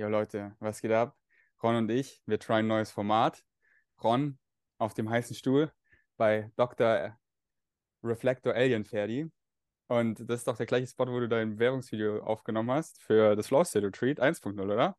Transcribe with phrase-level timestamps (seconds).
[0.00, 1.14] Jo Leute, was geht ab?
[1.62, 3.44] Ron und ich, wir tryen ein neues Format.
[4.02, 4.38] Ron
[4.78, 5.70] auf dem heißen Stuhl
[6.16, 7.18] bei Dr.
[8.02, 9.30] Reflector Alien Ferdi.
[9.88, 13.48] Und das ist doch der gleiche Spot, wo du dein Werbungsvideo aufgenommen hast für das
[13.48, 14.96] Flow State Retreat 1.0, oder?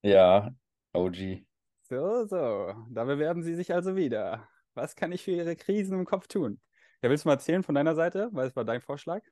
[0.00, 0.54] Ja,
[0.94, 1.44] OG.
[1.82, 2.86] So, so.
[2.88, 4.48] Da bewerben Sie sich also wieder.
[4.72, 6.62] Was kann ich für Ihre Krisen im Kopf tun?
[7.02, 8.30] Ja, willst du mal erzählen von deiner Seite?
[8.32, 9.22] Weil es war dein Vorschlag?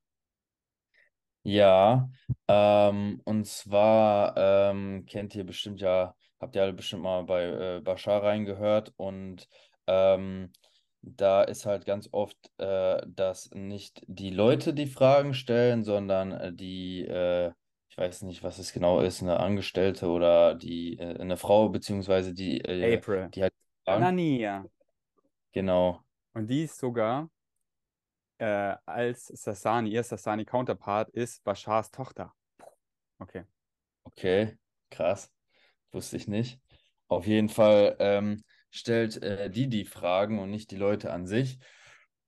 [1.46, 2.10] Ja,
[2.48, 7.80] ähm, und zwar ähm, kennt ihr bestimmt ja, habt ihr alle bestimmt mal bei äh,
[7.80, 9.48] Bashar reingehört und
[9.86, 10.50] ähm,
[11.02, 16.52] da ist halt ganz oft, äh, dass nicht die Leute die Fragen stellen, sondern äh,
[16.52, 17.52] die, äh,
[17.90, 22.34] ich weiß nicht, was es genau ist, eine Angestellte oder die, äh, eine Frau, beziehungsweise
[22.34, 23.28] die, äh, April.
[23.32, 23.52] die halt
[23.84, 24.02] Fragen.
[24.02, 24.64] Anania.
[25.52, 26.00] Genau.
[26.34, 27.30] Und die ist sogar
[28.38, 32.34] äh, als Sassani, ihr Sassani-Counterpart ist Bashars Tochter.
[33.18, 33.44] Okay.
[34.04, 34.58] Okay,
[34.90, 35.32] krass.
[35.92, 36.60] Wusste ich nicht.
[37.08, 41.58] Auf jeden Fall ähm, stellt äh, die die Fragen und nicht die Leute an sich.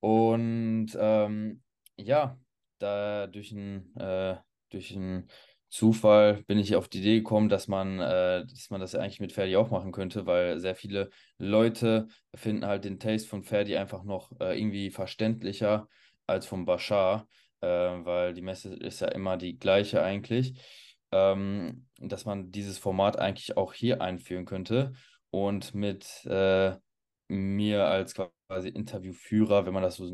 [0.01, 1.63] Und ähm,
[1.97, 2.39] ja,
[2.79, 4.37] da durch einen äh,
[4.71, 5.29] durch einen
[5.69, 9.33] Zufall bin ich auf die Idee gekommen, dass man, äh, dass man das eigentlich mit
[9.33, 14.03] Ferdi auch machen könnte, weil sehr viele Leute finden halt den Taste von Ferdi einfach
[14.03, 15.89] noch äh, irgendwie verständlicher
[16.27, 17.29] als von Bashar,
[17.61, 20.61] äh, weil die Messe ist ja immer die gleiche eigentlich.
[21.11, 24.93] Ähm, dass man dieses Format eigentlich auch hier einführen könnte
[25.31, 26.77] und mit äh,
[27.29, 30.11] mir als quasi Interviewführer, wenn man das so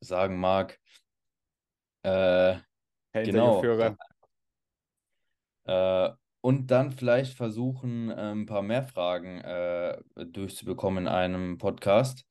[0.00, 0.78] sagen mag,
[2.02, 2.58] äh,
[3.12, 3.96] Herr genau, Interviewführer.
[5.64, 12.26] Äh, und dann vielleicht versuchen, äh, ein paar mehr Fragen äh, durchzubekommen in einem Podcast,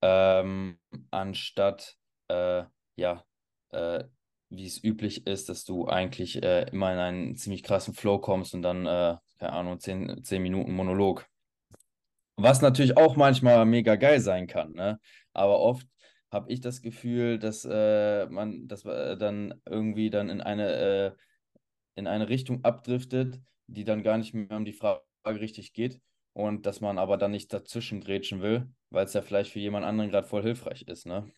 [0.00, 0.78] ähm,
[1.10, 1.96] anstatt,
[2.28, 2.64] äh,
[2.96, 3.24] ja,
[3.70, 4.04] äh,
[4.50, 8.54] wie es üblich ist, dass du eigentlich äh, immer in einen ziemlich krassen Flow kommst
[8.54, 11.26] und dann, äh, keine Ahnung, zehn, zehn Minuten Monolog.
[12.36, 15.00] Was natürlich auch manchmal mega geil sein kann, ne?
[15.32, 15.86] Aber oft
[16.30, 21.12] habe ich das Gefühl, dass äh, man, dass wir dann irgendwie dann in eine äh,
[21.98, 26.00] in eine Richtung abdriftet, die dann gar nicht mehr um die Frage richtig geht
[26.32, 29.84] und dass man aber dann nicht dazwischen grätschen will, weil es ja vielleicht für jemand
[29.86, 31.30] anderen gerade voll hilfreich ist, ne?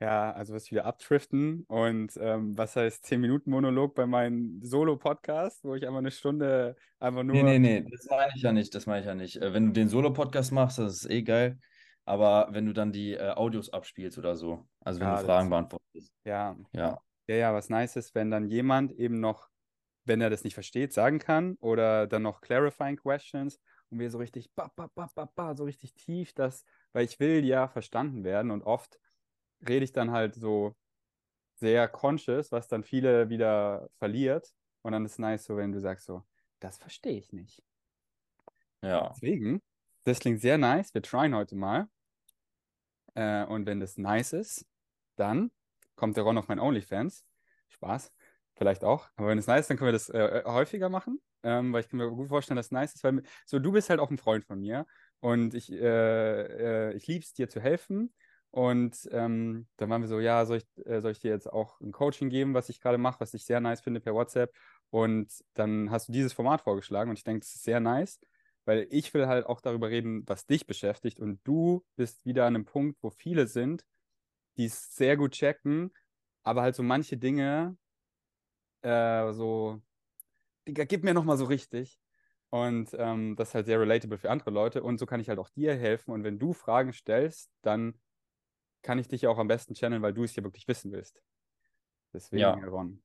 [0.00, 5.86] Ja, also was wieder abdriften und ähm, was heißt 10-Minuten-Monolog bei meinem Solo-Podcast, wo ich
[5.86, 7.44] einfach eine Stunde einfach Nee, nur.
[7.44, 9.36] nee, nee, das meine ich ja nicht, das meine ich ja nicht.
[9.36, 11.58] Äh, Wenn du den Solo-Podcast machst, das ist eh geil,
[12.04, 15.48] aber wenn du dann die äh, Audios abspielst oder so, also wenn Ja, du Fragen
[15.48, 17.00] beantwortest, Ja, ja.
[17.32, 19.48] Ja, ja, was nice ist, wenn dann jemand eben noch,
[20.04, 23.60] wenn er das nicht versteht, sagen kann oder dann noch clarifying questions
[23.90, 27.20] und wir so richtig, ba, ba, ba, ba, ba, so richtig tief das, weil ich
[27.20, 28.98] will ja verstanden werden und oft
[29.66, 30.74] rede ich dann halt so
[31.56, 36.06] sehr conscious, was dann viele wieder verliert und dann ist nice so, wenn du sagst
[36.06, 36.22] so,
[36.58, 37.62] das verstehe ich nicht.
[38.82, 39.62] Ja, Deswegen,
[40.04, 40.92] das klingt sehr nice.
[40.92, 41.88] Wir tryen heute mal.
[43.14, 44.66] Äh, und wenn das nice ist,
[45.16, 45.52] dann
[46.02, 47.24] kommt der Ron auf mein OnlyFans.
[47.68, 48.12] Spaß.
[48.56, 49.08] Vielleicht auch.
[49.14, 51.20] Aber wenn es nice ist, dann können wir das äh, häufiger machen.
[51.44, 53.88] Ähm, weil ich kann mir gut vorstellen, dass es nice ist, weil so du bist
[53.88, 54.84] halt auch ein Freund von mir
[55.20, 58.12] und ich, äh, äh, ich liebe es dir zu helfen.
[58.50, 61.80] Und ähm, dann waren wir so, ja, soll ich, äh, soll ich dir jetzt auch
[61.80, 64.52] ein Coaching geben, was ich gerade mache, was ich sehr nice finde per WhatsApp.
[64.90, 68.18] Und dann hast du dieses Format vorgeschlagen und ich denke, das ist sehr nice
[68.64, 72.54] weil ich will halt auch darüber reden, was dich beschäftigt und du bist wieder an
[72.54, 73.84] einem Punkt, wo viele sind,
[74.56, 75.92] die es sehr gut checken,
[76.42, 77.76] aber halt so manche Dinge
[78.82, 79.80] äh, so,
[80.66, 81.98] Digga, gib mir nochmal so richtig.
[82.50, 85.38] Und ähm, das ist halt sehr relatable für andere Leute und so kann ich halt
[85.38, 87.98] auch dir helfen und wenn du Fragen stellst, dann
[88.82, 91.22] kann ich dich ja auch am besten channeln, weil du es ja wirklich wissen willst.
[92.12, 92.56] Deswegen, Ja.
[92.58, 93.02] Herr Ron,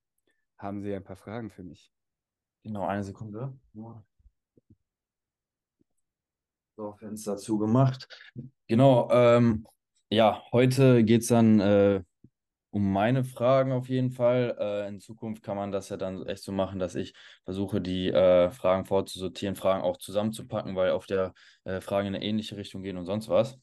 [0.58, 1.94] haben Sie ein paar Fragen für mich.
[2.64, 3.58] genau, eine Sekunde.
[6.76, 8.08] So, Fenster zugemacht.
[8.68, 9.66] Genau, ähm,
[10.10, 12.02] ja, heute geht es dann äh,
[12.72, 14.56] um meine Fragen auf jeden Fall.
[14.60, 17.14] Äh, in Zukunft kann man das ja dann echt so machen, dass ich
[17.46, 21.34] versuche, die äh, Fragen vorzusortieren, Fragen auch zusammenzupacken, weil auf der
[21.66, 23.60] äh, Fragen in eine ähnliche Richtung gehen und sonst was.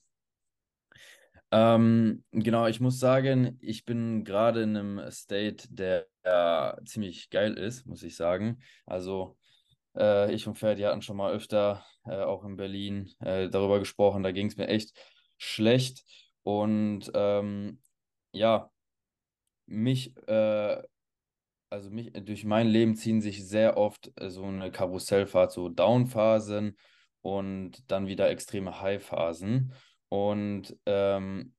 [1.50, 7.55] Ähm, genau, ich muss sagen, ich bin gerade in einem State, der äh, ziemlich geil
[7.55, 8.61] ist, muss ich sagen.
[8.87, 9.37] Also,
[9.97, 14.23] äh, ich und Ferdi hatten schon mal öfter, auch in Berlin, darüber gesprochen.
[14.23, 14.93] Da ging es mir echt
[15.38, 16.05] schlecht.
[16.44, 17.81] Und ähm,
[18.32, 18.70] ja,
[19.67, 20.82] mich, äh,
[21.70, 26.76] also mich, durch mein Leben ziehen sich sehr oft äh, so eine Karussellfahrt, so Down-Phasen
[27.23, 29.73] und dann wieder extreme High-Phasen.
[30.11, 31.55] Und ähm,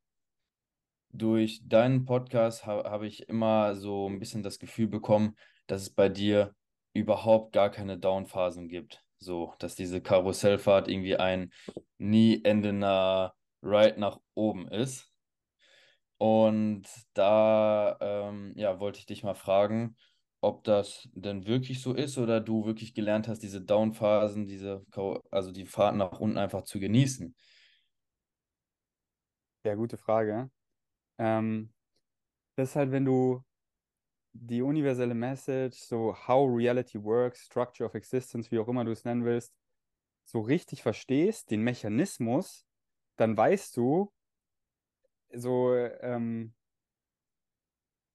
[1.12, 5.36] durch deinen Podcast ha habe ich immer so ein bisschen das Gefühl bekommen,
[5.68, 6.54] dass es bei dir
[6.94, 9.04] überhaupt gar keine Down-Phasen gibt.
[9.18, 11.52] So, dass diese Karussellfahrt irgendwie ein
[11.98, 13.34] nie endender
[13.66, 15.12] Ride nach oben ist.
[16.18, 19.98] Und da ähm, ja, wollte ich dich mal fragen,
[20.40, 24.86] ob das denn wirklich so ist oder du wirklich gelernt hast, diese Down-Phasen, diese,
[25.32, 27.36] also die Fahrten nach unten einfach zu genießen.
[29.66, 30.52] Ja, gute Frage.
[31.18, 31.74] Ähm,
[32.56, 33.44] das ist halt, wenn du
[34.34, 39.06] die universelle Message, so how reality works, structure of existence, wie auch immer du es
[39.06, 39.54] nennen willst,
[40.26, 42.65] so richtig verstehst, den Mechanismus,
[43.18, 44.12] dann weißt du,
[45.34, 46.54] so, ähm,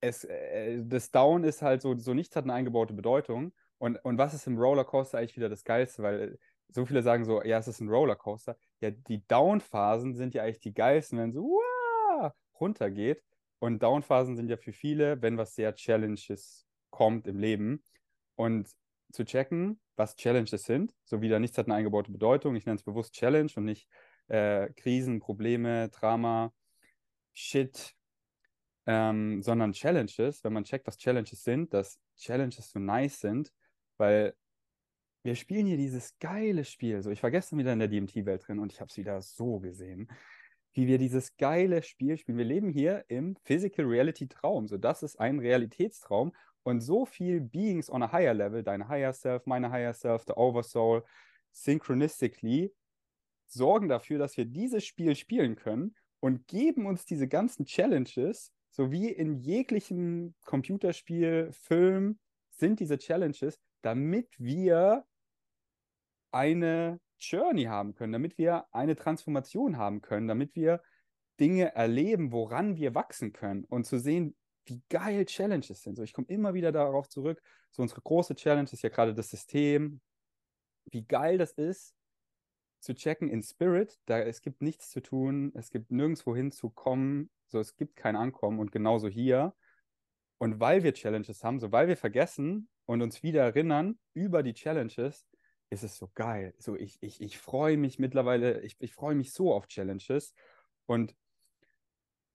[0.00, 3.52] es, äh, das Down ist halt so, so nichts hat eine eingebaute Bedeutung.
[3.78, 6.02] Und, und was ist im Rollercoaster eigentlich wieder das Geilste?
[6.02, 6.38] Weil
[6.68, 8.56] so viele sagen so, ja, es ist ein Rollercoaster.
[8.80, 13.22] Ja, die Down-Phasen sind ja eigentlich die geilsten, wenn so wow, runtergeht.
[13.58, 17.82] Und Down-Phasen sind ja für viele, wenn was sehr Challenges kommt im Leben.
[18.36, 18.68] Und
[19.12, 22.54] zu checken, was Challenges sind, so wieder nichts hat eine eingebaute Bedeutung.
[22.56, 23.88] Ich nenne es bewusst Challenge und nicht
[24.30, 26.52] äh, Krisen, Probleme, Drama,
[27.32, 27.94] Shit,
[28.86, 33.52] ähm, sondern Challenges, wenn man checkt, was Challenges sind, dass Challenges so nice sind,
[33.96, 34.34] weil
[35.22, 37.02] wir spielen hier dieses geile Spiel.
[37.02, 39.60] So, ich war gestern wieder in der DMT-Welt drin und ich habe es wieder so
[39.60, 40.08] gesehen
[40.72, 42.38] wie wir dieses geile Spiel spielen.
[42.38, 44.68] Wir leben hier im Physical Reality Traum.
[44.68, 46.32] So, das ist ein Realitätstraum
[46.62, 50.34] und so viel Beings on a higher level, dein Higher Self, meine Higher Self, the
[50.34, 51.02] Oversoul,
[51.52, 52.72] synchronistically
[53.52, 58.90] sorgen dafür, dass wir dieses Spiel spielen können und geben uns diese ganzen Challenges, so
[58.92, 62.18] wie in jeglichem Computerspiel, Film,
[62.50, 65.04] sind diese Challenges, damit wir
[66.30, 70.82] eine Journey haben können, damit wir eine Transformation haben können, damit wir
[71.38, 74.36] Dinge erleben, woran wir wachsen können und zu sehen,
[74.66, 75.96] wie geil Challenges sind.
[75.96, 77.42] So, ich komme immer wieder darauf zurück.
[77.70, 80.00] So, unsere große Challenge ist ja gerade das System.
[80.90, 81.94] Wie geil das ist,
[82.80, 83.98] zu checken in Spirit.
[84.06, 87.30] Da, es gibt nichts zu tun, es gibt nirgendwo hinzukommen.
[87.46, 89.54] So, es gibt kein Ankommen und genauso hier.
[90.38, 94.54] Und weil wir Challenges haben, so weil wir vergessen und uns wieder erinnern über die
[94.54, 95.26] Challenges,
[95.68, 96.54] ist es so geil.
[96.58, 100.34] So, ich, ich, ich freue mich mittlerweile, ich, ich freue mich so auf Challenges.
[100.86, 101.14] Und,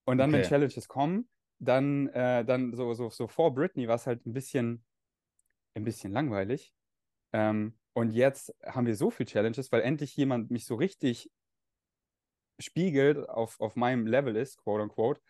[0.06, 0.40] und dann, okay.
[0.40, 1.28] wenn Challenges kommen,
[1.60, 4.86] dann, äh, dann so, so, so vor Britney war es halt ein bisschen,
[5.74, 6.74] ein bisschen langweilig.
[7.34, 11.32] Ähm, und jetzt haben wir so viele Challenges, weil endlich jemand mich so richtig
[12.60, 15.22] spiegelt, auf, auf meinem Level ist, quote unquote.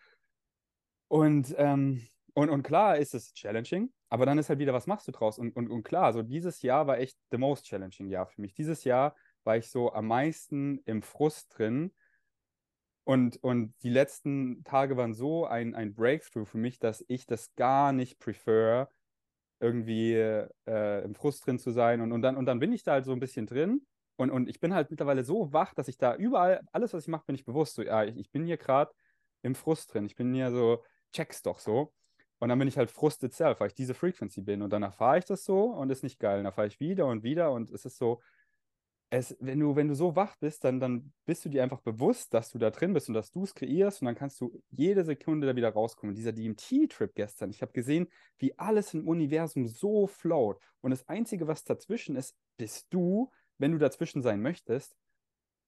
[1.06, 2.04] Und, ähm,
[2.34, 5.38] und, und klar ist es challenging, aber dann ist halt wieder, was machst du draus?
[5.38, 8.52] Und, und, und klar, so dieses Jahr war echt the most challenging Jahr für mich.
[8.52, 9.14] Dieses Jahr
[9.44, 11.94] war ich so am meisten im Frust drin.
[13.04, 17.54] Und, und die letzten Tage waren so ein, ein Breakthrough für mich, dass ich das
[17.54, 18.90] gar nicht prefer,
[19.60, 22.00] irgendwie äh, im Frust drin zu sein.
[22.00, 23.86] Und, und, dann, und dann bin ich da halt so ein bisschen drin.
[24.16, 27.08] Und, und ich bin halt mittlerweile so wach, dass ich da überall, alles, was ich
[27.08, 27.74] mache, bin ich bewusst.
[27.74, 28.92] So, ja, ich, ich bin hier gerade
[29.42, 30.06] im Frust drin.
[30.06, 30.82] Ich bin hier so,
[31.12, 31.92] check's doch so.
[32.38, 34.62] Und dann bin ich halt Frust itself, weil ich diese Frequency bin.
[34.62, 36.38] Und dann erfahre ich das so und ist nicht geil.
[36.38, 38.20] Und dann fahre ich wieder und wieder und es ist so,
[39.10, 42.34] es, wenn, du, wenn du so wach bist, dann, dann bist du dir einfach bewusst,
[42.34, 45.04] dass du da drin bist und dass du es kreierst und dann kannst du jede
[45.04, 46.14] Sekunde da wieder rauskommen.
[46.14, 48.08] Dieser DMT-Trip gestern, ich habe gesehen,
[48.38, 50.60] wie alles im Universum so float.
[50.80, 54.96] Und das Einzige, was dazwischen ist, bist du, wenn du dazwischen sein möchtest.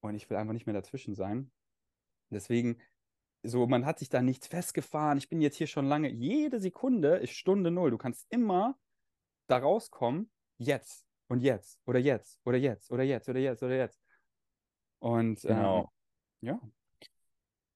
[0.00, 1.50] Und ich will einfach nicht mehr dazwischen sein.
[2.30, 2.78] Deswegen
[3.44, 5.18] so, man hat sich da nichts festgefahren.
[5.18, 6.10] Ich bin jetzt hier schon lange.
[6.10, 7.92] Jede Sekunde ist Stunde Null.
[7.92, 8.76] Du kannst immer
[9.46, 14.00] da rauskommen, jetzt und jetzt oder jetzt oder jetzt oder jetzt oder jetzt oder jetzt.
[14.98, 15.80] Und genau.
[16.42, 16.60] Ähm, ja.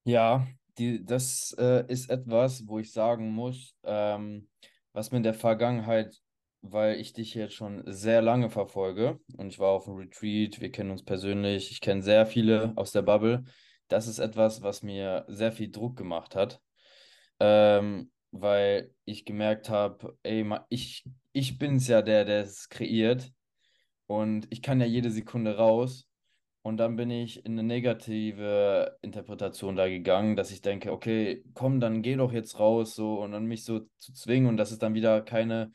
[0.05, 0.47] Ja,
[0.79, 4.49] die, das äh, ist etwas, wo ich sagen muss, ähm,
[4.93, 6.17] was mir in der Vergangenheit,
[6.61, 10.71] weil ich dich jetzt schon sehr lange verfolge und ich war auf einem Retreat, wir
[10.71, 13.45] kennen uns persönlich, ich kenne sehr viele aus der Bubble,
[13.89, 16.61] das ist etwas, was mir sehr viel Druck gemacht hat,
[17.41, 23.33] ähm, weil ich gemerkt habe, ey, ich, ich bin es ja der, der es kreiert
[24.13, 26.07] und ich kann ja jede Sekunde raus.
[26.63, 31.81] Und dann bin ich in eine negative Interpretation da gegangen, dass ich denke, okay, komm,
[31.81, 34.83] dann geh doch jetzt raus, so und dann mich so zu zwingen und das ist
[34.83, 35.73] dann wieder keine,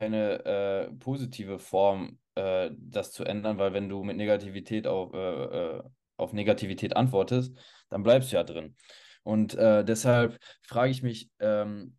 [0.00, 5.78] keine äh, positive Form, äh, das zu ändern, weil wenn du mit Negativität auf, äh,
[5.78, 5.82] äh
[6.16, 7.56] auf Negativität antwortest,
[7.90, 8.74] dann bleibst du ja drin.
[9.22, 11.96] Und äh, deshalb frage ich mich, ähm,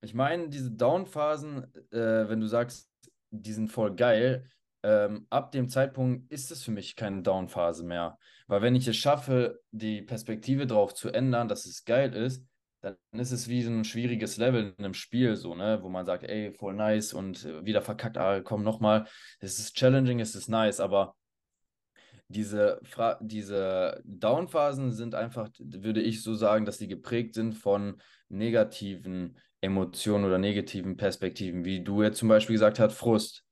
[0.00, 2.90] ich meine, diese Down-Phasen, äh, wenn du sagst,
[3.30, 4.50] die sind voll geil,
[4.82, 8.18] ähm, ab dem Zeitpunkt ist es für mich keine Down-Phase mehr.
[8.46, 12.44] Weil wenn ich es schaffe, die Perspektive drauf zu ändern, dass es geil ist,
[12.80, 16.06] dann ist es wie so ein schwieriges Level in einem Spiel, so, ne, wo man
[16.06, 19.06] sagt, ey, voll nice und äh, wieder verkackt, ah, komm nochmal.
[19.38, 21.14] Es ist challenging, es ist nice, aber
[22.28, 22.80] diese,
[23.20, 30.24] diese Down-Phasen sind einfach, würde ich so sagen, dass sie geprägt sind von negativen Emotionen
[30.24, 33.44] oder negativen Perspektiven, wie du jetzt zum Beispiel gesagt hast, Frust.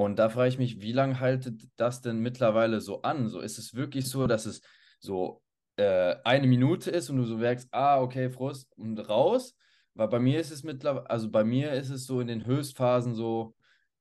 [0.00, 3.28] Und da frage ich mich, wie lange haltet das denn mittlerweile so an?
[3.28, 4.62] So ist es wirklich so, dass es
[4.98, 5.42] so
[5.76, 9.54] äh, eine Minute ist und du so merkst, ah, okay, Frust und raus.
[9.92, 13.14] Weil bei mir ist es mittlerweile, also bei mir ist es so in den Höchstphasen
[13.14, 13.54] so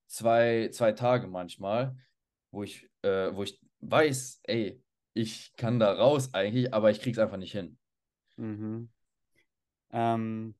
[0.07, 1.97] zwei, zwei Tage manchmal,
[2.49, 4.81] wo ich, äh, wo ich weiß, ey,
[5.13, 7.77] ich kann da raus eigentlich, aber ich krieg's einfach nicht hin.
[8.37, 8.89] Mhm.
[9.91, 10.55] Ähm,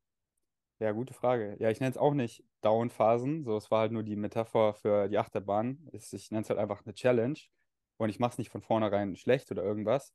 [0.80, 1.58] ja, gute Frage.
[1.60, 3.44] Ja, ich nenne es auch nicht Down-Phasen.
[3.44, 5.90] So, es war halt nur die Metapher für die Achterbahn.
[5.92, 7.40] Ich nenne es halt einfach eine Challenge.
[7.98, 10.14] Und ich mache es nicht von vornherein schlecht oder irgendwas.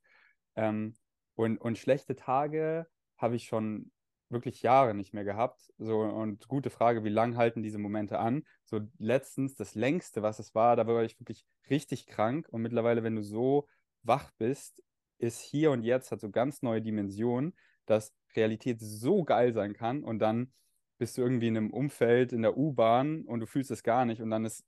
[0.55, 0.95] Ähm,
[1.35, 3.91] und, und schlechte Tage habe ich schon
[4.29, 5.71] wirklich Jahre nicht mehr gehabt.
[5.77, 8.43] So, und gute Frage, wie lange halten diese Momente an?
[8.63, 12.47] So letztens, das längste, was es war, da war ich wirklich richtig krank.
[12.49, 13.67] Und mittlerweile, wenn du so
[14.01, 14.83] wach bist,
[15.19, 17.55] ist hier und jetzt hat so ganz neue Dimensionen,
[17.85, 20.53] dass Realität so geil sein kann und dann
[20.97, 24.21] bist du irgendwie in einem Umfeld in der U-Bahn und du fühlst es gar nicht
[24.21, 24.65] und dann ist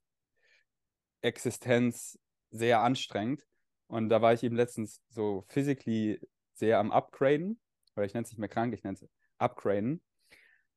[1.22, 2.18] Existenz
[2.50, 3.46] sehr anstrengend.
[3.86, 6.20] Und da war ich eben letztens so physically
[6.54, 7.58] sehr am Upgraden,
[7.96, 9.08] oder ich nenne es nicht mehr krank, ich nenne es
[9.38, 10.02] Upgraden.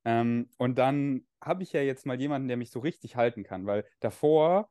[0.06, 3.66] Ähm, und dann habe ich ja jetzt mal jemanden, der mich so richtig halten kann,
[3.66, 4.70] weil davor,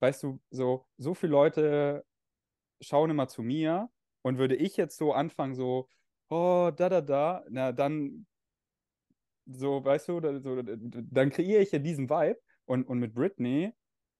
[0.00, 2.04] weißt du, so, so viele Leute
[2.80, 3.90] schauen immer zu mir
[4.22, 5.88] und würde ich jetzt so anfangen, so,
[6.28, 8.26] oh, da, da, da, na, dann,
[9.46, 13.72] so, weißt du, da, so, dann kreiere ich ja diesen Vibe und, und mit Britney,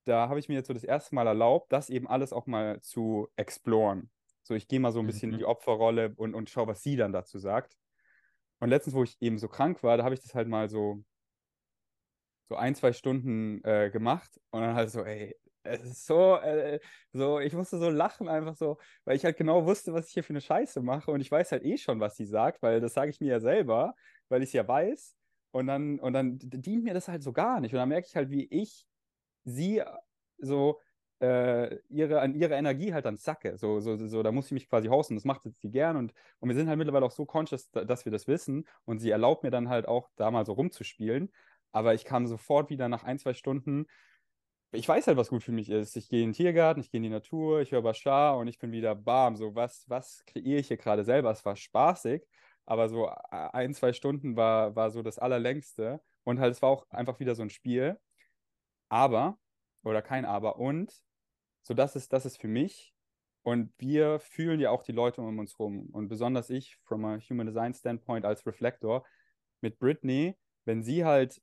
[0.04, 2.80] da habe ich mir jetzt so das erste Mal erlaubt, das eben alles auch mal
[2.80, 4.10] zu exploren.
[4.42, 5.34] So, ich gehe mal so ein bisschen mhm.
[5.34, 7.76] in die Opferrolle und, und schaue, was sie dann dazu sagt.
[8.60, 11.04] Und letztens, wo ich eben so krank war, da habe ich das halt mal so,
[12.48, 15.36] so ein, zwei Stunden äh, gemacht und dann halt so, ey,
[15.68, 16.80] es ist so, äh,
[17.12, 20.25] so, ich musste so lachen einfach so, weil ich halt genau wusste, was ich hier
[20.25, 22.94] für eine Scheiße mache und ich weiß halt eh schon, was sie sagt, weil das
[22.94, 23.94] sage ich mir ja selber,
[24.28, 25.16] weil ich es ja weiß
[25.52, 28.16] und dann, und dann dient mir das halt so gar nicht und dann merke ich
[28.16, 28.87] halt, wie ich
[29.44, 29.82] sie
[30.38, 30.80] so
[31.20, 33.58] äh, ihre, an ihre Energie halt dann zacke.
[33.58, 35.16] So, so, so, da muss ich mich quasi hosten.
[35.16, 38.12] Das macht sie gern und, und wir sind halt mittlerweile auch so conscious, dass wir
[38.12, 41.32] das wissen und sie erlaubt mir dann halt auch, da mal so rumzuspielen.
[41.72, 43.87] Aber ich kam sofort wieder nach ein, zwei Stunden.
[44.72, 45.96] Ich weiß halt, was gut für mich ist.
[45.96, 48.58] Ich gehe in den Tiergarten, ich gehe in die Natur, ich höre Bashar und ich
[48.58, 49.34] bin wieder bam.
[49.37, 51.30] So, was, was kreiere ich hier gerade selber?
[51.30, 52.22] Es war spaßig,
[52.66, 56.02] aber so ein, zwei Stunden war, war so das Allerlängste.
[56.25, 57.98] Und halt, es war auch einfach wieder so ein Spiel.
[58.90, 59.38] Aber,
[59.84, 60.58] oder kein Aber.
[60.58, 60.92] Und
[61.62, 62.94] so, das ist, das ist für mich.
[63.42, 65.88] Und wir fühlen ja auch die Leute um uns rum.
[65.92, 69.06] Und besonders ich, from a Human Design Standpoint als Reflektor,
[69.62, 71.40] mit Britney, wenn sie halt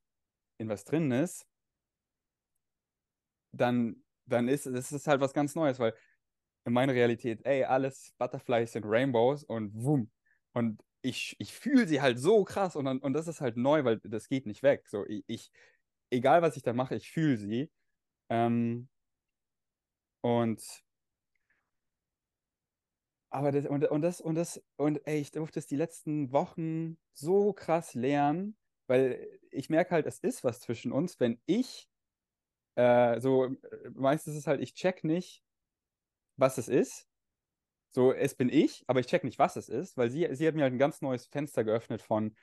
[0.60, 1.48] in was drin ist,
[3.58, 5.94] dann, dann ist es halt was ganz Neues, weil
[6.66, 10.12] in meiner Realität, ey, alles Butterflies sind Rainbows und wumm.
[10.54, 14.00] Und ich, ich fühle sie halt so krass und, und das ist halt neu, weil
[14.00, 14.88] das geht nicht weg.
[14.90, 15.52] So, ich, ich
[16.12, 17.72] egal was ich da mache, ich fühle sie.
[18.30, 18.90] Ähm,
[20.24, 20.62] und
[23.30, 26.98] aber das, und, und das, und das, und ey, ich durfte es die letzten Wochen
[27.14, 28.58] so krass lernen,
[28.88, 31.90] weil ich merke halt, es ist was zwischen uns, wenn ich
[32.76, 33.56] äh, so,
[33.94, 35.44] meistens ist es halt, ich check nicht,
[36.38, 37.08] was es ist.
[37.92, 40.56] So, es bin ich, aber ich check nicht, was es ist, weil sie, sie hat
[40.56, 42.36] mir halt ein ganz neues Fenster geöffnet von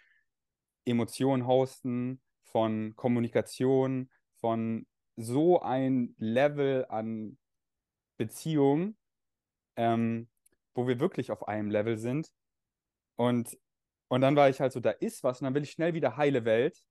[0.85, 4.11] Emotionen hosten, von Kommunikation,
[4.41, 4.87] von
[5.17, 7.39] so ein Level an
[8.17, 8.97] Beziehung,
[9.77, 10.29] ähm,
[10.75, 12.33] wo wir wirklich auf einem Level sind.
[13.17, 13.59] Und,
[14.09, 16.17] und dann war ich halt so, da ist was und dann will ich schnell wieder
[16.17, 16.83] heile Welt.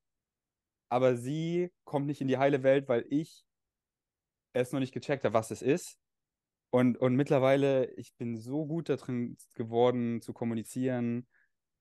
[0.92, 3.46] Aber sie kommt nicht in die heile Welt, weil ich
[4.54, 5.98] es noch nicht gecheckt habe, was es ist.
[6.70, 11.28] Und, und mittlerweile, ich bin so gut darin geworden, zu kommunizieren,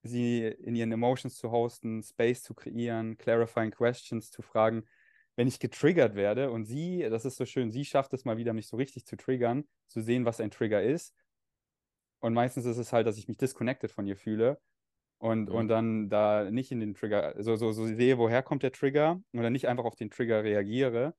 [0.02, 4.84] sie in ihren Emotions zu hosten, Space zu kreieren, clarifying questions zu fragen
[5.36, 8.52] wenn ich getriggert werde und sie, das ist so schön, sie schafft es mal wieder,
[8.52, 11.14] mich so richtig zu triggern, zu sehen, was ein Trigger ist.
[12.18, 14.60] Und meistens ist es halt, dass ich mich disconnected von ihr fühle
[15.20, 15.54] und, mhm.
[15.54, 19.20] und dann da nicht in den Trigger, so, so, so sehe, woher kommt der Trigger
[19.34, 21.14] oder nicht einfach auf den Trigger reagiere.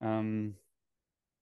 [0.00, 0.58] Ähm,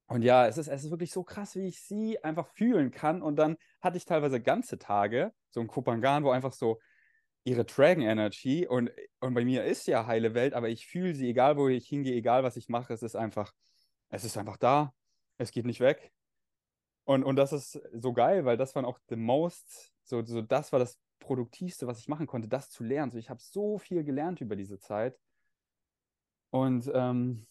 [0.06, 3.22] und ja, es ist, es ist wirklich so krass, wie ich sie einfach fühlen kann.
[3.22, 6.78] Und dann hatte ich teilweise ganze Tage, so ein Kopangan, wo einfach so
[7.44, 8.90] ihre Dragon Energy und,
[9.20, 12.14] und bei mir ist ja heile Welt, aber ich fühle sie, egal wo ich hingehe,
[12.14, 13.52] egal was ich mache, es ist einfach,
[14.10, 14.92] es ist einfach da.
[15.38, 16.12] Es geht nicht weg.
[17.04, 20.72] Und, und das ist so geil, weil das war auch the most, so, so das
[20.72, 23.12] war das Produktivste, was ich machen konnte, das zu lernen.
[23.12, 25.18] So, ich habe so viel gelernt über diese Zeit.
[26.50, 27.46] Und, ähm,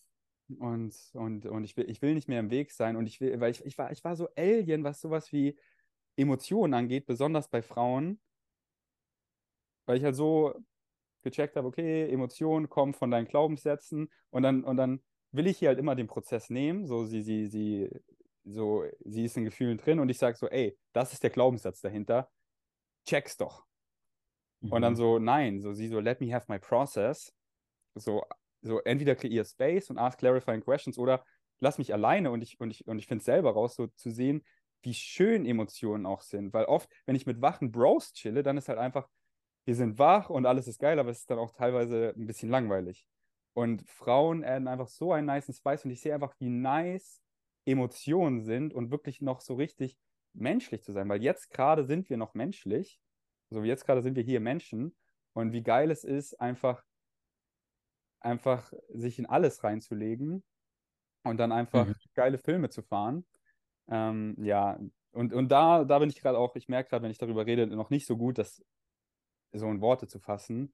[0.60, 2.96] und, und, und ich, will, ich will nicht mehr im Weg sein.
[2.96, 5.58] Und ich will, weil ich, ich, war, ich war so Alien, was sowas wie
[6.16, 8.20] Emotionen angeht, besonders bei Frauen.
[9.86, 10.54] Weil ich halt so
[11.24, 15.70] gecheckt habe, okay, Emotionen kommen von deinen Glaubenssätzen und dann, und dann will ich hier
[15.70, 17.90] halt immer den Prozess nehmen, so sie, sie, sie,
[18.46, 21.82] so, sie ist in Gefühlen drin und ich sage so, ey, das ist der Glaubenssatz
[21.82, 22.30] dahinter,
[23.08, 23.66] check's doch.
[24.62, 24.72] Mhm.
[24.72, 24.98] Und dann mhm.
[24.98, 27.34] so, nein, so sie so, let me have my process.
[27.96, 28.24] So,
[28.62, 31.24] so entweder kreier Space und ask clarifying questions oder
[31.60, 34.12] lass mich alleine und ich, und ich, und ich finde es selber raus, so zu
[34.12, 34.44] sehen,
[34.84, 36.54] wie schön Emotionen auch sind.
[36.54, 39.10] Weil oft, wenn ich mit wachen Bros chille, dann ist halt einfach,
[39.66, 42.50] wir sind wach und alles ist geil, aber es ist dann auch teilweise ein bisschen
[42.50, 43.08] langweilig.
[43.54, 47.22] Und Frauen adden einfach so einen nice Spice und ich sehe einfach, wie nice
[47.66, 49.98] Emotionen sind und wirklich noch so richtig
[50.38, 51.10] menschlich zu sein.
[51.10, 53.00] Weil jetzt gerade sind wir noch menschlich.
[53.50, 54.96] So wie jetzt gerade sind wir hier Menschen.
[55.34, 56.84] Und wie geil es ist, einfach,
[58.20, 60.44] einfach sich in alles reinzulegen
[61.24, 61.96] und dann einfach mhm.
[62.16, 63.26] geile Filme zu fahren.
[63.88, 64.80] Ähm, ja,
[65.12, 67.68] und, und da, da bin ich gerade auch, ich merke gerade, wenn ich darüber rede,
[67.68, 68.64] noch nicht so gut, das
[69.54, 70.74] so in Worte zu fassen.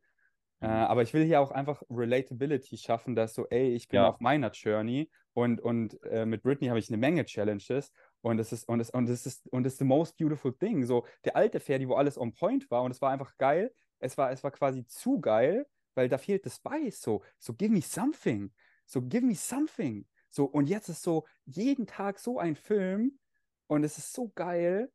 [0.63, 0.73] Äh, mhm.
[0.73, 4.07] aber ich will hier auch einfach Relatability schaffen, dass so, ey, ich bin ja.
[4.07, 7.91] auf meiner Journey und, und äh, mit Britney habe ich eine Menge Challenges
[8.21, 10.85] und es ist und es und es ist und es ist the most beautiful thing.
[10.85, 13.73] So der alte Ferdi, wo alles on point war und es war einfach geil.
[13.99, 17.01] Es war es war quasi zu geil, weil da fehlt das Spice.
[17.01, 18.53] So so give me something.
[18.85, 20.07] So give me something.
[20.29, 23.19] So und jetzt ist so jeden Tag so ein Film
[23.67, 24.89] und es ist so geil.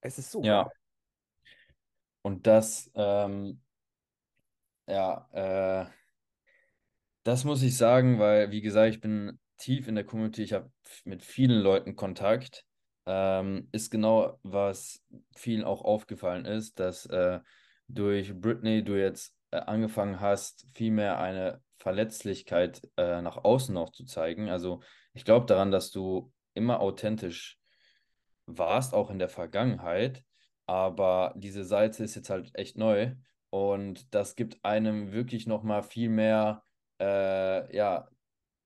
[0.00, 0.62] Es ist so ja.
[0.62, 0.72] geil.
[2.22, 3.60] Und das, ähm,
[4.86, 5.90] ja, äh,
[7.22, 10.70] das muss ich sagen, weil, wie gesagt, ich bin tief in der Community, ich habe
[11.04, 12.64] mit vielen Leuten Kontakt.
[13.06, 15.02] Ähm, ist genau, was
[15.36, 17.40] vielen auch aufgefallen ist, dass äh,
[17.86, 23.90] durch Britney du jetzt äh, angefangen hast, viel mehr eine Verletzlichkeit äh, nach außen noch
[23.90, 24.48] zu zeigen.
[24.48, 27.58] Also ich glaube daran, dass du immer authentisch
[28.46, 30.24] warst, auch in der Vergangenheit.
[30.66, 33.14] Aber diese Seite ist jetzt halt echt neu
[33.54, 36.64] und das gibt einem wirklich nochmal viel mehr,
[37.00, 38.08] äh, ja,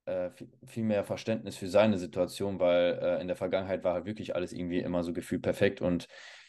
[0.06, 0.30] äh,
[0.64, 4.54] viel, mehr Verständnis für seine Situation, weil äh, in der Vergangenheit war halt wirklich alles
[4.54, 6.08] irgendwie immer so gefühlt perfekt und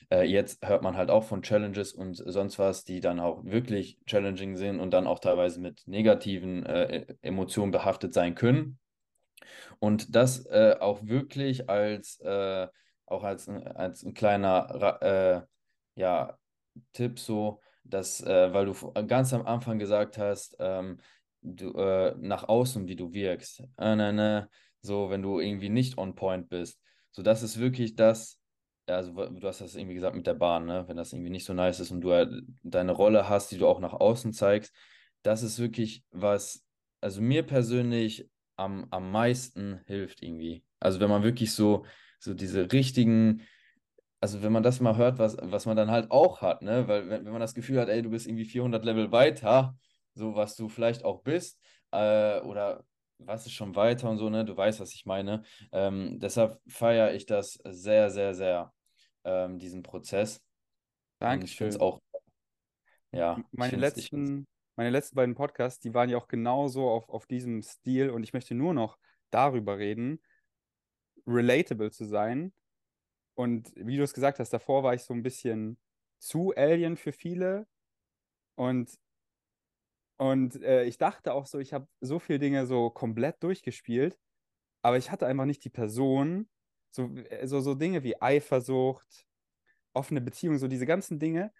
[0.09, 3.99] äh, jetzt hört man halt auch von Challenges und sonst was, die dann auch wirklich
[4.05, 8.79] challenging sind und dann auch teilweise mit negativen äh, e-, Emotionen behaftet sein können.
[9.79, 15.47] Und das äh, auch wirklich als auch als, als ein kleiner
[15.95, 16.37] ja,
[16.93, 18.73] Tipp so, dass, äh, weil du
[19.07, 20.99] ganz am Anfang gesagt hast, ähm,
[21.41, 24.49] du, äh, nach außen, wie du wirkst, äh, ne, ne,
[24.81, 26.81] so, wenn du irgendwie nicht on point bist.
[27.11, 28.39] So, das ist wirklich das,
[28.87, 30.85] also du hast das irgendwie gesagt mit der Bahn, ne?
[30.87, 33.67] wenn das irgendwie nicht so nice ist und du halt deine Rolle hast, die du
[33.67, 34.73] auch nach außen zeigst,
[35.21, 36.65] das ist wirklich was,
[37.01, 40.63] also mir persönlich am, am meisten hilft irgendwie.
[40.79, 41.85] Also wenn man wirklich so
[42.19, 43.41] so diese richtigen,
[44.19, 46.87] also wenn man das mal hört, was, was man dann halt auch hat, ne?
[46.87, 49.77] Weil wenn, wenn man das Gefühl hat, ey, du bist irgendwie 400 Level weiter,
[50.13, 51.59] so was du vielleicht auch bist,
[51.91, 52.83] äh, oder
[53.17, 54.45] was ist schon weiter und so, ne?
[54.45, 55.43] Du weißt, was ich meine.
[55.71, 58.73] Ähm, deshalb feiere ich das sehr, sehr, sehr,
[59.23, 60.41] ähm, diesen Prozess.
[61.19, 61.45] Danke.
[61.45, 61.99] Ich finde es auch,
[63.11, 63.41] ja.
[63.51, 68.09] Meine letzten, meine letzten beiden Podcasts, die waren ja auch genauso auf, auf diesem Stil
[68.09, 68.97] und ich möchte nur noch
[69.29, 70.21] darüber reden,
[71.27, 72.53] relatable zu sein.
[73.39, 75.77] Und wie du es gesagt hast, davor war ich so ein bisschen
[76.17, 77.67] zu Alien für viele.
[78.55, 78.99] Und,
[80.17, 84.19] und äh, ich dachte auch so, ich habe so viele Dinge so komplett durchgespielt,
[84.81, 86.49] aber ich hatte einfach nicht die Person,
[86.91, 89.25] so, äh, so, so Dinge wie Eifersucht,
[89.93, 91.53] offene Beziehungen, so diese ganzen Dinge,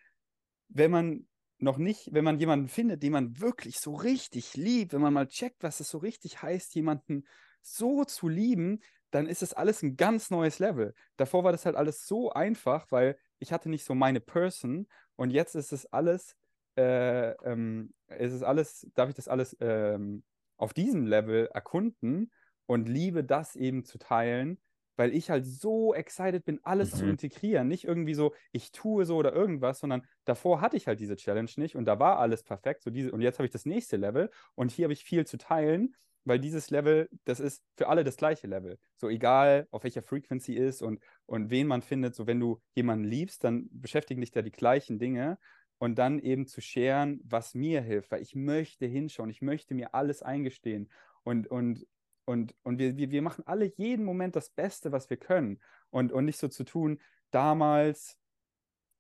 [0.68, 5.00] wenn man noch nicht, wenn man jemanden findet, den man wirklich so richtig liebt, wenn
[5.00, 7.26] man mal checkt, was es so richtig heißt, jemanden
[7.62, 8.82] so zu lieben,
[9.12, 10.94] dann ist es alles ein ganz neues Level.
[11.18, 15.32] Davor war das halt alles so einfach, weil ich hatte nicht so meine Person und
[15.32, 16.36] jetzt ist es alles,
[16.78, 20.24] äh, ähm, ist es alles, darf ich das alles ähm,
[20.58, 22.32] auf diesem Level erkunden
[22.66, 24.60] und liebe das eben zu teilen,
[24.96, 26.98] weil ich halt so excited bin, alles mhm.
[26.98, 27.68] zu integrieren.
[27.68, 31.50] Nicht irgendwie so, ich tue so oder irgendwas, sondern davor hatte ich halt diese Challenge
[31.56, 32.84] nicht und da war alles perfekt.
[32.84, 35.38] So diese, und jetzt habe ich das nächste Level und hier habe ich viel zu
[35.38, 38.78] teilen weil dieses Level, das ist für alle das gleiche Level.
[38.98, 43.06] So egal, auf welcher Frequency ist und, und wen man findet, so wenn du jemanden
[43.06, 45.38] liebst, dann beschäftigen dich da die gleichen Dinge
[45.78, 49.96] und dann eben zu scheren, was mir hilft, weil ich möchte hinschauen, ich möchte mir
[49.96, 50.90] alles eingestehen.
[51.24, 51.88] Und, und,
[52.26, 55.60] und, und wir, wir, machen alle jeden Moment das Beste, was wir können.
[55.90, 57.00] Und, und nicht so zu tun,
[57.32, 58.20] damals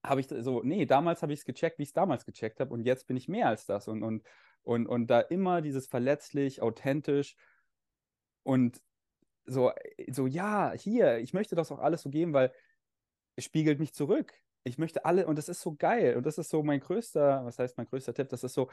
[0.03, 2.73] habe ich so, nee, damals habe ich es gecheckt, wie ich es damals gecheckt habe
[2.73, 3.87] und jetzt bin ich mehr als das.
[3.87, 4.23] Und, und,
[4.69, 7.35] und, und da immer dieses verletzlich, authentisch
[8.43, 8.79] und
[9.45, 9.71] so,
[10.11, 12.53] so, ja, hier, ich möchte das auch alles so geben, weil
[13.35, 14.31] es spiegelt mich zurück.
[14.63, 17.57] Ich möchte alle, und das ist so geil und das ist so mein größter, was
[17.57, 18.69] heißt mein größter Tipp, das ist so,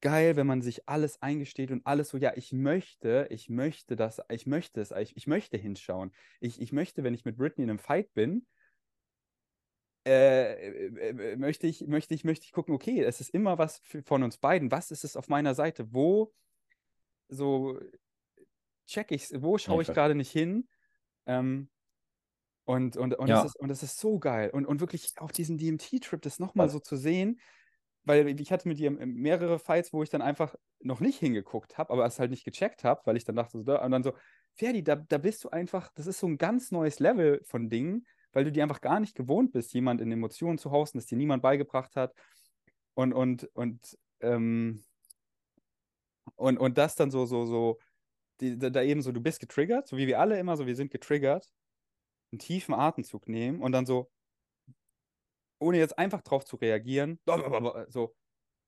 [0.00, 4.22] geil, wenn man sich alles eingesteht und alles so, ja, ich möchte, ich möchte das,
[4.30, 6.12] ich möchte es, ich, ich möchte hinschauen.
[6.40, 8.46] Ich, ich möchte, wenn ich mit Britney in einem Fight bin,
[10.10, 13.78] äh, äh, äh, möchte, ich, möchte, ich, möchte ich gucken, okay, es ist immer was
[13.84, 14.72] für, von uns beiden.
[14.72, 15.92] Was ist es auf meiner Seite?
[15.92, 16.32] Wo
[17.28, 17.78] so
[18.86, 20.68] check ich wo schaue ich gerade nicht hin?
[21.26, 21.70] Ähm,
[22.64, 23.36] und, und, und, ja.
[23.36, 24.50] das ist, und das ist so geil.
[24.50, 27.40] Und, und wirklich auf diesen DMT-Trip das nochmal so zu sehen,
[28.02, 31.92] weil ich hatte mit ihr mehrere Fights, wo ich dann einfach noch nicht hingeguckt habe,
[31.92, 34.14] aber es halt nicht gecheckt habe, weil ich dann dachte, so, und dann so,
[34.54, 38.06] Ferdi, da, da bist du einfach, das ist so ein ganz neues Level von Dingen,
[38.32, 41.16] weil du dir einfach gar nicht gewohnt bist, jemand in Emotionen zu hausen, das dir
[41.16, 42.14] niemand beigebracht hat.
[42.94, 44.84] Und, und, und, ähm,
[46.36, 47.78] und, und das dann so, so, so,
[48.40, 50.90] die, da eben so, du bist getriggert, so wie wir alle immer, so wir sind
[50.90, 51.46] getriggert,
[52.32, 54.10] einen tiefen Atemzug nehmen und dann so,
[55.58, 57.20] ohne jetzt einfach drauf zu reagieren,
[57.88, 58.14] so,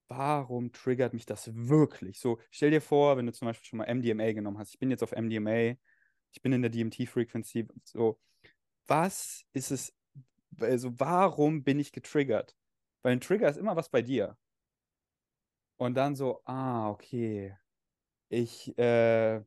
[0.08, 2.18] warum triggert mich das wirklich?
[2.18, 4.90] So, stell dir vor, wenn du zum Beispiel schon mal MDMA genommen hast, ich bin
[4.90, 5.76] jetzt auf MDMA,
[6.32, 8.18] ich bin in der DMT-Frequency, so,
[8.86, 9.94] was ist es,
[10.60, 12.56] also warum bin ich getriggert?
[13.02, 14.36] Weil ein Trigger ist immer was bei dir.
[15.76, 17.56] Und dann so, ah, okay.
[18.28, 19.38] Ich, äh,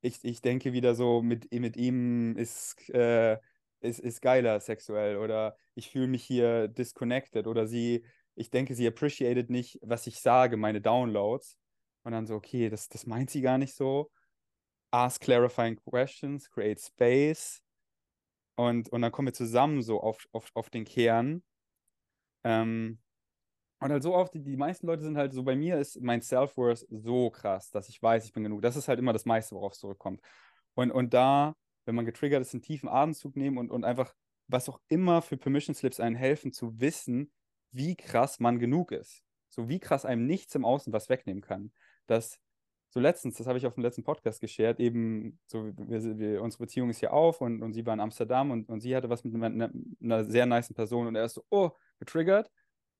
[0.00, 3.38] ich, ich denke wieder so, mit, mit ihm ist, äh,
[3.80, 8.04] ist, ist geiler sexuell oder ich fühle mich hier disconnected oder sie,
[8.34, 11.58] ich denke, sie appreciated nicht, was ich sage, meine Downloads.
[12.04, 14.10] Und dann so, okay, das, das meint sie gar nicht so.
[14.90, 17.62] Ask clarifying questions, create space.
[18.58, 21.44] Und, und dann kommen wir zusammen so auf, auf, auf den Kern.
[22.42, 22.98] Ähm,
[23.78, 26.20] und halt so oft, die, die meisten Leute sind halt so, bei mir ist mein
[26.20, 28.62] Self-Worth so krass, dass ich weiß, ich bin genug.
[28.62, 30.20] Das ist halt immer das meiste, worauf es zurückkommt.
[30.74, 34.12] Und, und da, wenn man getriggert ist, einen tiefen Atemzug nehmen und, und einfach,
[34.48, 37.30] was auch immer für Permission Slips einen helfen, zu wissen,
[37.70, 39.22] wie krass man genug ist.
[39.50, 41.70] So wie krass einem nichts im Außen was wegnehmen kann.
[42.08, 42.40] Dass
[42.90, 46.64] so letztens, das habe ich auf dem letzten Podcast geshared, eben so, wir, wir, unsere
[46.64, 49.24] Beziehung ist hier auf und, und sie war in Amsterdam und, und sie hatte was
[49.24, 49.70] mit einer,
[50.02, 52.50] einer sehr nice Person und er ist so, oh, getriggert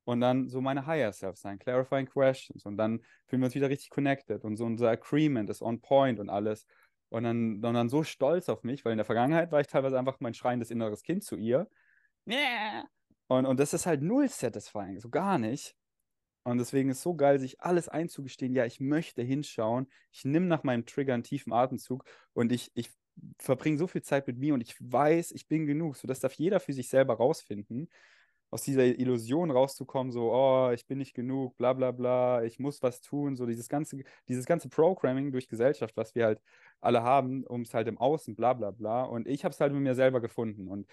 [0.05, 3.71] und dann so meine Higher Self sein, clarifying questions und dann fühlen wir uns wieder
[3.71, 6.67] richtig connected und so unser Agreement ist on point und alles
[7.11, 9.99] und dann, und dann so stolz auf mich, weil in der Vergangenheit war ich teilweise
[9.99, 11.69] einfach mein schreiendes inneres Kind zu ihr.
[13.29, 15.75] Und, und das ist halt null satisfying, so gar nicht.
[16.51, 20.47] Und deswegen ist es so geil, sich alles einzugestehen, ja, ich möchte hinschauen, ich nehme
[20.47, 22.91] nach meinem Trigger einen tiefen Atemzug und ich, ich
[23.39, 25.97] verbringe so viel Zeit mit mir und ich weiß, ich bin genug.
[25.97, 27.91] So, das darf jeder für sich selber rausfinden.
[28.51, 32.83] Aus dieser Illusion rauszukommen, so, oh, ich bin nicht genug, bla bla bla, ich muss
[32.83, 36.41] was tun, so dieses ganze, dieses ganze Programming durch Gesellschaft, was wir halt
[36.81, 39.03] alle haben, um es halt im Außen, bla bla bla.
[39.03, 40.69] Und ich habe es halt mit mir selber gefunden.
[40.69, 40.87] Und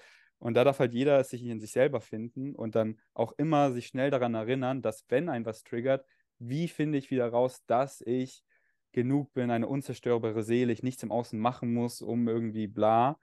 [0.46, 3.88] und da darf halt jeder sich in sich selber finden und dann auch immer sich
[3.88, 6.06] schnell daran erinnern, dass wenn ein was triggert,
[6.38, 8.44] wie finde ich wieder raus, dass ich
[8.92, 13.18] genug bin, eine unzerstörbare Seele, ich nichts im Außen machen muss, um irgendwie bla.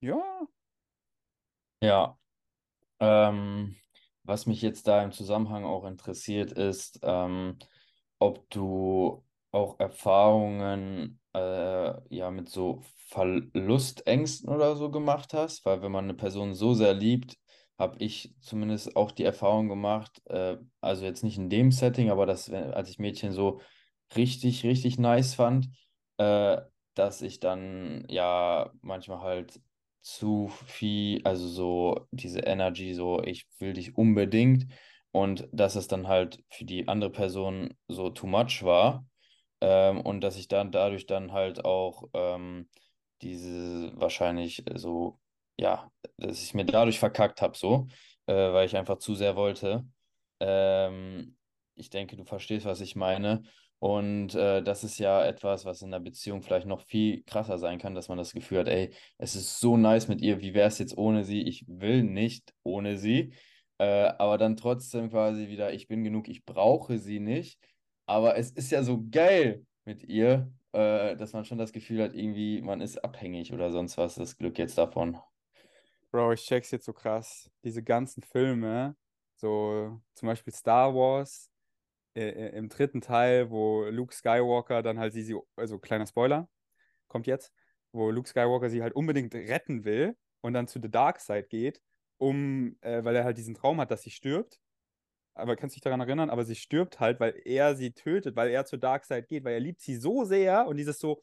[0.00, 0.48] Ja.
[1.80, 2.18] Ja.
[2.98, 3.76] Ähm,
[4.24, 7.56] was mich jetzt da im Zusammenhang auch interessiert, ist, ähm,
[8.18, 15.92] ob du auch Erfahrungen äh, ja mit so Verlustängsten oder so gemacht hast, weil wenn
[15.92, 17.36] man eine Person so sehr liebt,
[17.78, 22.24] habe ich zumindest auch die Erfahrung gemacht, äh, also jetzt nicht in dem Setting, aber
[22.26, 23.60] dass, als ich Mädchen so
[24.16, 25.68] richtig, richtig nice fand,
[26.16, 26.58] äh,
[26.94, 29.60] dass ich dann ja manchmal halt
[30.00, 34.66] zu viel, also so diese Energy, so ich will dich unbedingt
[35.12, 39.04] und dass es dann halt für die andere Person so too much war
[39.60, 42.68] ähm, und dass ich dann dadurch dann halt auch ähm,
[43.22, 45.18] diese wahrscheinlich so,
[45.58, 47.86] ja, dass ich mir dadurch verkackt habe, so,
[48.26, 49.84] äh, weil ich einfach zu sehr wollte.
[50.40, 51.36] Ähm,
[51.74, 53.42] ich denke, du verstehst, was ich meine.
[53.78, 57.78] Und äh, das ist ja etwas, was in der Beziehung vielleicht noch viel krasser sein
[57.78, 60.68] kann, dass man das Gefühl hat, ey, es ist so nice mit ihr, wie wäre
[60.68, 61.42] es jetzt ohne sie?
[61.42, 63.34] Ich will nicht ohne sie.
[63.78, 67.58] Äh, aber dann trotzdem quasi wieder, ich bin genug, ich brauche sie nicht.
[68.06, 72.14] Aber es ist ja so geil mit ihr, äh, dass man schon das Gefühl hat,
[72.14, 75.18] irgendwie, man ist abhängig oder sonst was, das Glück jetzt davon.
[76.10, 77.50] Bro, ich check's jetzt so krass.
[77.64, 78.96] Diese ganzen Filme,
[79.34, 81.50] so zum Beispiel Star Wars,
[82.14, 86.48] äh, äh im dritten Teil, wo Luke Skywalker dann halt sie, also kleiner Spoiler,
[87.08, 87.52] kommt jetzt,
[87.92, 91.82] wo Luke Skywalker sie halt unbedingt retten will und dann zu The Dark Side geht,
[92.18, 94.60] um, äh, weil er halt diesen Traum hat, dass sie stirbt.
[95.36, 98.64] Aber kannst dich daran erinnern, aber sie stirbt halt, weil er sie tötet, weil er
[98.64, 101.22] zur Dark Side geht, weil er liebt sie so sehr und dieses so,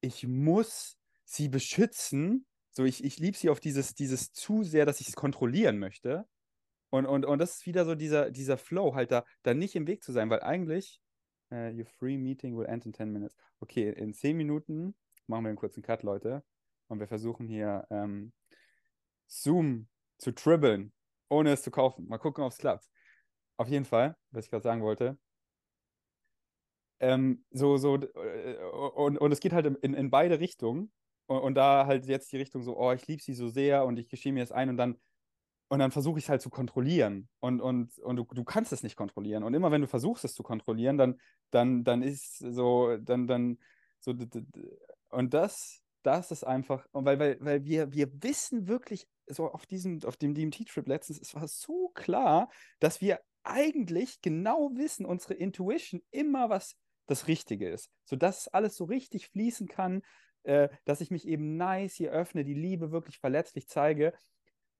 [0.00, 2.46] ich muss sie beschützen.
[2.70, 6.26] So, ich, ich liebe sie auf dieses, dieses zu sehr, dass ich es kontrollieren möchte.
[6.90, 9.86] Und, und, und das ist wieder so dieser, dieser Flow, halt da, da nicht im
[9.86, 11.00] Weg zu sein, weil eigentlich,
[11.50, 13.36] uh, your free meeting will end in 10 minutes.
[13.60, 14.94] Okay, in 10 Minuten
[15.26, 16.44] machen wir einen kurzen Cut, Leute.
[16.88, 18.32] Und wir versuchen hier ähm,
[19.26, 20.92] Zoom zu tribbeln,
[21.28, 22.08] ohne es zu kaufen.
[22.08, 22.88] Mal gucken, ob es klappt.
[23.58, 25.18] Auf jeden Fall, was ich gerade sagen wollte.
[27.00, 28.56] Ähm, so, so, äh,
[28.94, 30.92] und, und es geht halt in, in beide Richtungen.
[31.26, 33.98] Und, und da halt jetzt die Richtung so, oh, ich liebe sie so sehr und
[33.98, 34.98] ich geschehe mir das ein und dann
[35.68, 37.28] und dann versuche ich es halt zu kontrollieren.
[37.40, 39.42] Und, und, und du, du kannst es nicht kontrollieren.
[39.42, 43.58] Und immer wenn du versuchst, es zu kontrollieren, dann, dann, dann ist so, dann, dann,
[44.00, 44.14] so,
[45.10, 50.02] und das, das ist einfach, weil, weil, weil wir, wir wissen wirklich, so auf diesem,
[50.04, 56.02] auf dem DMT-Trip letztens, es war so klar, dass wir eigentlich genau wissen, unsere Intuition
[56.10, 57.90] immer was das Richtige ist.
[58.04, 60.02] Sodass alles so richtig fließen kann,
[60.42, 64.12] äh, dass ich mich eben nice hier öffne, die Liebe wirklich verletzlich zeige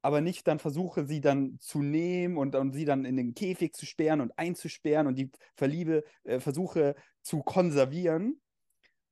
[0.02, 3.74] aber nicht dann versuche, sie dann zu nehmen und, und sie dann in den Käfig
[3.74, 8.40] zu sperren und einzusperren und die Verliebe äh, versuche zu konservieren.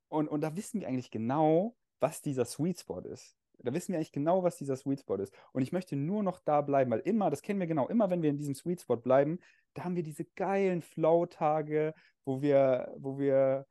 [0.07, 3.36] Und, und da wissen wir eigentlich genau, was dieser Sweet Spot ist.
[3.59, 5.33] Da wissen wir eigentlich genau, was dieser Sweet Spot ist.
[5.51, 8.21] Und ich möchte nur noch da bleiben, weil immer, das kennen wir genau, immer wenn
[8.21, 9.39] wir in diesem Sweet Spot bleiben,
[9.73, 11.93] da haben wir diese geilen Flow-Tage,
[12.25, 13.65] wo wir, wo wir,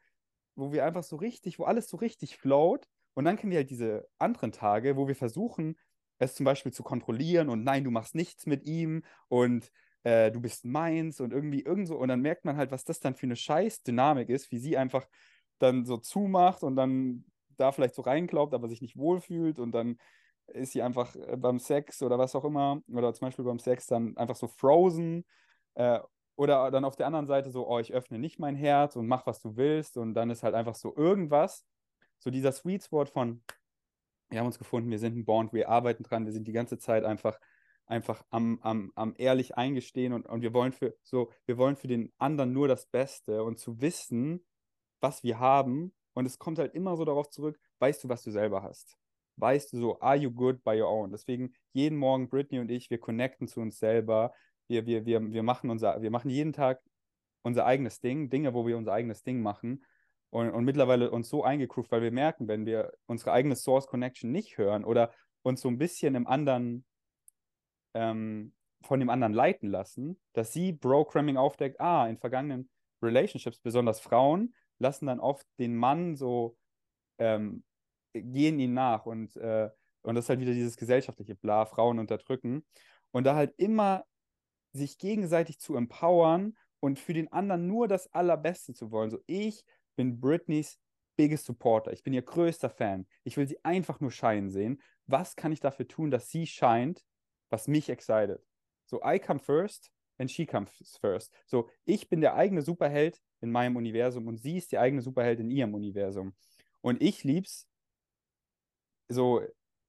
[0.55, 2.87] wo wir einfach so richtig, wo alles so richtig float.
[3.15, 5.77] Und dann kennen wir halt diese anderen Tage, wo wir versuchen,
[6.19, 9.71] es zum Beispiel zu kontrollieren und nein, du machst nichts mit ihm und
[10.03, 11.97] äh, du bist meins und irgendwie irgend so.
[11.97, 15.07] Und dann merkt man halt, was das dann für eine Scheiß-Dynamik ist, wie sie einfach
[15.59, 17.25] dann so zumacht und dann
[17.57, 19.99] da vielleicht so reinglaubt, aber sich nicht wohlfühlt und dann
[20.49, 23.87] ist sie einfach äh, beim Sex oder was auch immer, oder zum Beispiel beim Sex
[23.87, 25.25] dann einfach so frozen.
[25.75, 26.01] Äh,
[26.37, 29.27] oder dann auf der anderen Seite so, oh, ich öffne nicht mein Herz und mach,
[29.27, 29.97] was du willst.
[29.97, 31.65] Und dann ist halt einfach so irgendwas.
[32.19, 33.43] So dieser Sweet Spot von,
[34.29, 36.79] wir haben uns gefunden, wir sind ein Bond, wir arbeiten dran, wir sind die ganze
[36.79, 37.39] Zeit einfach,
[37.87, 41.89] einfach am, am, am ehrlich eingestehen und, und wir wollen für so, wir wollen für
[41.89, 44.45] den anderen nur das Beste und zu wissen,
[45.01, 45.95] was wir haben.
[46.17, 48.97] Und es kommt halt immer so darauf zurück, weißt du, was du selber hast?
[49.37, 51.11] Weißt du so, are you good by your own?
[51.11, 54.33] Deswegen jeden Morgen Britney und ich, wir connecten zu uns selber.
[54.67, 56.81] Wir, wir, wir, wir, machen unser, wir machen jeden Tag
[57.43, 59.85] unser eigenes Ding, Dinge, wo wir unser eigenes Ding machen
[60.31, 64.33] und, und mittlerweile uns so eingegroovt, weil wir merken, wenn wir unsere eigene Source Connection
[64.33, 66.87] nicht hören oder uns so ein bisschen im anderen,
[67.93, 72.71] ähm, von dem anderen leiten lassen, dass sie Bro-Cramming aufdeckt, ah, in vergangenen
[73.03, 76.57] Relationships, besonders Frauen, lassen dann oft den Mann so,
[77.19, 77.65] ähm,
[78.13, 79.71] gehen ihn nach und, äh,
[80.03, 82.65] und das ist halt wieder dieses gesellschaftliche Bla, Frauen unterdrücken.
[83.11, 84.05] Und da halt immer
[84.73, 89.11] sich gegenseitig zu empowern und für den anderen nur das Allerbeste zu wollen.
[89.11, 89.65] So, ich
[89.97, 90.79] bin Britneys
[91.17, 91.93] biggest supporter.
[91.93, 93.07] Ich bin ihr größter Fan.
[93.25, 94.81] Ich will sie einfach nur scheinen sehen.
[95.07, 97.03] Was kann ich dafür tun, dass sie scheint,
[97.49, 98.41] was mich excited?
[98.85, 101.33] So, I come first and she comes first.
[101.47, 105.41] So, ich bin der eigene Superheld in meinem Universum und sie ist die eigene Superheld
[105.41, 106.35] in ihrem Universum.
[106.81, 107.69] Und ich lieb's,
[109.09, 109.43] so,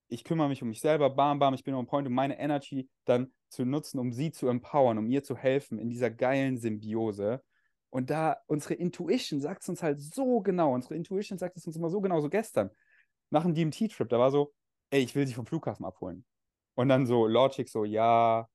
[0.09, 2.89] ich kümmere mich um mich selber, bam, bam, ich bin on point, um meine Energy
[3.05, 7.43] dann zu nutzen, um sie zu empowern, um ihr zu helfen in dieser geilen Symbiose.
[7.89, 11.75] Und da unsere Intuition sagt es uns halt so genau, unsere Intuition sagt es uns
[11.75, 12.69] immer so genau, so gestern,
[13.29, 14.53] nach einem DMT-Trip, da war so,
[14.89, 16.25] ey, ich will dich vom Flughafen abholen.
[16.75, 18.47] Und dann so Logic so, ja,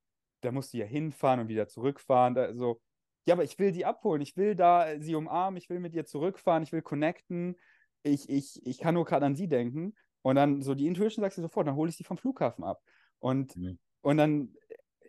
[0.42, 2.35] da musst du ja hinfahren und wieder zurückfahren.
[2.35, 2.81] Da, so,
[3.26, 6.04] ja, aber ich will die abholen, ich will da sie umarmen, ich will mit ihr
[6.04, 7.56] zurückfahren, ich will connecten.
[8.02, 9.94] Ich, ich, ich kann nur gerade an sie denken.
[10.22, 12.82] Und dann so die Intuition sagt sie sofort, dann hole ich sie vom Flughafen ab.
[13.20, 13.78] Und, mhm.
[14.00, 14.54] und dann,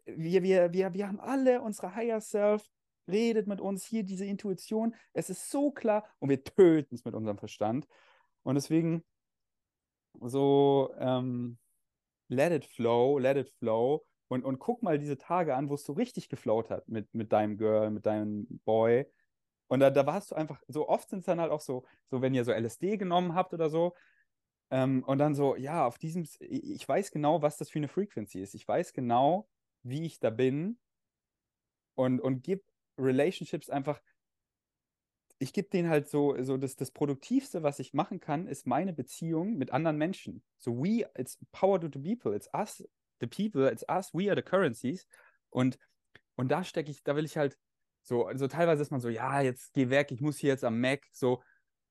[0.05, 2.69] wir, wir, wir, wir haben alle unsere Higher Self
[3.07, 7.15] redet mit uns, hier diese Intuition, es ist so klar und wir töten es mit
[7.15, 7.87] unserem Verstand.
[8.43, 9.03] Und deswegen
[10.21, 11.57] so, ähm,
[12.29, 15.83] let it flow, let it flow und, und guck mal diese Tage an, wo es
[15.83, 19.05] so richtig geflowt hat mit, mit deinem Girl, mit deinem Boy.
[19.67, 22.21] Und da, da warst du einfach, so oft sind es dann halt auch so, so
[22.21, 23.93] wenn ihr so LSD genommen habt oder so,
[24.73, 28.41] ähm, und dann so, ja, auf diesem, ich weiß genau, was das für eine Frequency
[28.41, 28.55] ist.
[28.55, 29.47] Ich weiß genau,
[29.83, 30.79] wie ich da bin
[31.93, 32.63] und, und gib
[32.97, 34.01] Relationships einfach,
[35.37, 38.93] ich gebe denen halt so, so das, das Produktivste, was ich machen kann, ist meine
[38.93, 40.43] Beziehung mit anderen Menschen.
[40.57, 42.83] So we, it's power to the people, it's us,
[43.19, 45.07] the people, it's us, we are the currencies.
[45.49, 45.77] Und,
[46.35, 47.57] und da stecke ich, da will ich halt
[48.01, 50.79] so, also teilweise ist man so, ja, jetzt geh weg, ich muss hier jetzt am
[50.79, 51.41] Mac, so.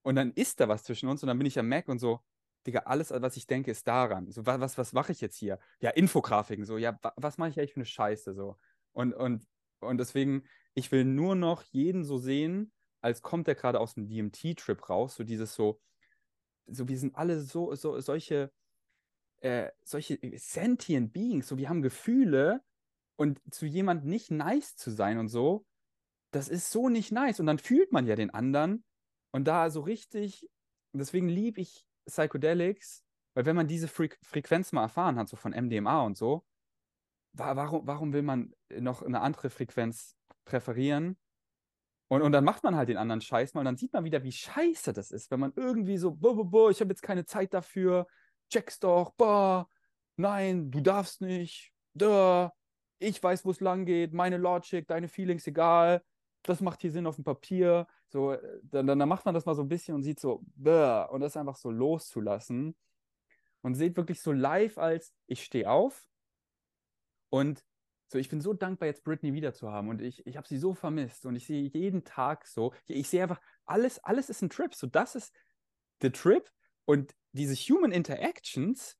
[0.02, 2.20] Und dann ist da was zwischen uns und dann bin ich am Mac und so,
[2.66, 4.30] Digga, alles, was ich denke, ist daran.
[4.30, 5.58] So, was, was, was mache ich jetzt hier?
[5.80, 8.56] Ja, Infografiken, so, ja, wa- was mache ich eigentlich für eine Scheiße, so.
[8.92, 9.44] Und, und,
[9.80, 14.06] und deswegen, ich will nur noch jeden so sehen, als kommt der gerade aus dem
[14.06, 15.80] DMT-Trip raus, so dieses so,
[16.66, 18.52] so, wir sind alle so, so, solche,
[19.42, 22.62] äh, solche sentient Beings, so, wir haben Gefühle
[23.16, 25.66] und zu jemand nicht nice zu sein und so,
[26.32, 27.40] das ist so nicht nice.
[27.40, 28.84] Und dann fühlt man ja den anderen
[29.32, 30.48] und da so richtig,
[30.92, 35.52] deswegen liebe ich Psychedelics, weil wenn man diese Fre Frequenz mal erfahren hat, so von
[35.52, 36.44] MDMA und so,
[37.32, 41.18] wa warum, warum will man noch eine andere Frequenz präferieren?
[42.08, 44.22] Und, und dann macht man halt den anderen Scheiß mal und dann sieht man wieder,
[44.22, 47.24] wie scheiße das ist, wenn man irgendwie so, boah, boah, boah, ich habe jetzt keine
[47.24, 48.06] Zeit dafür,
[48.52, 49.68] check's doch, boah,
[50.16, 52.52] nein, du darfst nicht, da,
[52.98, 56.02] ich weiß, wo es lang geht, meine Logic, deine Feelings, egal,
[56.42, 57.86] das macht hier Sinn auf dem Papier.
[58.08, 61.06] So, äh, dann, dann, macht man das mal so ein bisschen und sieht so, bäh,
[61.10, 62.76] und das einfach so loszulassen.
[63.62, 66.08] Und seht wirklich so live als, ich stehe auf.
[67.30, 67.64] Und
[68.08, 70.58] so, ich bin so dankbar, jetzt Britney wieder zu haben und ich, ich habe sie
[70.58, 71.24] so vermisst.
[71.24, 74.74] Und ich sehe jeden Tag so, ich, ich sehe einfach, alles, alles ist ein Trip.
[74.74, 75.32] So, das ist
[76.02, 76.50] der Trip.
[76.84, 78.96] Und diese Human Interactions,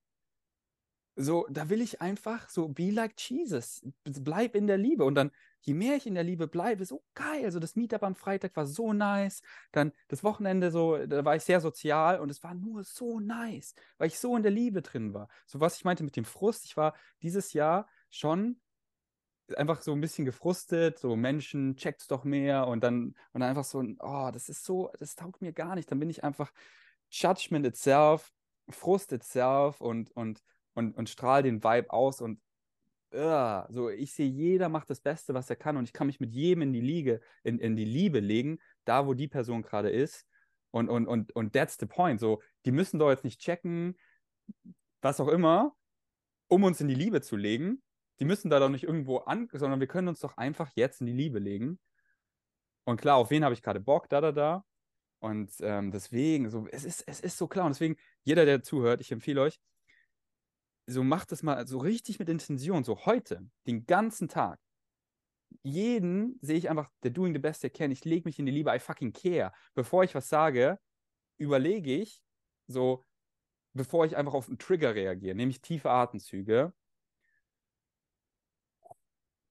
[1.15, 5.05] so, da will ich einfach so, be like Jesus, bleib in der Liebe.
[5.05, 7.45] Und dann, je mehr ich in der Liebe bleibe, so geil.
[7.45, 9.43] Also das Meetup am Freitag war so nice.
[9.73, 13.75] Dann das Wochenende so, da war ich sehr sozial und es war nur so nice,
[13.99, 15.29] weil ich so in der Liebe drin war.
[15.47, 18.61] So was ich meinte mit dem Frust, ich war dieses Jahr schon
[19.57, 23.65] einfach so ein bisschen gefrustet, so Menschen, checkt's doch mehr und dann, und dann einfach
[23.65, 25.91] so, oh, das ist so, das taugt mir gar nicht.
[25.91, 26.53] Dann bin ich einfach
[27.13, 28.33] Judgment itself,
[28.71, 30.43] Frust itself und, und,
[30.75, 32.41] und, und strahl den Vibe aus und
[33.15, 36.21] uh, so, ich sehe, jeder macht das Beste, was er kann und ich kann mich
[36.21, 39.91] mit jedem in die Liege, in, in die Liebe legen, da wo die Person gerade
[39.91, 40.27] ist.
[40.71, 42.19] Und, und, und, und that's the point.
[42.19, 43.99] So, die müssen doch jetzt nicht checken,
[45.03, 45.77] was auch immer,
[46.49, 47.83] um uns in die Liebe zu legen.
[48.21, 51.07] Die müssen da doch nicht irgendwo an, sondern wir können uns doch einfach jetzt in
[51.07, 51.79] die Liebe legen.
[52.85, 54.65] Und klar, auf wen habe ich gerade Bock, da, da, da.
[55.23, 57.67] Und ähm, deswegen, so, es ist, es ist so klar.
[57.67, 59.61] Und deswegen, jeder, der zuhört, ich empfehle euch,
[60.87, 64.59] so macht es mal so richtig mit Intention, so heute, den ganzen Tag.
[65.63, 67.93] Jeden sehe ich einfach, der doing the best der can.
[67.93, 69.53] Ich lege mich in die Liebe, I fucking care.
[69.75, 70.81] Bevor ich was sage,
[71.39, 72.21] überlege ich,
[72.67, 73.05] so,
[73.75, 76.73] bevor ich einfach auf einen Trigger reagiere, nämlich tiefe Atemzüge.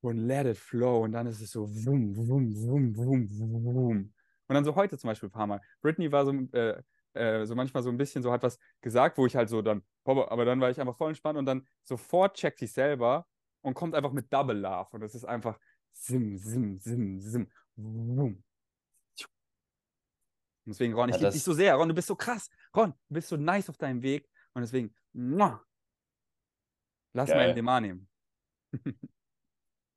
[0.01, 1.05] Und let it flow.
[1.05, 4.13] Und dann ist es so wum, wum, wum, wum, wum.
[4.51, 5.61] Und dann so heute zum Beispiel ein paar Mal.
[5.81, 6.83] Britney war so, äh,
[7.13, 9.81] äh, so manchmal so ein bisschen so hat was gesagt, wo ich halt so dann,
[10.03, 13.27] aber dann war ich einfach voll entspannt und dann sofort checkt sich selber
[13.61, 14.89] und kommt einfach mit Double Love.
[14.91, 15.57] Und es ist einfach
[15.93, 17.49] sim, sim, sim, sim.
[17.77, 18.43] Wum.
[20.65, 21.75] Deswegen, Ron, ich Ja, liebe dich so sehr.
[21.75, 22.49] Ron, du bist so krass.
[22.75, 24.29] Ron, du bist so nice auf deinem Weg.
[24.53, 25.65] Und deswegen, muah.
[27.13, 27.53] lass mal Geil.
[27.53, 28.09] MDMA nehmen.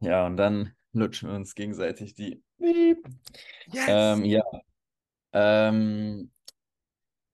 [0.00, 2.44] Ja, und dann lutschen wir uns gegenseitig die.
[2.58, 3.88] Yes!
[3.88, 4.42] Ähm, ja.
[5.32, 6.32] Ähm,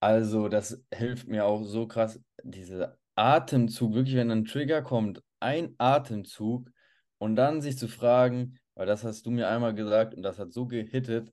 [0.00, 5.74] also, das hilft mir auch so krass, dieser Atemzug, wirklich, wenn ein Trigger kommt, ein
[5.78, 6.70] Atemzug
[7.18, 10.52] und dann sich zu fragen, weil das hast du mir einmal gesagt und das hat
[10.52, 11.33] so gehittet,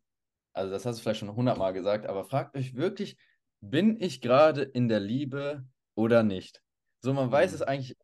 [0.53, 3.17] also das hast du vielleicht schon hundertmal gesagt, aber fragt euch wirklich,
[3.61, 6.61] bin ich gerade in der Liebe oder nicht?
[7.01, 7.55] So, man weiß Mhm.
[7.55, 7.97] es eigentlich.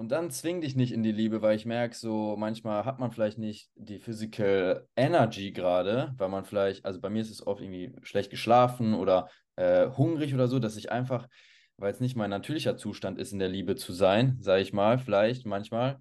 [0.00, 3.10] Und dann zwing dich nicht in die Liebe, weil ich merke, so manchmal hat man
[3.10, 7.60] vielleicht nicht die Physical Energy gerade, weil man vielleicht, also bei mir ist es oft
[7.60, 11.28] irgendwie schlecht geschlafen oder äh, hungrig oder so, dass ich einfach,
[11.76, 14.98] weil es nicht mein natürlicher Zustand ist, in der Liebe zu sein, sage ich mal,
[14.98, 15.98] vielleicht manchmal,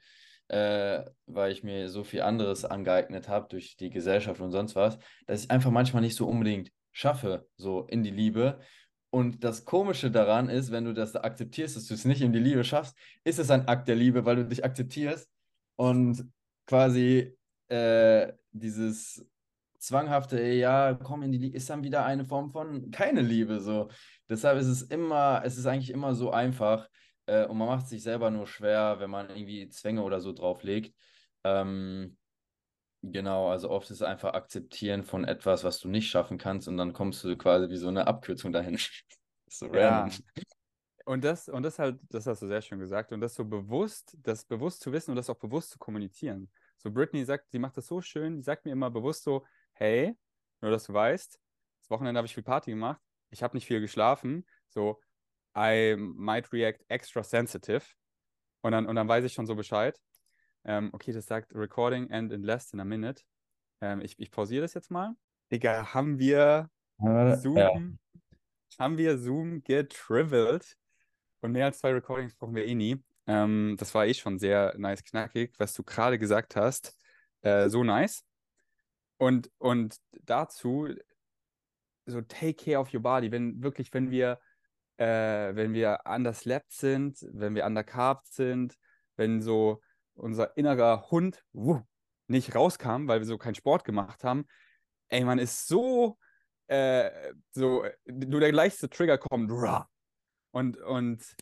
[0.48, 4.98] äh, weil ich mir so viel anderes angeeignet habe durch die Gesellschaft und sonst was,
[5.28, 8.62] dass ich einfach manchmal nicht so unbedingt schaffe, so in die Liebe.
[9.12, 12.40] Und das Komische daran ist, wenn du das akzeptierst, dass du es nicht in die
[12.40, 15.28] Liebe schaffst, ist es ein Akt der Liebe, weil du dich akzeptierst
[15.76, 16.32] und
[16.68, 17.36] quasi
[17.70, 19.26] äh, dieses
[19.80, 23.60] zwanghafte, ja, komm in die Liebe, ist dann wieder eine Form von keine Liebe.
[23.60, 23.90] So.
[24.30, 26.88] Deshalb ist es immer, es ist eigentlich immer so einfach
[27.26, 30.34] äh, und man macht es sich selber nur schwer, wenn man irgendwie Zwänge oder so
[30.34, 30.96] drauflegt.
[31.44, 32.18] Ähm,
[33.02, 36.76] Genau, also oft ist es einfach akzeptieren von etwas, was du nicht schaffen kannst, und
[36.78, 38.78] dann kommst du quasi wie so eine Abkürzung dahin.
[39.48, 40.06] so Ja.
[40.06, 40.24] random.
[41.06, 43.12] Und das, und das halt, das hast du sehr schön gesagt.
[43.12, 46.52] Und das so bewusst, das bewusst zu wissen und das auch bewusst zu kommunizieren.
[46.78, 50.16] So, Britney sagt, sie macht das so schön, die sagt mir immer bewusst so, hey,
[50.62, 51.40] nur dass du weißt,
[51.82, 55.00] das Wochenende habe ich viel Party gemacht, ich habe nicht viel geschlafen, so,
[55.58, 57.82] I might react extra sensitive.
[58.62, 59.98] Und dann, und dann weiß ich schon so Bescheid.
[60.66, 63.24] Ähm, okay, das sagt Recording end in less than a minute.
[63.82, 65.16] Ähm, ich, ich pausiere das jetzt mal.
[65.52, 68.00] Digga, haben wir Ja, Zoom
[68.78, 70.76] haben wir Zoom getrivelt.
[71.42, 73.04] Und mehr als zwei Recordings brauchen wir eh nie.
[73.28, 76.98] Ähm, das war eh schon sehr nice knackig, was du gerade gesagt hast.
[77.42, 78.26] Äh, so nice.
[79.18, 80.90] Und, und dazu,
[82.06, 83.32] so take care of your body.
[83.32, 84.40] Wenn wirklich, wenn wir,
[84.98, 88.78] äh, wenn wir underslept sind, wenn wir undercarved sind,
[89.16, 89.82] wenn so
[90.20, 91.82] unser innerer Hund wuh,
[92.28, 94.46] nicht rauskam, weil wir so keinen Sport gemacht haben,
[95.10, 96.18] ey, man ist so,
[96.68, 99.52] äh, so, nur der gleichste Trigger kommt,
[100.52, 101.36] und, und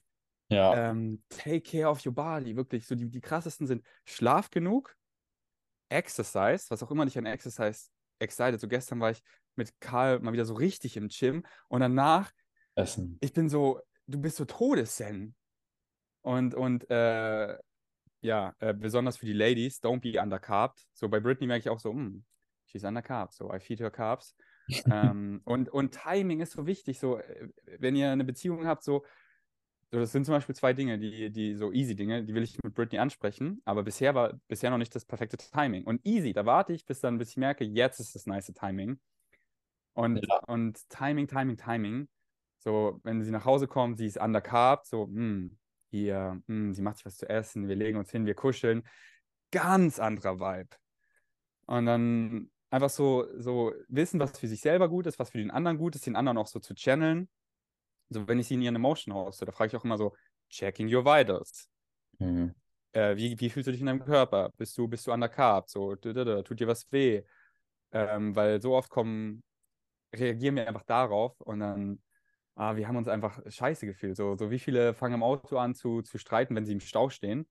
[0.49, 2.87] Ja, ähm, take care of your body, wirklich.
[2.87, 4.95] So die, die krassesten sind Schlaf genug,
[5.89, 8.59] Exercise, was auch immer dich an Exercise excited.
[8.59, 9.21] So gestern war ich
[9.55, 12.31] mit Karl mal wieder so richtig im Gym und danach,
[12.75, 13.17] Essen.
[13.21, 15.35] ich bin so, du bist so Todeszen.
[16.21, 17.57] Und, und äh,
[18.21, 20.85] ja, äh, besonders für die Ladies, don't be undercarved.
[20.93, 22.23] So bei Britney merke ich auch so, hm,
[22.65, 24.35] she's undercarved, so I feed her carbs.
[24.91, 26.99] ähm, und, und Timing ist so wichtig.
[26.99, 27.49] So, äh,
[27.79, 29.05] wenn ihr eine Beziehung habt, so,
[29.91, 32.61] so, das sind zum Beispiel zwei Dinge, die, die so easy Dinge, die will ich
[32.61, 35.85] mit Britney ansprechen, aber bisher war bisher noch nicht das perfekte Timing.
[35.85, 38.99] Und easy, da warte ich, bis dann, bis ich merke, jetzt ist das nice Timing.
[39.93, 40.39] Und, Ja.
[40.47, 42.09] und Timing, Timing, Timing.
[42.59, 45.57] So, wenn sie nach Hause kommt, sie ist undercarved, so, hm,
[45.89, 48.83] hier, hm, sie macht sich was zu essen, wir legen uns hin, wir kuscheln.
[49.51, 50.75] Ganz anderer Vibe.
[51.65, 55.51] Und dann einfach so, so wissen, was für sich selber gut ist, was für den
[55.51, 57.29] anderen gut ist, den anderen auch so zu channeln.
[58.09, 60.15] So, wenn ich sie in ihren Emotion hoste, da frage ich auch immer so,
[60.49, 61.69] checking your vitals.
[62.19, 62.53] Mhm.
[62.93, 64.51] Äh, wie, wie fühlst du dich in deinem Körper?
[64.57, 65.69] Bist du, bist du undercarved?
[65.69, 67.23] So, tut dir was weh?
[67.91, 69.43] Ähm, weil so oft kommen,
[70.15, 72.01] reagieren wir einfach darauf und dann,
[72.57, 74.17] ah, wir haben uns einfach scheiße gefühlt.
[74.17, 77.09] So, so wie viele fangen im Auto an zu, zu streiten, wenn sie im Stau
[77.09, 77.47] stehen.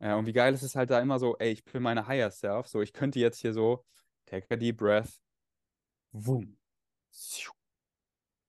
[0.00, 2.30] Äh, und wie geil ist es halt da immer so, ey, ich bin meine Higher
[2.30, 2.66] Self.
[2.66, 3.84] So, ich könnte jetzt hier so,
[4.26, 5.20] take a deep breath.
[6.12, 6.58] Wum.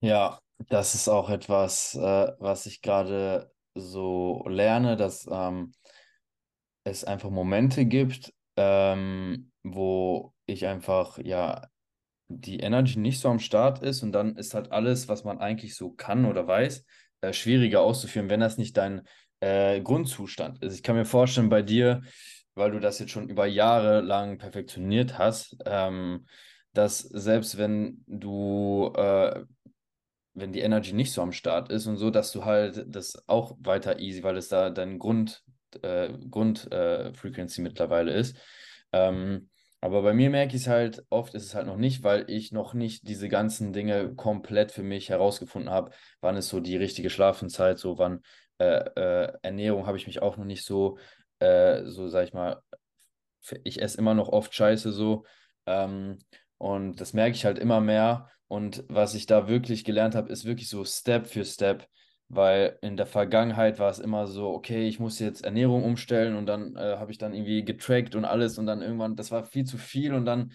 [0.02, 5.74] Ja, das ist auch etwas, äh, was ich gerade so lerne, dass ähm,
[6.84, 11.68] es einfach Momente gibt, ähm, wo ich einfach, ja,
[12.28, 15.76] die Energy nicht so am Start ist und dann ist halt alles, was man eigentlich
[15.76, 16.86] so kann oder weiß,
[17.22, 19.02] äh, schwieriger auszuführen, wenn das nicht dein
[19.40, 20.76] äh, Grundzustand ist.
[20.76, 22.02] Ich kann mir vorstellen, bei dir,
[22.56, 26.26] weil du das jetzt schon über Jahre lang perfektioniert hast, ähm,
[26.74, 29.44] dass selbst wenn du, äh,
[30.34, 33.56] wenn die Energy nicht so am Start ist und so, dass du halt das auch
[33.60, 35.44] weiter easy, weil es da dein Grund,
[35.82, 37.12] äh, Grund äh,
[37.58, 38.38] mittlerweile ist.
[38.92, 39.50] Ähm,
[39.82, 42.52] aber bei mir merke ich es halt, oft ist es halt noch nicht, weil ich
[42.52, 47.10] noch nicht diese ganzen Dinge komplett für mich herausgefunden habe, wann ist so die richtige
[47.10, 48.22] Schlafenszeit, so wann
[48.60, 48.66] äh,
[48.96, 50.98] äh, Ernährung habe ich mich auch noch nicht so,
[51.40, 52.62] äh, so sag ich mal,
[53.64, 55.26] ich esse immer noch oft Scheiße so.
[55.66, 56.18] Ähm,
[56.58, 58.30] und das merke ich halt immer mehr.
[58.48, 61.88] Und was ich da wirklich gelernt habe, ist wirklich so Step für Step.
[62.30, 66.46] Weil in der Vergangenheit war es immer so, okay, ich muss jetzt Ernährung umstellen und
[66.46, 69.64] dann äh, habe ich dann irgendwie getrackt und alles und dann irgendwann, das war viel
[69.64, 70.52] zu viel und dann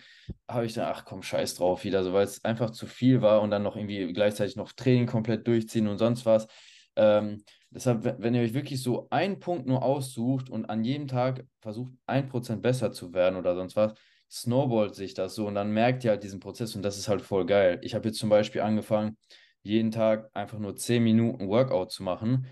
[0.46, 3.40] habe ich dann, ach komm, scheiß drauf wieder, so weil es einfach zu viel war
[3.40, 6.46] und dann noch irgendwie gleichzeitig noch Training komplett durchziehen und sonst was.
[6.94, 11.46] Ähm, deshalb, wenn ihr euch wirklich so einen Punkt nur aussucht und an jedem Tag
[11.60, 13.94] versucht, ein Prozent besser zu werden oder sonst was,
[14.30, 17.22] snowballt sich das so und dann merkt ihr halt diesen Prozess und das ist halt
[17.22, 17.78] voll geil.
[17.82, 19.16] Ich habe jetzt zum Beispiel angefangen,
[19.62, 22.46] jeden Tag einfach nur 10 Minuten Workout zu machen.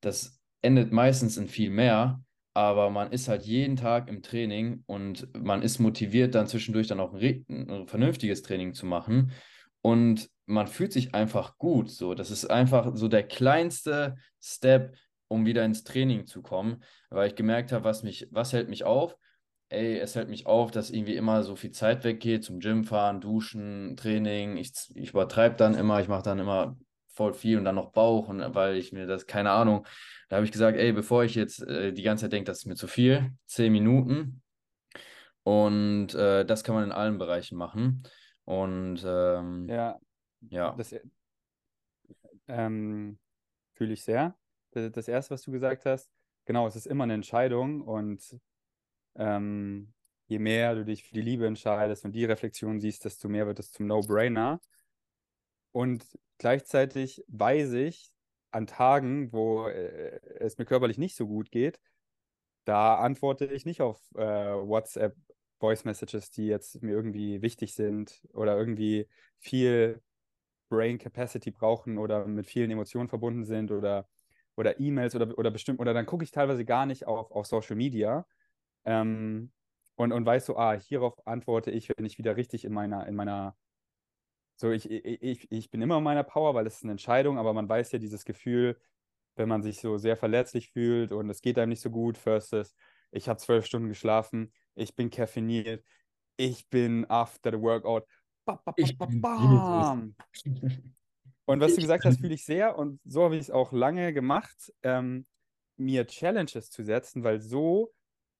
[0.00, 2.22] Das endet meistens in viel mehr,
[2.54, 7.00] aber man ist halt jeden Tag im Training und man ist motiviert, dann zwischendurch dann
[7.00, 9.32] auch ein, ein vernünftiges Training zu machen.
[9.82, 11.90] Und man fühlt sich einfach gut.
[11.90, 14.96] So, das ist einfach so der kleinste Step,
[15.28, 18.84] um wieder ins Training zu kommen, weil ich gemerkt habe, was mich, was hält mich
[18.84, 19.16] auf?
[19.70, 23.20] Ey, es hält mich auf, dass irgendwie immer so viel Zeit weggeht zum Gym fahren,
[23.20, 24.56] duschen, Training.
[24.56, 26.76] Ich, ich übertreibe dann immer, ich mache dann immer
[27.08, 29.86] voll viel und dann noch Bauch und weil ich mir das, keine Ahnung,
[30.28, 32.66] da habe ich gesagt, ey, bevor ich jetzt äh, die ganze Zeit denke, das ist
[32.66, 34.42] mir zu viel, zehn Minuten.
[35.42, 38.02] Und äh, das kann man in allen Bereichen machen.
[38.44, 39.98] Und ähm, Ja,
[40.50, 40.94] ja, das
[42.48, 43.18] ähm,
[43.74, 44.36] fühle ich sehr.
[44.72, 46.10] Das, das Erste, was du gesagt hast,
[46.44, 48.40] genau, es ist immer eine Entscheidung und
[49.16, 49.92] ähm,
[50.26, 53.58] je mehr du dich für die Liebe entscheidest und die Reflexion siehst, desto mehr wird
[53.58, 54.60] es zum No-Brainer.
[55.72, 56.04] Und
[56.38, 58.10] gleichzeitig weiß ich,
[58.50, 61.80] an Tagen, wo äh, es mir körperlich nicht so gut geht,
[62.64, 65.16] da antworte ich nicht auf äh, WhatsApp
[65.58, 69.08] Voice Messages, die jetzt mir irgendwie wichtig sind oder irgendwie
[69.38, 70.02] viel
[70.68, 74.08] Brain Capacity brauchen oder mit vielen Emotionen verbunden sind oder,
[74.56, 77.76] oder E-Mails oder, oder bestimmt, oder dann gucke ich teilweise gar nicht auf, auf Social
[77.76, 78.26] Media
[78.84, 79.52] ähm,
[79.96, 83.14] und, und weiß so, ah, hierauf antworte ich, wenn ich wieder richtig in meiner, in
[83.14, 83.56] meiner
[84.56, 87.52] so ich, ich, ich bin immer in meiner Power, weil es ist eine Entscheidung, aber
[87.52, 88.78] man weiß ja dieses Gefühl,
[89.36, 92.74] wenn man sich so sehr verletzlich fühlt und es geht einem nicht so gut, versus
[93.10, 95.84] ich habe zwölf Stunden geschlafen, ich bin kaffeiniert,
[96.36, 98.06] ich bin after the workout.
[98.44, 99.98] Ba, ba, ba.
[101.46, 104.12] Und was du gesagt hast, fühle ich sehr und so habe ich es auch lange
[104.12, 105.26] gemacht, ähm,
[105.76, 107.92] mir Challenges zu setzen, weil so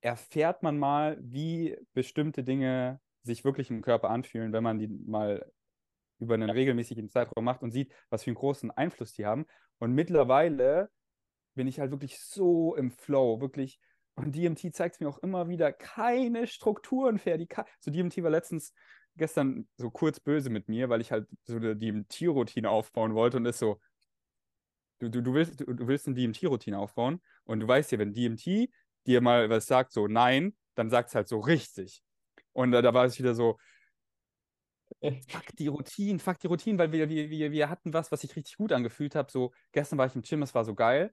[0.05, 5.51] erfährt man mal, wie bestimmte Dinge sich wirklich im Körper anfühlen, wenn man die mal
[6.19, 9.47] über einen regelmäßigen Zeitraum macht und sieht, was für einen großen Einfluss die haben.
[9.79, 10.91] Und mittlerweile
[11.55, 13.81] bin ich halt wirklich so im Flow, wirklich.
[14.15, 18.75] Und DMT zeigt mir auch immer wieder keine Strukturen ka so DMT war letztens
[19.17, 23.47] gestern so kurz böse mit mir, weil ich halt so eine DMT-Routine aufbauen wollte und
[23.47, 23.81] ist so,
[24.99, 28.13] du, du, du willst, du, du willst eine DMT-Routine aufbauen und du weißt ja, wenn
[28.13, 28.69] DMT
[29.07, 32.03] dir mal was sagt, so nein, dann sagt es halt so richtig.
[32.53, 33.59] Und äh, da war es wieder so,
[35.29, 38.57] fuck die Routine, fuck die Routine, weil wir, wir, wir, hatten was, was sich richtig
[38.57, 39.31] gut angefühlt hat.
[39.31, 41.13] So, gestern war ich im Gym, es war so geil.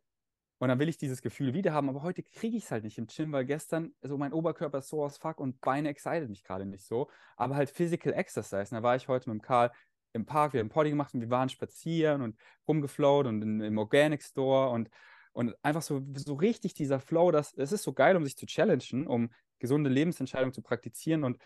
[0.59, 2.99] Und dann will ich dieses Gefühl wieder haben, aber heute kriege ich es halt nicht
[2.99, 6.43] im Gym, weil gestern so mein Oberkörper ist so aus fuck und Beine excited mich
[6.43, 7.09] gerade nicht so.
[7.35, 8.69] Aber halt Physical Exercise.
[8.69, 9.71] Und da war ich heute mit dem Karl
[10.13, 12.37] im Park, wir haben Poddy gemacht und wir waren spazieren und
[12.67, 14.89] rumgeflowt und in, im Organic Store und,
[15.33, 18.45] und einfach so, so richtig dieser Flow, das, das ist so geil, um sich zu
[18.45, 21.37] challengen, um gesunde Lebensentscheidungen zu praktizieren und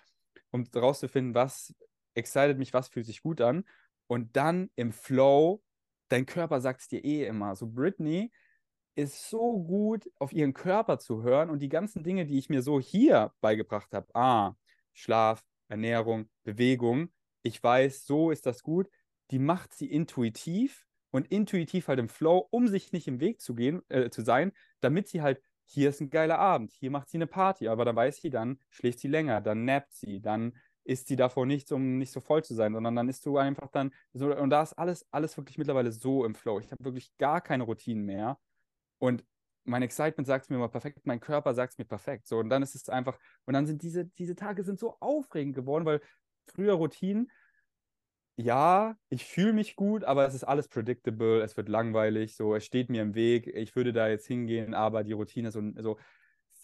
[0.51, 1.73] um herauszufinden, was
[2.13, 3.65] excited mich, was fühlt sich gut an.
[4.07, 5.61] Und dann im Flow,
[6.09, 7.55] dein Körper sagt es dir eh immer.
[7.55, 8.31] So Britney
[8.95, 12.61] ist so gut, auf ihren Körper zu hören und die ganzen Dinge, die ich mir
[12.61, 14.55] so hier beigebracht habe, ah,
[14.93, 17.09] Schlaf, Ernährung, Bewegung,
[17.43, 18.89] ich weiß, so ist das gut,
[19.31, 20.84] die macht sie intuitiv
[21.15, 24.51] und intuitiv halt im Flow, um sich nicht im Weg zu gehen, äh, zu sein,
[24.81, 27.95] damit sie halt, hier ist ein geiler Abend, hier macht sie eine Party, aber dann
[27.95, 30.53] weiß sie, dann schläft sie länger, dann nappt sie, dann
[30.83, 33.71] isst sie davor nichts, um nicht so voll zu sein, sondern dann isst du einfach
[33.71, 36.59] dann so, und da ist alles, alles wirklich mittlerweile so im Flow.
[36.59, 38.37] Ich habe wirklich gar keine Routinen mehr.
[38.99, 39.25] Und
[39.63, 42.27] mein Excitement sagt es mir immer perfekt, mein Körper sagt es mir perfekt.
[42.27, 45.55] So, und dann ist es einfach, und dann sind diese, diese Tage sind so aufregend
[45.55, 46.01] geworden, weil
[46.45, 47.31] früher Routinen,
[48.37, 52.65] ja, ich fühle mich gut, aber es ist alles predictable, es wird langweilig, so, es
[52.65, 55.97] steht mir im Weg, ich würde da jetzt hingehen, aber die Routine ist so, so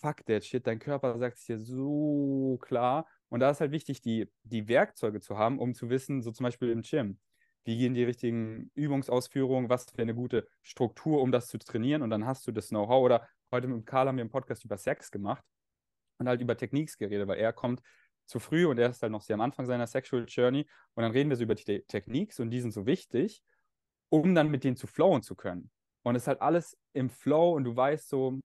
[0.01, 3.07] fuck that shit, dein Körper sagt es dir so klar.
[3.29, 6.43] Und da ist halt wichtig, die, die Werkzeuge zu haben, um zu wissen, so zum
[6.43, 7.19] Beispiel im Gym,
[7.63, 12.01] wie gehen die richtigen Übungsausführungen, was für eine gute Struktur, um das zu trainieren.
[12.01, 13.03] Und dann hast du das Know-how.
[13.03, 15.43] Oder heute mit Karl haben wir einen Podcast über Sex gemacht
[16.17, 17.81] und halt über Techniques geredet, weil er kommt
[18.31, 20.67] zu früh und er ist halt noch sehr am Anfang seiner Sexual Journey.
[20.95, 23.43] Und dann reden wir so über die Techniques und die sind so wichtig,
[24.09, 25.71] um dann mit denen zu flowen zu können.
[26.03, 28.39] Und es ist halt alles im Flow und du weißt so,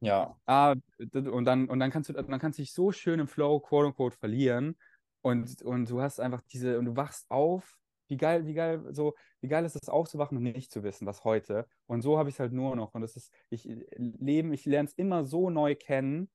[0.00, 3.28] Ja, ah, und dann, und dann kannst du, dann kannst du dich so schön im
[3.28, 4.76] Flow, quote unquote, verlieren.
[5.22, 7.78] Und, und du hast einfach diese, und du wachst auf.
[8.08, 11.24] Wie geil, wie geil, so, wie geil ist es aufzuwachen und nicht zu wissen, was
[11.24, 11.66] heute.
[11.86, 12.94] Und so habe ich es halt nur noch.
[12.94, 13.64] Und das ist, ich
[13.96, 16.30] leben, ich lerne es immer so neu kennen.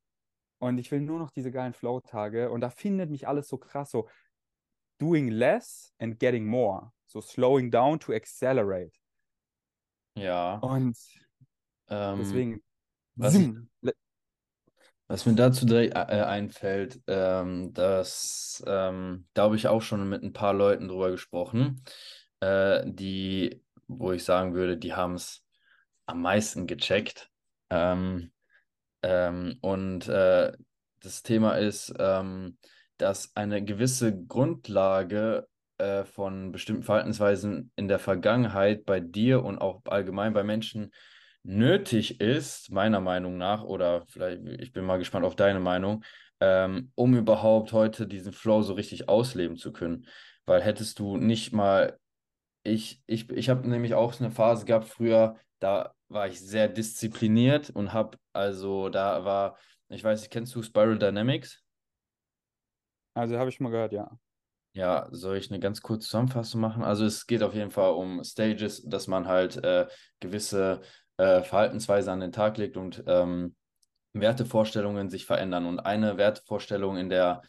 [0.59, 2.51] Und ich will nur noch diese geilen Flow-Tage.
[2.51, 4.07] Und da findet mich alles so krass, so
[4.99, 6.91] doing less and getting more.
[7.05, 8.91] So slowing down to accelerate.
[10.15, 10.55] ja.
[10.59, 10.97] Und
[11.89, 12.63] Ähm, deswegen,
[13.15, 13.33] was
[15.07, 20.21] Was mir dazu direkt äh, einfällt, ähm, dass ähm, da habe ich auch schon mit
[20.21, 21.83] ein paar Leuten drüber gesprochen,
[22.41, 25.43] äh, die, wo ich sagen würde, die haben es
[26.05, 27.31] am meisten gecheckt.
[27.71, 28.31] Ähm,
[29.03, 30.51] ähm, und äh,
[31.01, 32.57] das Thema ist, ähm,
[32.97, 35.47] dass eine gewisse Grundlage
[35.77, 40.91] äh, von bestimmten Verhaltensweisen in der Vergangenheit bei dir und auch allgemein bei Menschen
[41.43, 46.03] nötig ist, meiner Meinung nach, oder vielleicht, ich bin mal gespannt auf deine Meinung,
[46.41, 50.05] ähm, um überhaupt heute diesen Flow so richtig ausleben zu können.
[50.45, 51.97] Weil hättest du nicht mal,
[52.63, 57.69] ich, ich, ich habe nämlich auch eine Phase gehabt früher, da war ich sehr diszipliniert
[57.69, 59.57] und habe, also da war,
[59.89, 61.61] ich weiß nicht, kennst du Spiral Dynamics?
[63.13, 64.09] also habe ich mal gehört, ja.
[64.73, 66.83] Ja, soll ich eine ganz kurze Zusammenfassung machen?
[66.83, 69.87] Also es geht auf jeden Fall um Stages, dass man halt äh,
[70.19, 70.81] gewisse
[71.17, 73.55] äh, Verhaltensweise an den Tag legt und ähm,
[74.13, 75.65] Wertevorstellungen sich verändern.
[75.65, 77.41] Und eine Wertevorstellung in der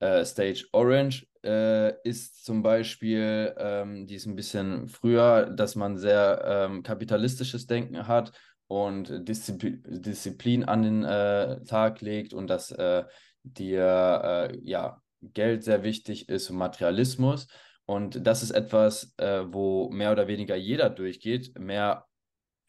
[0.00, 5.96] äh, Stage Orange äh, ist zum Beispiel, ähm, die ist ein bisschen früher, dass man
[5.96, 8.32] sehr ähm, kapitalistisches Denken hat
[8.70, 13.02] und Disziplin, Disziplin an den äh, Tag legt und dass äh,
[13.42, 17.48] dir äh, ja, Geld sehr wichtig ist und Materialismus.
[17.84, 22.06] Und das ist etwas, äh, wo mehr oder weniger jeder durchgeht, mehr,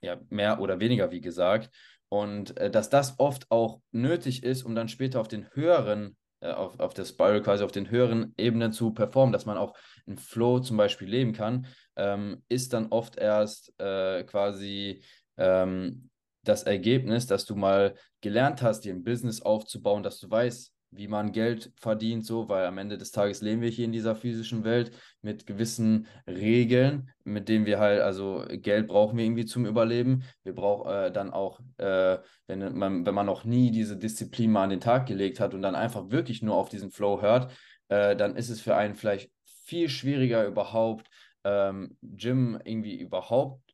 [0.01, 1.69] ja, mehr oder weniger, wie gesagt.
[2.09, 6.79] Und äh, dass das oft auch nötig ist, um dann später auf den höheren auf,
[6.79, 9.75] auf der Spiral quasi auf den höheren Ebenen zu performen, dass man auch
[10.07, 15.03] in Flow zum Beispiel leben kann, ähm, ist dann oft erst äh, quasi
[15.37, 16.09] ähm,
[16.43, 21.07] das Ergebnis, dass du mal gelernt hast, dir ein Business aufzubauen, dass du weißt, wie
[21.07, 24.65] man Geld verdient, so, weil am Ende des Tages leben wir hier in dieser physischen
[24.65, 30.23] Welt mit gewissen Regeln, mit denen wir halt, also Geld brauchen wir irgendwie zum Überleben.
[30.43, 32.17] Wir brauchen äh, dann auch, äh,
[32.47, 35.61] wenn man, wenn man noch nie diese Disziplin mal an den Tag gelegt hat und
[35.61, 37.53] dann einfach wirklich nur auf diesen Flow hört,
[37.87, 41.07] äh, dann ist es für einen vielleicht viel schwieriger überhaupt,
[41.45, 43.70] ähm, Gym irgendwie überhaupt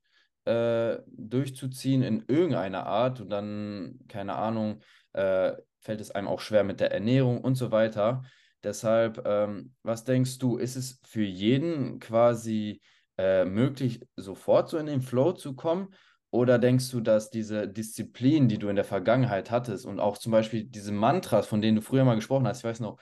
[0.47, 4.81] äh, durchzuziehen in irgendeiner Art und dann, keine Ahnung,
[5.13, 8.23] äh, fällt es einem auch schwer mit der Ernährung und so weiter.
[8.63, 12.81] Deshalb, ähm, was denkst du, ist es für jeden quasi
[13.17, 15.89] äh, möglich, sofort so in den Flow zu kommen?
[16.29, 20.31] Oder denkst du, dass diese Disziplin, die du in der Vergangenheit hattest und auch zum
[20.31, 22.97] Beispiel diese Mantras, von denen du früher mal gesprochen hast, ich weiß noch,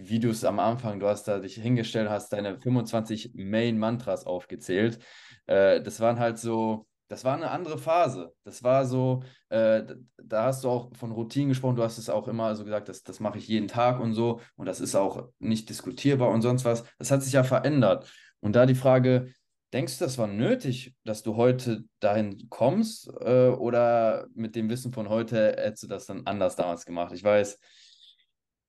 [0.00, 4.98] die Videos am Anfang, du hast da dich hingestellt, hast deine 25 Main-Mantras aufgezählt.
[5.46, 8.32] Äh, das waren halt so, das war eine andere Phase.
[8.44, 9.82] Das war so, äh,
[10.22, 13.02] da hast du auch von Routinen gesprochen, du hast es auch immer so gesagt, das,
[13.02, 16.64] das mache ich jeden Tag und so und das ist auch nicht diskutierbar und sonst
[16.64, 16.84] was.
[16.98, 18.10] Das hat sich ja verändert.
[18.40, 19.32] Und da die Frage,
[19.72, 24.92] denkst du, das war nötig, dass du heute dahin kommst äh, oder mit dem Wissen
[24.92, 27.12] von heute hättest du das dann anders damals gemacht?
[27.12, 27.58] Ich weiß.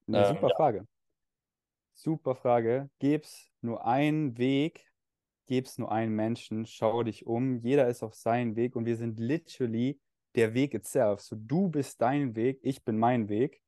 [0.08, 0.56] Eine ähm, super ja.
[0.56, 0.88] Frage.
[2.04, 2.90] Super Frage.
[2.98, 4.88] Gäbe es nur einen Weg,
[5.46, 8.96] gäbe es nur einen Menschen, schau dich um, jeder ist auf seinen Weg und wir
[8.96, 10.00] sind literally
[10.34, 11.22] der Weg itself.
[11.22, 13.62] So, du bist dein Weg, ich bin mein Weg.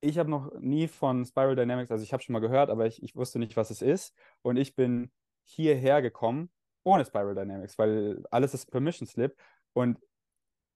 [0.00, 3.04] Ich habe noch nie von Spiral Dynamics, also ich habe schon mal gehört, aber ich,
[3.04, 4.16] ich wusste nicht, was es ist.
[4.42, 5.12] Und ich bin
[5.44, 6.50] hierher gekommen
[6.82, 9.36] ohne Spiral Dynamics, weil alles ist Permission Slip.
[9.74, 10.00] Und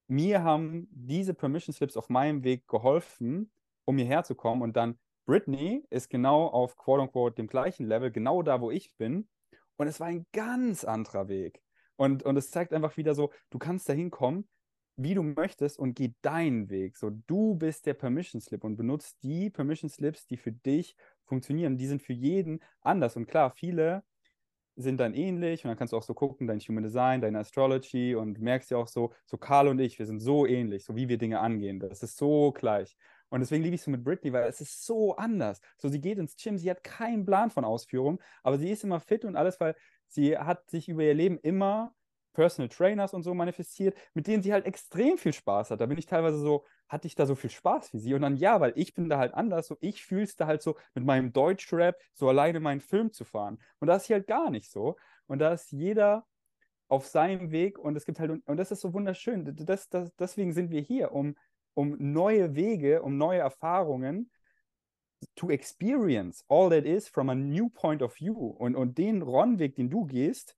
[0.06, 3.50] mir haben diese Permission Slips auf meinem Weg geholfen,
[3.84, 4.62] um hierher zu kommen.
[4.62, 4.96] Und dann
[5.26, 9.28] Britney ist genau auf quote unquote dem gleichen Level, genau da, wo ich bin.
[9.76, 11.62] Und es war ein ganz anderer Weg.
[11.96, 14.48] Und, und es zeigt einfach wieder so, du kannst da hinkommen,
[14.96, 16.96] wie du möchtest und geh deinen Weg.
[16.96, 21.76] So, du bist der Permission Slip und benutzt die Permission Slips, die für dich funktionieren.
[21.76, 23.16] Die sind für jeden anders.
[23.16, 24.04] Und klar, viele
[24.76, 28.14] sind dann ähnlich und dann kannst du auch so gucken, dein Human Design, deine Astrology
[28.14, 31.08] und merkst ja auch so, so Karl und ich, wir sind so ähnlich, so wie
[31.08, 31.78] wir Dinge angehen.
[31.78, 32.96] Das ist so gleich.
[33.34, 35.60] Und deswegen liebe ich es so mit Britney, weil es ist so anders.
[35.76, 39.00] So, sie geht ins Gym, sie hat keinen Plan von Ausführung, aber sie ist immer
[39.00, 39.74] fit und alles, weil
[40.06, 41.92] sie hat sich über ihr Leben immer
[42.32, 45.80] Personal Trainers und so manifestiert, mit denen sie halt extrem viel Spaß hat.
[45.80, 48.14] Da bin ich teilweise so, hatte ich da so viel Spaß wie sie?
[48.14, 50.76] Und dann ja, weil ich bin da halt anders, so ich es da halt so
[50.94, 53.58] mit meinem Deutschrap so alleine meinen Film zu fahren.
[53.80, 54.94] Und da ist sie halt gar nicht so.
[55.26, 56.24] Und da ist jeder
[56.86, 59.56] auf seinem Weg und es gibt halt, und das ist so wunderschön.
[59.56, 61.34] Das, das, deswegen sind wir hier, um
[61.74, 64.30] um neue Wege, um neue Erfahrungen
[65.36, 68.54] to experience all that is from a new point of view.
[68.58, 70.56] Und, und den Ron-Weg, den du gehst,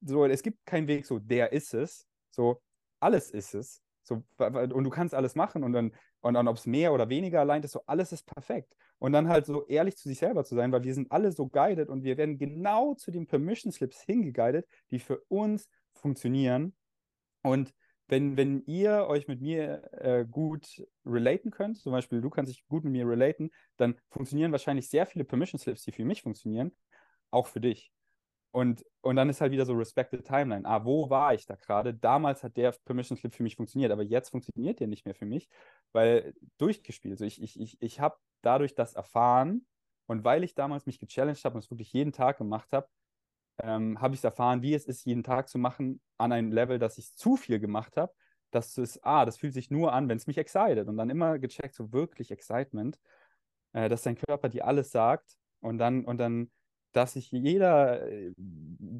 [0.00, 2.60] so, es gibt keinen Weg, so, der ist es, so,
[3.00, 3.80] alles ist es.
[4.02, 7.40] So, und du kannst alles machen und dann, und dann ob es mehr oder weniger
[7.40, 8.76] allein ist, so alles ist perfekt.
[8.98, 11.48] Und dann halt so ehrlich zu sich selber zu sein, weil wir sind alle so
[11.48, 16.74] guided und wir werden genau zu den Permission Slips hingeguidet, die für uns funktionieren.
[17.42, 17.74] Und
[18.08, 22.66] wenn, wenn ihr euch mit mir äh, gut relaten könnt, zum Beispiel du kannst dich
[22.66, 26.72] gut mit mir relaten, dann funktionieren wahrscheinlich sehr viele Permission Slips, die für mich funktionieren,
[27.30, 27.92] auch für dich.
[28.54, 30.64] Und, und dann ist halt wieder so Respected Timeline.
[30.64, 31.92] Ah, wo war ich da gerade?
[31.92, 35.26] Damals hat der Permission Slip für mich funktioniert, aber jetzt funktioniert der nicht mehr für
[35.26, 35.48] mich,
[35.92, 37.14] weil durchgespielt.
[37.14, 39.66] Also ich, ich, ich, ich habe dadurch das erfahren
[40.06, 42.86] und weil ich damals mich gechallenged habe und es wirklich jeden Tag gemacht habe,
[43.62, 46.78] ähm, habe ich es erfahren, wie es ist, jeden Tag zu machen an einem Level,
[46.78, 48.12] dass ich zu viel gemacht habe.
[48.50, 50.88] Das ist, ah, das fühlt sich nur an, wenn es mich excited.
[50.88, 52.98] Und dann immer gecheckt, so wirklich Excitement,
[53.72, 55.36] äh, dass dein Körper dir alles sagt.
[55.60, 56.50] Und dann, und dann,
[56.92, 58.32] dass ich jeder, äh,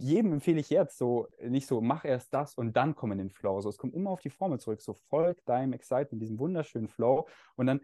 [0.00, 3.30] jedem empfehle ich jetzt so, nicht so, mach erst das und dann komm in den
[3.30, 3.60] Flow.
[3.60, 4.80] So, es kommt immer auf die Formel zurück.
[4.82, 7.28] So, folg deinem Excitement, diesem wunderschönen Flow.
[7.56, 7.80] Und dann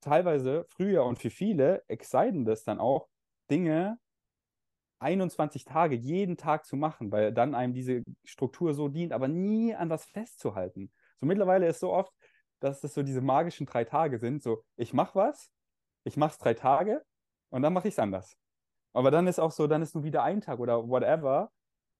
[0.00, 3.08] teilweise früher und für viele exciten das dann auch,
[3.50, 3.98] Dinge
[5.00, 9.74] 21 Tage jeden Tag zu machen, weil dann einem diese Struktur so dient, aber nie
[9.74, 10.92] an was festzuhalten.
[11.20, 12.12] So mittlerweile ist so oft,
[12.60, 14.42] dass das so diese magischen drei Tage sind.
[14.42, 15.50] So, ich mache was,
[16.04, 17.02] ich mache es drei Tage
[17.50, 18.36] und dann mache ich es anders.
[18.92, 21.50] Aber dann ist auch so, dann ist nur wieder ein Tag oder whatever.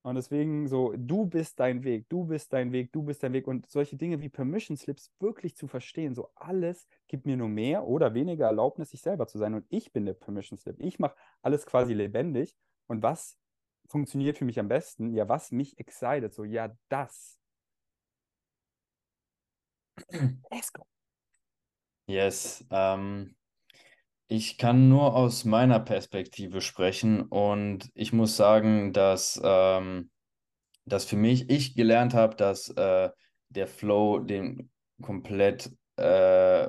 [0.02, 3.46] Und deswegen so, du bist dein Weg, du bist dein Weg, du bist dein Weg.
[3.46, 7.86] Und solche Dinge wie Permission Slips wirklich zu verstehen, so alles gibt mir nur mehr
[7.86, 9.54] oder weniger Erlaubnis, sich selber zu sein.
[9.54, 10.76] Und ich bin der Permission Slip.
[10.78, 12.56] Ich mache alles quasi lebendig
[12.90, 13.38] und was
[13.88, 15.14] funktioniert für mich am besten?
[15.14, 17.38] Ja, was mich excited, so, ja, das.
[20.50, 20.84] Let's go.
[22.06, 22.64] Yes.
[22.70, 23.36] Ähm,
[24.28, 30.10] Ich kann nur aus meiner Perspektive sprechen und ich muss sagen, dass, ähm,
[30.84, 33.10] dass für mich ich gelernt habe, dass äh,
[33.48, 34.70] der Flow dem
[35.02, 36.68] komplett, äh,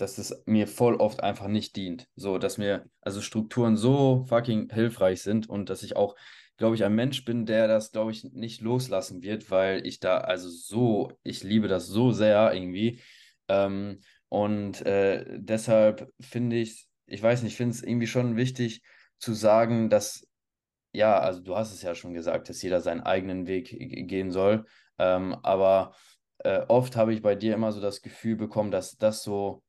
[0.00, 2.06] dass es mir voll oft einfach nicht dient.
[2.16, 6.16] So, dass mir also Strukturen so fucking hilfreich sind und dass ich auch,
[6.56, 10.18] glaube ich, ein Mensch bin, der das, glaube ich, nicht loslassen wird, weil ich da
[10.18, 13.00] also so, ich liebe das so sehr irgendwie.
[13.48, 18.82] Ähm, und äh, deshalb finde ich, ich weiß nicht, ich finde es irgendwie schon wichtig
[19.18, 20.26] zu sagen, dass,
[20.92, 23.76] ja, also du hast es ja schon gesagt, dass jeder seinen eigenen Weg
[24.08, 24.64] gehen soll.
[24.98, 25.94] Ähm, aber
[26.38, 29.62] äh, oft habe ich bei dir immer so das Gefühl bekommen, dass das so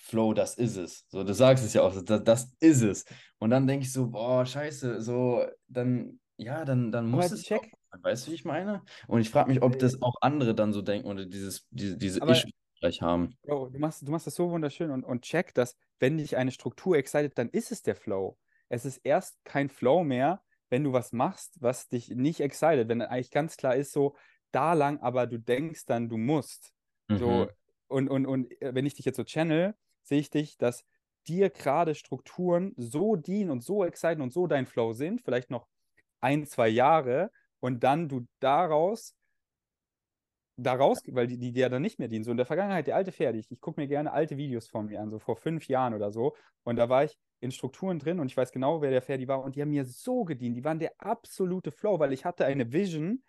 [0.00, 1.06] Flow, das ist es.
[1.08, 3.04] So, du sagst es ja auch, das, das ist es.
[3.38, 7.72] Und dann denke ich so, boah, scheiße, so, dann, ja, dann, dann muss es check.
[7.90, 8.82] Auch, weißt du, wie ich meine?
[9.06, 12.22] Und ich frage mich, ob das auch andere dann so denken oder dieses, diese, diese
[12.22, 13.36] Aber, Issue gleich haben.
[13.42, 16.50] Bro, du machst, du machst das so wunderschön und, und check, dass wenn dich eine
[16.50, 18.38] Struktur excited, dann ist es der Flow.
[18.68, 23.02] Es ist erst kein Flow mehr, wenn du was machst, was dich nicht excited, wenn
[23.02, 24.16] eigentlich ganz klar ist, so
[24.50, 26.72] da lang, aber du denkst dann, du musst.
[27.08, 27.18] Mhm.
[27.18, 27.48] So,
[27.88, 30.84] und, und, und wenn ich dich jetzt so channel, sehe ich dich, dass
[31.26, 35.66] dir gerade Strukturen so dienen und so exciten und so dein Flow sind, vielleicht noch
[36.20, 37.30] ein, zwei Jahre,
[37.60, 39.14] und dann du daraus
[40.62, 42.24] daraus, weil die, dir dann nicht mehr dienen.
[42.24, 44.86] So in der Vergangenheit, der alte Pferd, ich, ich gucke mir gerne alte Videos von
[44.86, 46.36] mir an, so vor fünf Jahren oder so.
[46.64, 49.42] Und da war ich in Strukturen drin und ich weiß genau, wer der Ferdi war.
[49.42, 50.56] Und die haben mir so gedient.
[50.56, 53.22] Die waren der absolute Flow, weil ich hatte eine Vision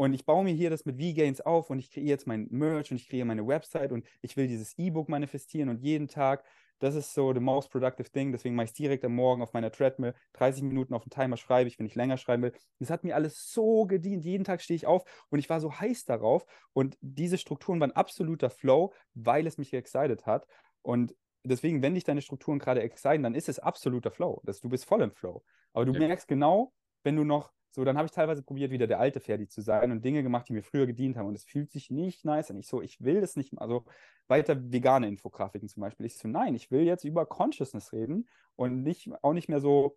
[0.00, 2.90] und ich baue mir hier das mit V-Gains auf und ich kreiere jetzt mein Merch
[2.90, 6.42] und ich kreiere meine Website und ich will dieses E-Book manifestieren und jeden Tag
[6.78, 8.32] das ist so the most productive thing.
[8.32, 10.14] Deswegen mache ich es direkt am Morgen auf meiner Treadmill.
[10.32, 12.54] 30 Minuten auf den Timer schreibe ich, wenn ich länger schreiben will.
[12.78, 14.24] Das hat mir alles so gedient.
[14.24, 16.46] Jeden Tag stehe ich auf und ich war so heiß darauf.
[16.72, 20.46] Und diese Strukturen waren absoluter Flow, weil es mich excited hat.
[20.80, 24.40] Und deswegen, wenn dich deine Strukturen gerade exciten, dann ist es absoluter Flow.
[24.44, 25.44] Das, du bist voll im Flow.
[25.74, 25.98] Aber du ja.
[25.98, 26.72] merkst genau,
[27.02, 29.92] wenn du noch so, dann habe ich teilweise probiert, wieder der alte Ferdi zu sein
[29.92, 31.28] und Dinge gemacht, die mir früher gedient haben.
[31.28, 32.58] Und es fühlt sich nicht nice an.
[32.58, 33.84] Ich so, ich will das nicht, also
[34.26, 36.06] weiter vegane Infografiken zum Beispiel.
[36.06, 39.96] Ich so, nein, ich will jetzt über Consciousness reden und nicht, auch nicht mehr so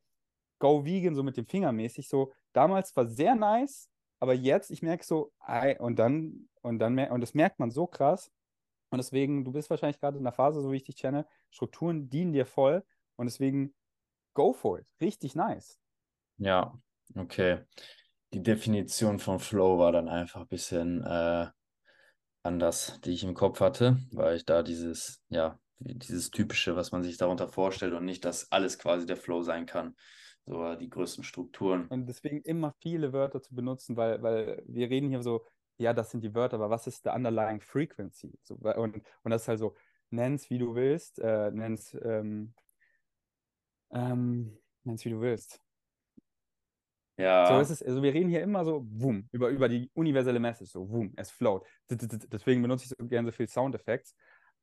[0.59, 2.07] go vegan, so mit dem Finger mäßig.
[2.07, 5.33] So, damals war sehr nice, aber jetzt, ich merke so,
[5.79, 8.31] und dann, und dann, und das merkt man so krass.
[8.91, 12.09] Und deswegen, du bist wahrscheinlich gerade in der Phase, so wie ich dich kenne, Strukturen
[12.09, 12.85] dienen dir voll.
[13.15, 13.73] Und deswegen,
[14.35, 14.85] go for it.
[15.01, 15.79] Richtig nice.
[16.37, 16.79] Ja,
[17.15, 17.59] Okay.
[18.33, 21.47] Die Definition von Flow war dann einfach ein bisschen äh,
[22.41, 27.03] anders, die ich im Kopf hatte, weil ich da dieses, ja, dieses typische, was man
[27.03, 29.95] sich darunter vorstellt und nicht, dass alles quasi der Flow sein kann.
[30.45, 31.87] So die größten Strukturen.
[31.87, 35.45] Und deswegen immer viele Wörter zu benutzen, weil, weil wir reden hier so,
[35.77, 38.37] ja, das sind die Wörter, aber was ist der underlying frequency?
[38.43, 39.75] So, und, und das ist halt so,
[40.09, 42.53] nenn's wie du willst, äh, nenn's, ähm,
[43.91, 45.62] ähm, nenn's wie du willst.
[47.23, 47.47] Ja.
[47.47, 50.71] So ist es, also wir reden hier immer so, boom, über, über die universelle Message,
[50.71, 51.65] so, boom, es float.
[51.89, 54.11] Deswegen benutze ich so gerne so viel Soundeffekte.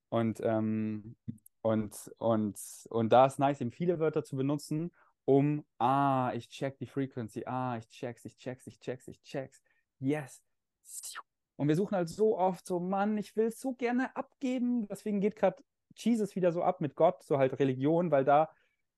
[0.09, 1.17] Und, ähm,
[1.63, 2.59] und, und,
[2.89, 4.91] und da ist nice, eben viele Wörter zu benutzen,
[5.25, 9.63] um, ah, ich check die Frequency, ah, ich check's, ich check's, ich check's, ich check's.
[9.99, 10.43] Yes.
[11.57, 14.89] Und wir suchen halt so oft so, Mann, ich will es so gerne abgeben.
[14.89, 15.63] Deswegen geht gerade
[15.95, 18.51] Jesus wieder so ab mit Gott, so halt Religion, weil da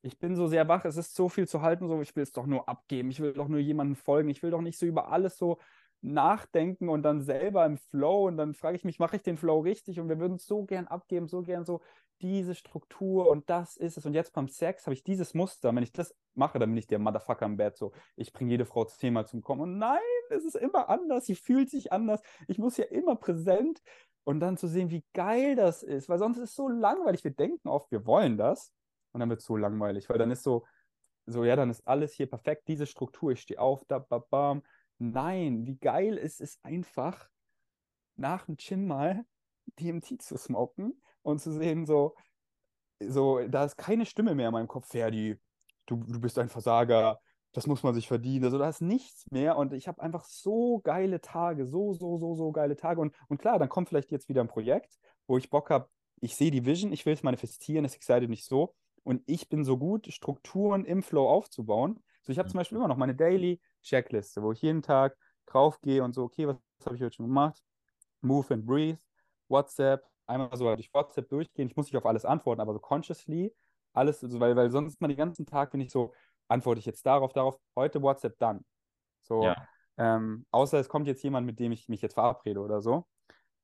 [0.03, 2.32] ich bin so sehr wach, es ist so viel zu halten, so ich will es
[2.32, 5.09] doch nur abgeben, ich will doch nur jemandem folgen, ich will doch nicht so über
[5.09, 5.59] alles so
[6.03, 9.61] nachdenken und dann selber im Flow und dann frage ich mich, mache ich den Flow
[9.61, 10.00] richtig?
[10.00, 11.80] Und wir würden es so gern abgeben, so gern so
[12.20, 14.05] diese Struktur und das ist es.
[14.05, 16.88] Und jetzt beim Sex habe ich dieses Muster, wenn ich das mache, dann bin ich
[16.88, 19.62] der Motherfucker im Bett so, ich bringe jede Frau zehnmal zum Kommen.
[19.62, 19.98] Und nein,
[20.30, 23.82] es ist immer anders, sie fühlt sich anders, ich muss ja immer präsent.
[24.24, 27.32] Und dann zu sehen, wie geil das ist, weil sonst ist es so langweilig, wir
[27.32, 28.72] denken oft, wir wollen das
[29.12, 30.64] und dann wird es so langweilig, weil dann ist so,
[31.26, 34.62] so, ja, dann ist alles hier perfekt, diese Struktur, ich stehe auf, da, ba, bam.
[34.98, 37.28] Nein, wie geil ist es einfach,
[38.16, 39.24] nach dem Gym mal
[39.80, 42.14] DMT zu smoken und zu sehen, so,
[43.00, 45.38] so, da ist keine Stimme mehr in meinem Kopf, Ferdi,
[45.86, 47.20] du, du bist ein Versager,
[47.52, 48.44] das muss man sich verdienen.
[48.44, 52.34] Also da ist nichts mehr und ich habe einfach so geile Tage, so, so, so,
[52.34, 53.00] so geile Tage.
[53.00, 55.88] Und, und klar, dann kommt vielleicht jetzt wieder ein Projekt, wo ich Bock habe,
[56.20, 58.74] ich sehe die Vision, ich will es manifestieren, es excited mich so.
[59.05, 62.03] Und ich bin so gut, Strukturen im Flow aufzubauen.
[62.22, 65.80] So, ich habe zum Beispiel immer noch meine Daily Checkliste, wo ich jeden Tag drauf
[65.80, 67.61] gehe und so, okay, was, habe ich heute schon gemacht?
[68.20, 69.00] Move and Breathe,
[69.48, 71.66] WhatsApp, einmal so durch WhatsApp durchgehen.
[71.66, 73.53] Ich muss nicht auf alles antworten, aber so consciously
[73.92, 76.12] alles, also, weil, weil sonst mal den ganzen Tag bin ich so,
[76.48, 78.64] antworte ich jetzt darauf, darauf, heute WhatsApp dann.
[79.22, 79.57] So, ja.
[79.96, 83.07] ähm, außer es kommt jetzt jemand, mit dem ich mich jetzt verabrede oder so.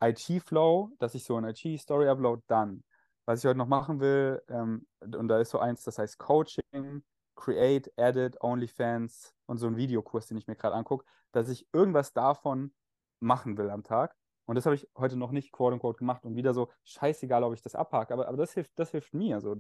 [0.02, 2.84] IG Flow, dass ich so ein IG Story upload, dann
[3.28, 7.04] was ich heute noch machen will, ähm, und da ist so eins, das heißt Coaching,
[7.36, 12.14] Create, Edit, OnlyFans und so ein Videokurs, den ich mir gerade angucke, dass ich irgendwas
[12.14, 12.72] davon
[13.20, 14.16] machen will am Tag.
[14.46, 16.24] Und das habe ich heute noch nicht, quote unquote, gemacht.
[16.24, 19.42] Und wieder so, scheißegal, ob ich das abhake, aber, aber das hilft, das hilft mir.
[19.42, 19.54] So.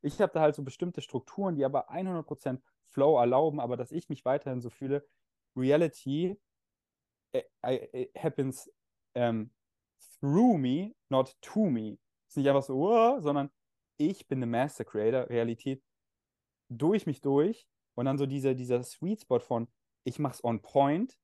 [0.00, 4.08] Ich habe da halt so bestimmte Strukturen, die aber 100% Flow erlauben, aber dass ich
[4.08, 5.06] mich weiterhin so fühle,
[5.54, 6.40] Reality
[7.32, 8.66] it, äh, it happens
[9.14, 9.50] um, ähm,
[10.22, 11.98] through me, not to me.
[12.30, 13.50] Ist nicht einfach so, oh, sondern
[13.96, 15.82] ich bin der Master Creator, Realität
[16.68, 19.66] durch mich durch und dann so dieser, dieser Sweet Spot von,
[20.04, 21.18] ich mach's on point,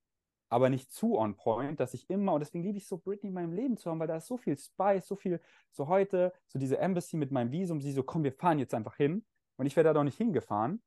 [0.48, 3.34] aber nicht zu on point, dass ich immer, und deswegen liebe ich so Britney in
[3.34, 5.40] meinem Leben zu haben, weil da ist so viel Spice, so viel,
[5.70, 8.96] so heute, so diese Embassy mit meinem Visum, sie so, komm, wir fahren jetzt einfach
[8.96, 9.24] hin.
[9.56, 10.82] Und ich wäre da doch nicht hingefahren.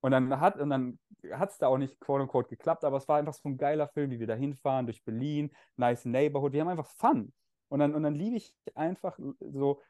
[0.00, 0.98] Und dann hat und dann
[1.32, 3.88] hat es da auch nicht quote unquote geklappt, aber es war einfach so ein geiler
[3.88, 6.52] Film, wie wir da hinfahren durch Berlin, nice Neighborhood.
[6.52, 7.32] Wir haben einfach Fun.
[7.68, 9.80] Und dann, und dann liebe ich einfach so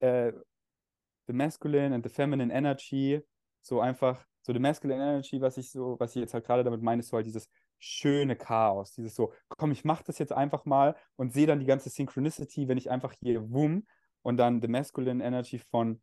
[0.00, 0.32] äh,
[1.26, 3.20] the masculine and the feminine energy,
[3.62, 6.82] so einfach, so the masculine energy, was ich so, was ich jetzt halt gerade damit
[6.82, 7.48] meine, ist so halt dieses
[7.78, 11.66] schöne Chaos, dieses so, komm, ich mach das jetzt einfach mal und sehe dann die
[11.66, 13.86] ganze Synchronicity, wenn ich einfach hier wumm
[14.22, 16.02] und dann the masculine energy von,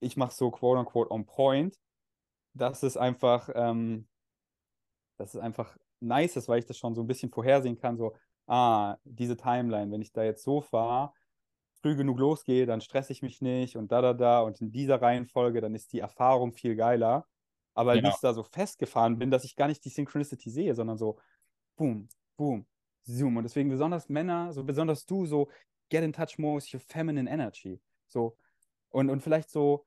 [0.00, 1.76] ich mach so quote unquote on point.
[2.52, 4.08] Dass es einfach, ähm,
[5.18, 8.16] dass es einfach nice ist, weil ich das schon so ein bisschen vorhersehen kann, so,
[8.50, 11.12] ah, diese Timeline, wenn ich da jetzt so fahre,
[11.80, 15.00] früh genug losgehe, dann stresse ich mich nicht und da, da, da und in dieser
[15.00, 17.26] Reihenfolge, dann ist die Erfahrung viel geiler.
[17.74, 18.08] Aber ja.
[18.08, 21.18] ich da so festgefahren bin, dass ich gar nicht die Synchronicity sehe, sondern so,
[21.76, 22.66] boom, boom,
[23.04, 23.36] zoom.
[23.36, 25.48] Und deswegen besonders Männer, so besonders du, so
[25.88, 27.80] get in touch more with your feminine energy.
[28.08, 28.36] So,
[28.90, 29.86] und, und vielleicht so,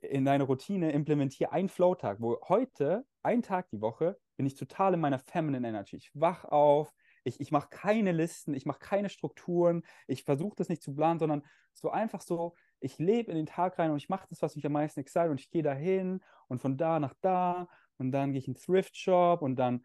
[0.00, 4.94] in deine Routine implementiere einen Flow-Tag, wo heute, ein Tag die Woche, bin ich total
[4.94, 5.96] in meiner Feminine Energy.
[5.96, 6.92] Ich wach auf,
[7.24, 11.18] ich, ich mache keine Listen, ich mache keine Strukturen, ich versuche das nicht zu planen,
[11.18, 14.56] sondern so einfach so, ich lebe in den Tag rein und ich mache das, was
[14.56, 17.68] mich am meisten excite und ich gehe dahin und von da nach da
[17.98, 19.84] und dann gehe ich in den Thrift Shop und dann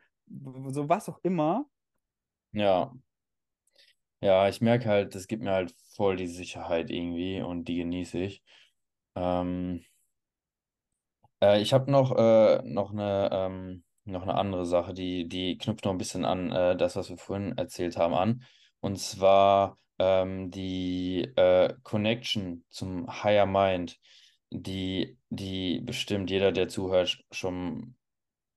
[0.68, 1.66] so was auch immer.
[2.52, 2.94] Ja.
[4.22, 8.20] Ja, ich merke halt, das gibt mir halt voll die Sicherheit irgendwie und die genieße
[8.20, 8.44] ich.
[9.16, 9.86] Ähm,
[11.42, 15.86] äh, ich habe noch, äh, noch, eine, ähm, noch eine andere Sache, die, die knüpft
[15.86, 18.44] noch ein bisschen an äh, das, was wir vorhin erzählt haben, an.
[18.82, 23.98] Und zwar ähm, die äh, Connection zum Higher Mind,
[24.52, 27.96] die, die bestimmt jeder, der zuhört, schon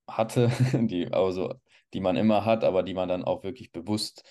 [0.07, 1.53] hatte, die, also,
[1.93, 4.23] die man immer hat, aber die man dann auch wirklich bewusst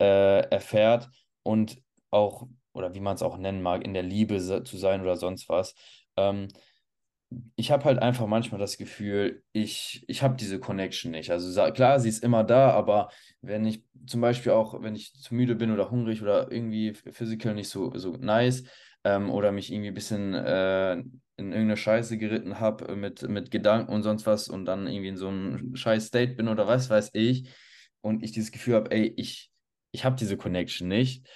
[0.00, 1.08] äh, erfährt
[1.42, 1.78] und
[2.10, 5.48] auch, oder wie man es auch nennen mag, in der Liebe zu sein oder sonst
[5.48, 5.74] was.
[6.16, 6.48] Ähm,
[7.56, 11.30] ich habe halt einfach manchmal das Gefühl, ich, ich habe diese Connection nicht.
[11.30, 13.10] Also klar, sie ist immer da, aber
[13.40, 17.54] wenn ich zum Beispiel auch, wenn ich zu müde bin oder hungrig oder irgendwie physical
[17.54, 18.64] nicht so, so nice
[19.04, 23.92] ähm, oder mich irgendwie ein bisschen äh, in irgendeine Scheiße geritten habe mit, mit Gedanken
[23.92, 27.10] und sonst was und dann irgendwie in so einem scheiß State bin oder was weiß
[27.14, 27.48] ich
[28.00, 29.50] und ich dieses Gefühl habe, ey, ich,
[29.92, 31.28] ich habe diese Connection nicht,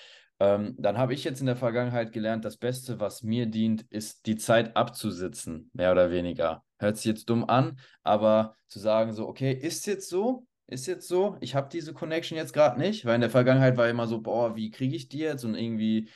[0.45, 4.26] ähm, dann habe ich jetzt in der Vergangenheit gelernt, das Beste, was mir dient, ist
[4.26, 6.62] die Zeit abzusitzen, mehr oder weniger.
[6.78, 11.09] Hört sich jetzt dumm an, aber zu sagen so, okay, ist jetzt so, ist jetzt
[11.09, 14.20] so, ich habe diese Connection jetzt gerade nicht, weil in der Vergangenheit war immer so,
[14.20, 16.11] boah, wie kriege ich die jetzt und irgendwie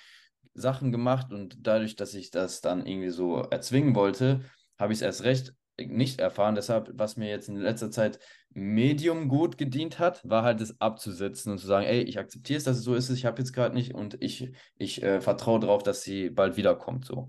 [0.53, 4.41] Sachen gemacht und dadurch, dass ich das dann irgendwie so erzwingen wollte,
[4.79, 5.55] habe ich es erst recht
[5.87, 6.55] nicht erfahren.
[6.55, 8.19] Deshalb, was mir jetzt in letzter Zeit
[8.51, 12.65] medium gut gedient hat, war halt das abzusetzen und zu sagen, ey, ich akzeptiere es,
[12.65, 15.83] dass es so ist, ich habe jetzt gerade nicht und ich, ich äh, vertraue darauf,
[15.83, 17.05] dass sie bald wiederkommt.
[17.05, 17.29] So.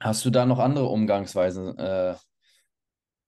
[0.00, 2.14] Hast du da noch andere Umgangsweisen, äh,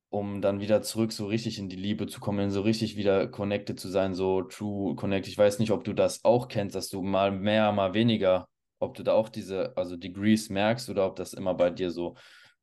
[0.08, 3.78] um dann wieder zurück so richtig in die Liebe zu kommen, so richtig wieder connected
[3.78, 5.30] zu sein, so true connected?
[5.30, 8.48] Ich weiß nicht, ob du das auch kennst, dass du mal mehr, mal weniger,
[8.78, 12.16] ob du da auch diese, also Degrees merkst oder ob das immer bei dir so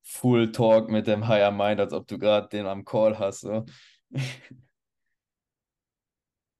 [0.09, 3.41] Full Talk mit dem Higher Mind, als ob du gerade den am Call hast.
[3.41, 3.65] So.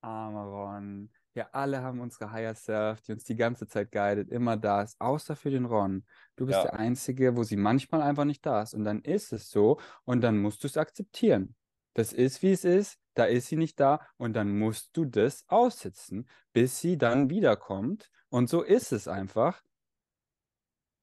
[0.02, 1.10] Armer Ron.
[1.34, 5.00] Ja, alle haben unsere Higher Self, die uns die ganze Zeit guidet, immer da ist,
[5.00, 6.04] außer für den Ron.
[6.36, 6.64] Du bist ja.
[6.64, 8.74] der Einzige, wo sie manchmal einfach nicht da ist.
[8.74, 11.56] Und dann ist es so und dann musst du es akzeptieren.
[11.94, 15.46] Das ist, wie es ist, da ist sie nicht da und dann musst du das
[15.48, 18.12] aussitzen, bis sie dann wiederkommt.
[18.30, 19.64] Und so ist es einfach.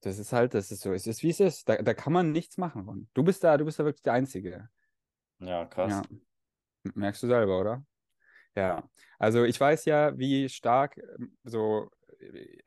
[0.01, 1.67] Das ist halt, das ist so, es ist wie es ist.
[1.67, 3.07] Da, da kann man nichts machen, Ron.
[3.13, 4.69] Du bist da, du bist da wirklich der Einzige.
[5.39, 5.91] Ja, krass.
[5.91, 6.91] Ja.
[6.93, 7.85] Merkst du selber, oder?
[8.55, 8.87] Ja.
[9.19, 11.89] Also ich weiß ja, wie stark ähm, so,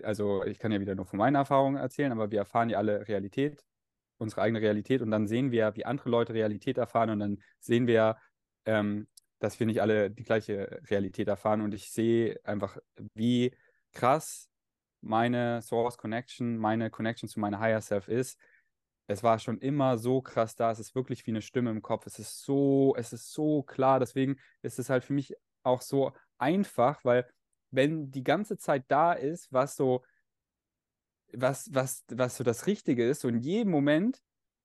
[0.03, 3.07] also ich kann ja wieder nur von meiner Erfahrung erzählen, aber wir erfahren ja alle
[3.09, 3.65] Realität,
[4.19, 7.87] unsere eigene Realität und dann sehen wir, wie andere Leute Realität erfahren und dann sehen
[7.87, 8.19] wir,
[8.67, 9.09] ähm,
[9.39, 12.77] dass wir nicht alle die gleiche Realität erfahren und ich sehe einfach,
[13.15, 13.55] wie
[13.93, 14.48] krass
[15.01, 18.39] meine Source Connection, meine Connection zu meiner Higher Self ist,
[19.09, 20.71] es war schon immer so krass da.
[20.71, 22.07] Es ist wirklich wie eine Stimme im Kopf.
[22.07, 24.01] Es ist so, es ist so klar.
[24.01, 27.27] Deswegen ist es halt für mich auch so einfach, weil
[27.71, 30.05] wenn die ganze Zeit da ist, was so,
[31.33, 34.23] was, was, was so das Richtige ist, so in jedem Moment,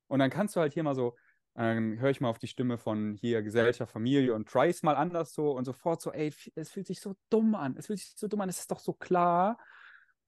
[0.08, 1.16] und dann kannst du halt hier mal so,
[1.56, 4.96] dann höre ich mal auf die Stimme von hier Gesellschaft, Familie und try es mal
[4.96, 8.14] anders so und sofort so, ey, es fühlt sich so dumm an, es fühlt sich
[8.16, 9.58] so dumm an, es ist doch so klar.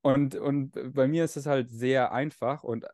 [0.05, 2.85] Und, und bei mir ist es halt sehr einfach und,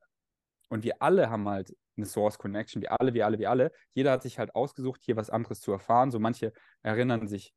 [0.70, 3.74] und wir alle haben halt eine Source Connection, wir alle, wir alle, wir alle.
[3.91, 6.09] Jeder hat sich halt ausgesucht, hier was anderes zu erfahren.
[6.09, 6.53] So manche
[6.84, 7.53] erinnern sich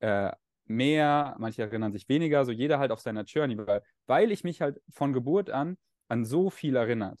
[0.00, 0.30] äh,
[0.66, 4.60] mehr, manche erinnern sich weniger, so jeder halt auf seiner Journey, weil, weil ich mich
[4.60, 5.78] halt von Geburt an
[6.08, 7.18] an so viel erinnert,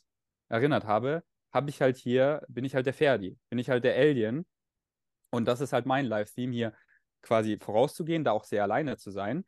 [0.50, 1.22] erinnert habe,
[1.54, 4.44] habe ich halt hier, bin ich halt der Ferdi, bin ich halt der Alien.
[5.30, 6.74] Und das ist halt mein Livestream hier
[7.22, 9.46] quasi vorauszugehen, da auch sehr alleine zu sein.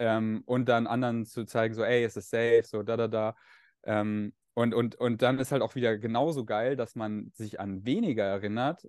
[0.00, 3.36] Ähm, und dann anderen zu zeigen, so, ey, es ist safe, so da, da, da.
[3.84, 7.84] Ähm, und, und, und dann ist halt auch wieder genauso geil, dass man sich an
[7.84, 8.88] weniger erinnert,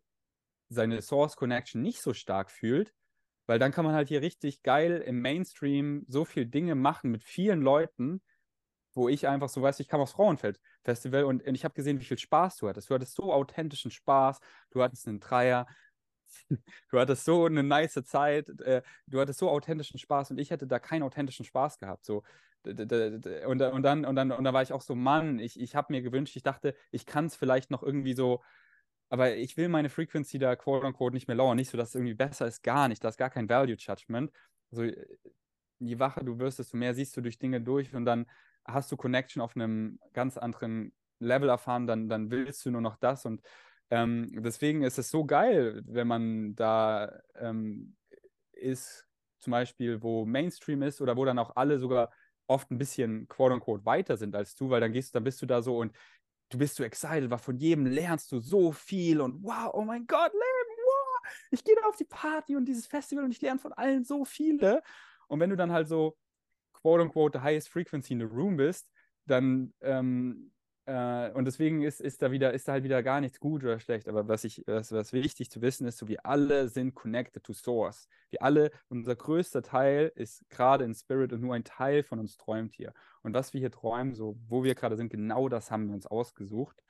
[0.70, 2.94] seine Source Connection nicht so stark fühlt,
[3.46, 7.24] weil dann kann man halt hier richtig geil im Mainstream so viel Dinge machen mit
[7.24, 8.22] vielen Leuten,
[8.94, 12.06] wo ich einfach so, weiß, ich kam aufs Frauenfeld-Festival und, und ich habe gesehen, wie
[12.06, 12.90] viel Spaß du hattest.
[12.90, 14.40] Du hattest so authentischen Spaß,
[14.72, 15.68] du hattest einen Dreier,
[16.90, 20.68] du hattest so eine nice Zeit, äh, du hattest so authentischen Spaß und ich hätte
[20.68, 22.06] da keinen authentischen Spaß gehabt.
[22.06, 22.24] So.
[22.64, 25.92] Und, und, dann, und, dann, und dann war ich auch so, Mann, ich, ich habe
[25.92, 28.42] mir gewünscht, ich dachte, ich kann es vielleicht noch irgendwie so,
[29.10, 31.58] aber ich will meine Frequency da quote unquote nicht mehr lowern.
[31.58, 33.04] Nicht so, dass es irgendwie besser ist, gar nicht.
[33.04, 34.32] Da ist gar kein Value Judgment.
[34.72, 34.86] Also
[35.80, 38.26] je wacher du wirst, desto mehr siehst du durch Dinge durch und dann
[38.64, 42.96] hast du Connection auf einem ganz anderen Level erfahren, dann, dann willst du nur noch
[42.98, 43.26] das.
[43.26, 43.42] Und
[43.92, 47.96] ähm, deswegen ist es so geil, wenn man da ähm,
[48.54, 49.06] ist,
[49.40, 52.12] zum Beispiel, wo Mainstream ist oder wo dann auch alle sogar
[52.48, 55.46] oft ein bisschen quote unquote weiter sind als du, weil dann gehst, dann bist du
[55.46, 55.96] da so und
[56.50, 60.08] du bist so excited, weil von jedem lernst du so viel und wow, oh mein
[60.08, 63.60] Gott, Leben, wow, ich gehe da auf die Party und dieses Festival und ich lerne
[63.60, 64.82] von allen so viele.
[65.28, 66.18] Und wenn du dann halt so
[66.74, 68.90] quote unquote the highest frequency in the room bist,
[69.26, 70.51] dann ähm,
[70.86, 73.80] äh, und deswegen ist, ist da wieder, ist da halt wieder gar nichts gut oder
[73.80, 74.08] schlecht.
[74.08, 77.54] Aber was ich, was, was wichtig zu wissen ist, so wir alle sind connected to
[77.54, 78.08] Source.
[78.30, 82.38] Wir alle, unser größter Teil ist gerade in Spirit und nur ein Teil von uns
[82.38, 82.94] träumt hier.
[83.22, 86.08] Und was wir hier träumen, so wo wir gerade sind, genau das haben wir uns
[86.08, 86.84] ausgesucht.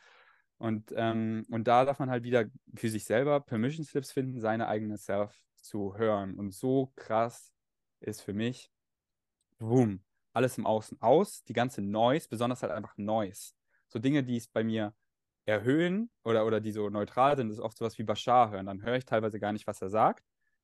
[0.57, 4.67] Und, ähm, und da darf man halt wieder für sich selber Permission Slips finden, seine
[4.67, 6.35] eigene Self zu hören.
[6.35, 7.51] Und so krass
[7.99, 8.71] ist für mich,
[9.57, 10.01] boom,
[10.33, 13.53] alles im Außen aus, die ganze Noise, besonders halt einfach Noise.
[13.91, 14.95] So Dinge, die es bei mir
[15.45, 18.67] erhöhen oder, oder die so neutral sind, ist oft sowas wie Bashar hören.
[18.67, 20.23] Dann höre ich teilweise gar nicht, was er sagt,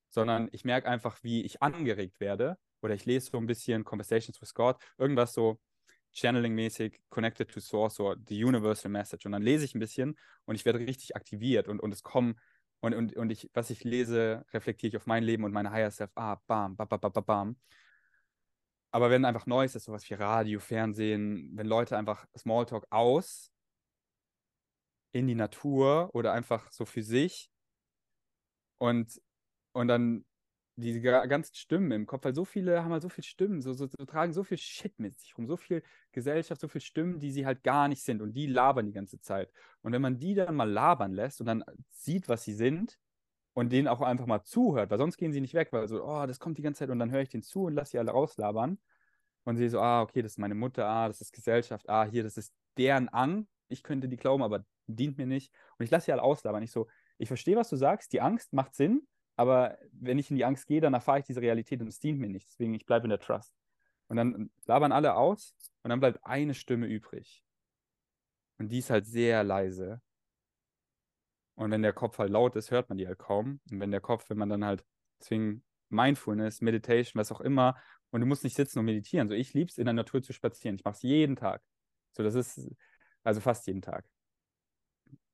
[0.10, 2.58] sondern ich merke einfach, wie ich angeregt werde.
[2.82, 5.60] Oder ich lese so ein bisschen Conversations with God, irgendwas so
[6.14, 9.26] Channeling-mäßig, connected to source, so the universal message.
[9.26, 12.36] Und dann lese ich ein bisschen und ich werde richtig aktiviert und, und es kommen
[12.80, 15.92] und, und, und ich, was ich lese, reflektiere ich auf mein Leben und meine Higher
[15.92, 16.12] Self.
[16.16, 17.58] Ah, bam, bam, bam, bam, bam.
[18.98, 23.52] Aber wenn einfach Neues ist, sowas wie Radio, Fernsehen, wenn Leute einfach Smalltalk aus
[25.12, 27.52] in die Natur oder einfach so für sich
[28.80, 29.22] und,
[29.74, 30.26] und dann
[30.78, 33.86] diese ganzen Stimmen im Kopf, weil so viele haben halt so viele Stimmen, so, so,
[33.86, 37.30] so, tragen so viel Shit mit sich rum, so viel Gesellschaft, so viele Stimmen, die
[37.30, 39.52] sie halt gar nicht sind und die labern die ganze Zeit.
[39.84, 42.98] Und wenn man die dann mal labern lässt und dann sieht, was sie sind
[43.58, 46.28] und denen auch einfach mal zuhört, weil sonst gehen sie nicht weg, weil so, oh,
[46.28, 48.12] das kommt die ganze Zeit und dann höre ich den zu und lasse sie alle
[48.12, 48.78] rauslabern
[49.46, 52.22] und sehe so, ah, okay, das ist meine Mutter, ah, das ist Gesellschaft, ah, hier,
[52.22, 55.52] das ist deren Angst, ich könnte die glauben, aber dient mir nicht.
[55.80, 56.62] Und ich lasse sie alle auslabern.
[56.62, 56.86] Ich so,
[57.18, 60.68] ich verstehe, was du sagst, die Angst macht Sinn, aber wenn ich in die Angst
[60.68, 62.48] gehe, dann erfahre ich diese Realität und es dient mir nicht.
[62.48, 63.56] Deswegen, ich bleibe in der Trust.
[64.08, 67.44] Und dann labern alle aus und dann bleibt eine Stimme übrig.
[68.60, 70.00] Und die ist halt sehr leise.
[71.58, 73.60] Und wenn der Kopf halt laut ist, hört man die halt kaum.
[73.72, 74.86] Und wenn der Kopf, wenn man dann halt,
[75.20, 77.76] deswegen Mindfulness, Meditation, was auch immer,
[78.12, 79.28] und du musst nicht sitzen und meditieren.
[79.28, 80.76] So, ich liebe es, in der Natur zu spazieren.
[80.76, 81.64] Ich mache es jeden Tag.
[82.12, 82.70] So, das ist,
[83.24, 84.08] also fast jeden Tag.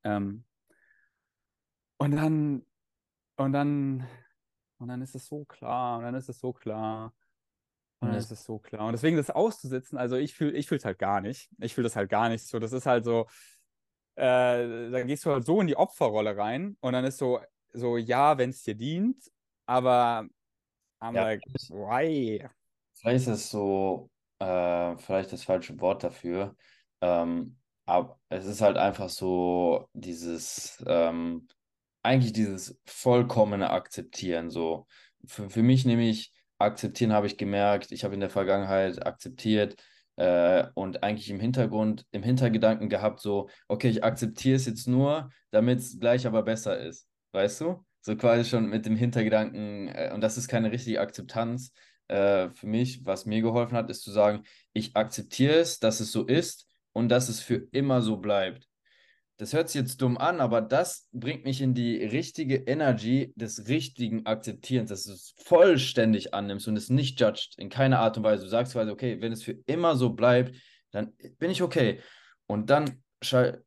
[0.06, 0.46] Ähm,
[1.98, 2.66] und dann,
[3.36, 4.08] und dann,
[4.78, 7.14] und dann ist es so klar, und dann ist es so klar.
[8.00, 8.86] Und dann ist es so klar.
[8.86, 11.50] Und deswegen das auszusitzen, also ich fühle ich es halt gar nicht.
[11.60, 12.60] Ich fühle das halt gar nicht so.
[12.60, 13.28] Das ist halt so,
[14.16, 17.40] äh, da gehst du halt so in die Opferrolle rein und dann ist so,
[17.74, 19.32] so ja, wenn es dir dient,
[19.66, 20.28] aber
[21.02, 22.48] I'm Ja, like, why?
[22.96, 26.56] Vielleicht ist es so, äh, vielleicht das falsche Wort dafür.
[27.02, 31.48] Ähm, aber es ist halt einfach so dieses, ähm,
[32.02, 34.50] eigentlich dieses vollkommene Akzeptieren.
[34.50, 34.88] So.
[35.26, 39.76] Für, für mich nämlich akzeptieren habe ich gemerkt, ich habe in der Vergangenheit akzeptiert
[40.16, 45.30] äh, und eigentlich im Hintergrund, im Hintergedanken gehabt, so, okay, ich akzeptiere es jetzt nur,
[45.52, 47.08] damit es gleich aber besser ist.
[47.32, 47.86] Weißt du?
[48.02, 51.72] So quasi schon mit dem Hintergedanken, äh, und das ist keine richtige Akzeptanz
[52.08, 53.06] äh, für mich.
[53.06, 54.44] Was mir geholfen hat, ist zu sagen,
[54.74, 58.68] ich akzeptiere es, dass es so ist und dass es für immer so bleibt
[59.38, 63.68] das hört sich jetzt dumm an, aber das bringt mich in die richtige Energy des
[63.68, 68.24] richtigen Akzeptierens, dass du es vollständig annimmst und es nicht judged, in keiner Art und
[68.24, 68.44] Weise.
[68.44, 70.56] Du sagst quasi, okay, wenn es für immer so bleibt,
[70.92, 72.00] dann bin ich okay.
[72.46, 73.02] Und dann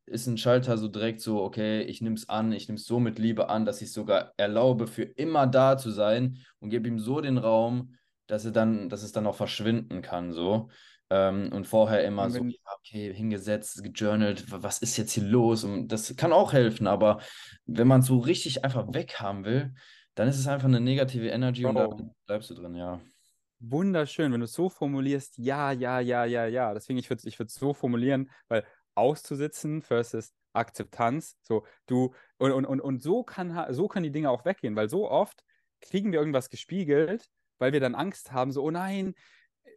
[0.07, 3.01] ist ein Schalter so direkt so, okay, ich nehme es an, ich nehme es so
[3.01, 6.99] mit Liebe an, dass ich sogar erlaube, für immer da zu sein und gebe ihm
[6.99, 7.95] so den Raum,
[8.27, 10.33] dass er dann, dass es dann auch verschwinden kann.
[10.33, 10.69] So.
[11.09, 12.41] Ähm, und vorher immer so,
[12.79, 15.63] okay, hingesetzt, gejournalt, was ist jetzt hier los?
[15.63, 17.21] Und das kann auch helfen, aber
[17.65, 19.75] wenn man es so richtig einfach weghaben will,
[20.17, 21.69] dann ist es einfach eine negative Energy Bro.
[21.69, 23.01] und da bleibst du drin, ja.
[23.61, 26.75] Wunderschön, wenn du es so formulierst, ja, ja, ja, ja, ja.
[26.75, 32.65] Deswegen, ich würde es ich so formulieren, weil auszusitzen versus Akzeptanz, so du, und, und,
[32.65, 35.45] und, und so, kann, so können die Dinge auch weggehen, weil so oft
[35.81, 37.29] kriegen wir irgendwas gespiegelt,
[37.59, 39.15] weil wir dann Angst haben, so, oh nein,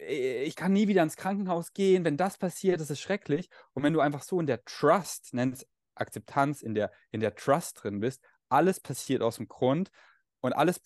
[0.08, 3.50] ich kann nie wieder ins Krankenhaus gehen, wenn das passiert, das ist schrecklich.
[3.74, 7.84] Und wenn du einfach so in der Trust, nennst Akzeptanz, in der, in der Trust
[7.84, 9.92] drin bist, alles passiert aus dem Grund
[10.40, 10.82] und alles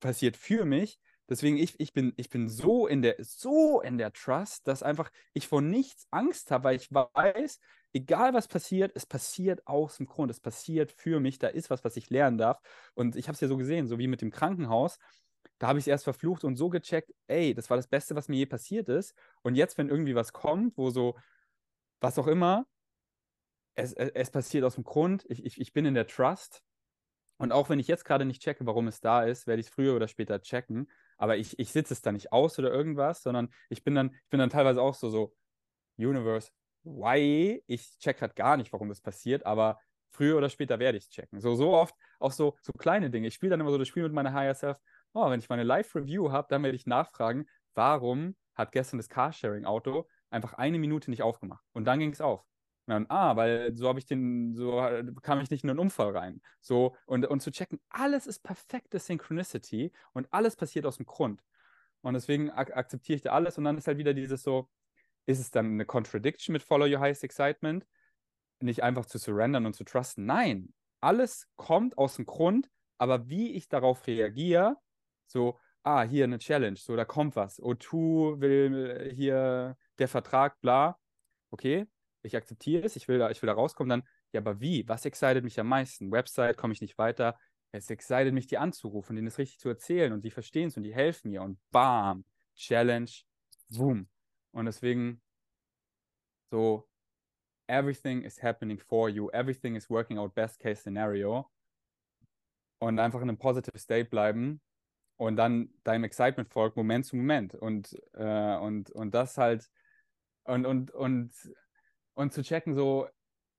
[0.00, 0.98] passiert für mich.
[1.28, 5.10] Deswegen, ich, ich, bin, ich bin so in der, so in der Trust, dass einfach
[5.32, 7.60] ich vor nichts Angst habe, weil ich weiß,
[7.94, 11.82] egal was passiert, es passiert aus dem Grund, es passiert für mich, da ist was,
[11.82, 12.60] was ich lernen darf.
[12.92, 14.98] Und ich habe es ja so gesehen, so wie mit dem Krankenhaus
[15.58, 18.28] da habe ich es erst verflucht und so gecheckt, ey, das war das Beste, was
[18.28, 19.14] mir je passiert ist.
[19.42, 21.16] Und jetzt, wenn irgendwie was kommt, wo so,
[22.00, 22.66] was auch immer,
[23.74, 26.62] es, es, es passiert aus dem Grund, ich, ich, ich bin in der Trust.
[27.36, 29.72] Und auch wenn ich jetzt gerade nicht checke, warum es da ist, werde ich es
[29.72, 30.90] früher oder später checken.
[31.16, 34.30] Aber ich, ich sitze es da nicht aus oder irgendwas, sondern ich bin dann, ich
[34.30, 35.34] bin dann teilweise auch so, so,
[35.96, 36.50] Universe,
[36.84, 37.62] why?
[37.66, 39.80] Ich check halt gar nicht, warum das passiert, aber
[40.10, 41.40] früher oder später werde ich es checken.
[41.40, 43.28] So, so oft auch so, so kleine Dinge.
[43.28, 44.78] Ich spiele dann immer so das Spiel mit meiner Higher Self
[45.14, 50.06] oh, wenn ich meine Live-Review habe, dann werde ich nachfragen, warum hat gestern das Carsharing-Auto
[50.30, 51.64] einfach eine Minute nicht aufgemacht?
[51.72, 52.44] Und dann ging es auf.
[52.86, 54.72] Dann, ah, weil so habe ich den, so
[55.22, 56.42] kam ich nicht in einen Unfall rein.
[56.60, 61.42] So, und, und zu checken, alles ist perfekte Synchronicity und alles passiert aus dem Grund.
[62.02, 63.56] Und deswegen ak akzeptiere ich da alles.
[63.56, 64.68] Und dann ist halt wieder dieses so,
[65.24, 67.86] ist es dann eine Contradiction mit Follow Your Highest Excitement?
[68.60, 70.26] Nicht einfach zu surrendern und zu trusten.
[70.26, 74.76] Nein, alles kommt aus dem Grund, aber wie ich darauf reagiere,
[75.26, 77.60] so, ah, hier eine Challenge, so, da kommt was.
[77.60, 80.98] O2 will hier der Vertrag, bla.
[81.50, 81.86] Okay,
[82.22, 84.88] ich akzeptiere es, ich will da, ich will da rauskommen, dann, ja, aber wie?
[84.88, 86.10] Was excited mich am meisten?
[86.10, 87.38] Website, komme ich nicht weiter.
[87.70, 90.84] Es excited mich, die anzurufen, denen es richtig zu erzählen und die verstehen es und
[90.84, 93.10] die helfen mir und bam, Challenge,
[93.70, 94.08] boom.
[94.52, 95.20] Und deswegen
[96.50, 96.88] so,
[97.66, 101.50] everything is happening for you, everything is working out best case scenario
[102.78, 104.60] und einfach in einem positive State bleiben
[105.16, 107.54] und dann deinem Excitement folgt, Moment zu Moment.
[107.54, 109.70] Und, äh, und, und das halt,
[110.44, 111.32] und, und, und,
[112.14, 113.06] und zu checken, so,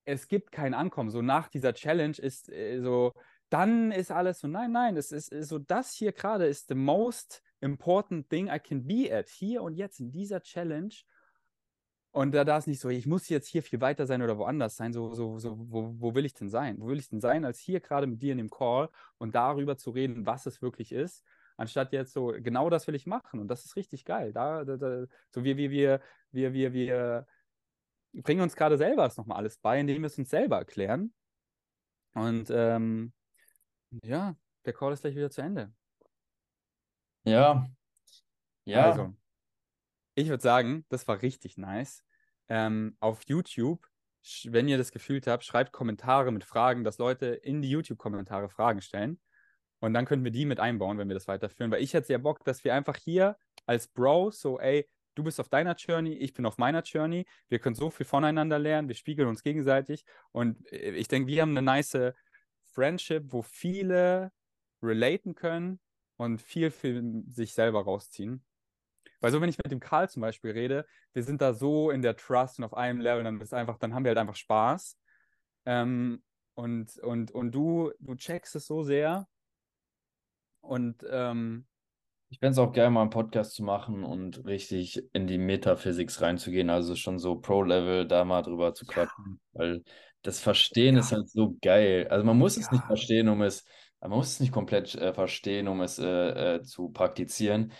[0.05, 1.09] es gibt kein Ankommen.
[1.09, 3.13] So nach dieser Challenge ist äh, so,
[3.49, 6.75] dann ist alles so, nein, nein, es ist, ist so, das hier gerade ist the
[6.75, 9.29] most important thing I can be at.
[9.29, 10.93] Hier und jetzt in dieser Challenge.
[12.11, 14.77] Und da, da ist nicht so, ich muss jetzt hier viel weiter sein oder woanders
[14.77, 14.93] sein.
[14.93, 16.79] So, so, so wo, wo will ich denn sein?
[16.79, 19.77] Wo will ich denn sein, als hier gerade mit dir in dem Call und darüber
[19.77, 21.23] zu reden, was es wirklich ist?
[21.57, 24.33] Anstatt jetzt so, genau das will ich machen und das ist richtig geil.
[24.33, 26.01] Da, da, da so wir, wir, wir,
[26.31, 27.27] wir, wir, wir
[28.13, 31.13] bringen uns gerade selber das nochmal alles bei, indem wir es uns selber erklären.
[32.13, 33.13] Und ähm,
[34.03, 35.73] ja, der Call ist gleich wieder zu Ende.
[37.23, 37.67] Ja.
[38.65, 38.89] Ja.
[38.89, 39.13] Also,
[40.15, 42.03] ich würde sagen, das war richtig nice.
[42.47, 43.85] Ähm, auf YouTube,
[44.45, 48.81] wenn ihr das gefühlt habt, schreibt Kommentare mit Fragen, dass Leute in die YouTube-Kommentare Fragen
[48.81, 49.19] stellen.
[49.79, 51.71] Und dann könnten wir die mit einbauen, wenn wir das weiterführen.
[51.71, 55.39] Weil ich hätte sehr Bock, dass wir einfach hier als Bros so, ey, du bist
[55.39, 57.25] auf deiner Journey, ich bin auf meiner Journey.
[57.49, 60.05] Wir können so viel voneinander lernen, wir spiegeln uns gegenseitig.
[60.31, 62.13] Und äh, ich denke, wir haben eine nice
[62.73, 64.31] Friendship, wo viele
[64.81, 65.79] relaten können
[66.17, 68.43] und viel für sich selber rausziehen.
[69.21, 72.01] Weil so, wenn ich mit dem Karl zum Beispiel rede, wir sind da so in
[72.01, 74.97] der Trust und auf einem Level, dann ist einfach, dann haben wir halt einfach Spaß.
[75.65, 76.21] Ähm,
[76.53, 79.27] und, und, und du, du checkst es so sehr
[80.67, 81.65] und ähm,
[82.29, 86.21] ich fände es auch geil, mal einen Podcast zu machen und richtig in die Metaphysics
[86.21, 89.59] reinzugehen, also schon so Pro-Level da mal drüber zu quatschen, ja.
[89.59, 89.83] weil
[90.21, 91.01] das Verstehen ja.
[91.01, 92.07] ist halt so geil.
[92.09, 92.63] Also man muss ja.
[92.63, 93.63] es nicht verstehen, um es
[94.01, 97.71] man muss es nicht komplett äh, verstehen, um es äh, äh, zu praktizieren.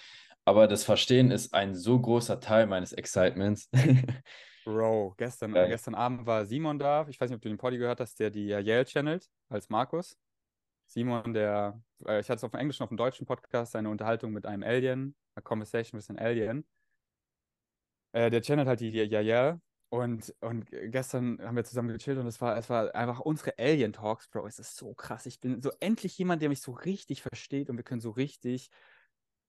[0.44, 3.70] Aber das Verstehen ist ein so großer Teil meines Excitements.
[4.66, 7.06] Bro, gestern, gestern Abend war Simon da.
[7.08, 10.18] Ich weiß nicht, ob du den Poddy gehört hast, der die Yale channelt als Markus.
[10.88, 14.32] Simon, der, äh, ich hatte es auf dem Englischen, auf dem deutschen Podcast, eine Unterhaltung
[14.32, 16.66] mit einem Alien, a Conversation with an Alien.
[18.14, 19.60] Äh, der channelt halt die Yale.
[19.90, 24.30] Und, und gestern haben wir zusammen gechillt und es war, es war einfach unsere Alien-Talks,
[24.30, 24.48] Bro.
[24.48, 25.26] Es ist so krass.
[25.26, 28.70] Ich bin so endlich jemand, der mich so richtig versteht und wir können so richtig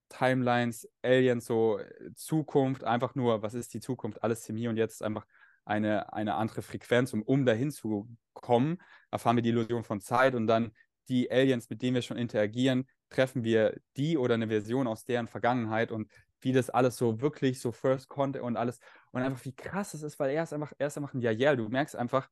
[0.08, 4.22] Timelines, Aliens, so äh, Zukunft, einfach nur, was ist die Zukunft?
[4.22, 5.26] Alles im Hier und Jetzt, einfach
[5.64, 7.12] eine, eine andere Frequenz.
[7.12, 8.78] Und um dahin zu kommen,
[9.10, 10.72] erfahren wir die Illusion von Zeit und dann
[11.08, 15.28] die Aliens, mit denen wir schon interagieren, treffen wir die oder eine Version aus deren
[15.28, 16.10] Vergangenheit und
[16.40, 18.78] wie das alles so wirklich so First Content und alles
[19.12, 21.56] und einfach wie krass es ist, weil er ist einfach, er ist einfach ein Jael.
[21.56, 22.28] Du merkst einfach,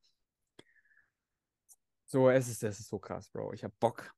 [2.05, 3.53] so, es ist, es ist so krass, Bro.
[3.53, 4.13] Ich hab Bock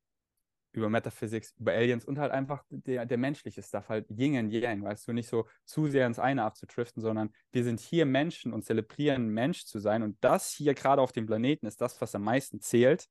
[0.74, 4.84] über Metaphysics, über Aliens und halt einfach der, der menschliche Stuff, halt Yin und Yang,
[4.84, 8.66] weißt du, nicht so zu sehr ins eine abzutriften, sondern wir sind hier Menschen und
[8.66, 12.24] zelebrieren Mensch zu sein und das hier gerade auf dem Planeten ist das, was am
[12.24, 13.08] meisten zählt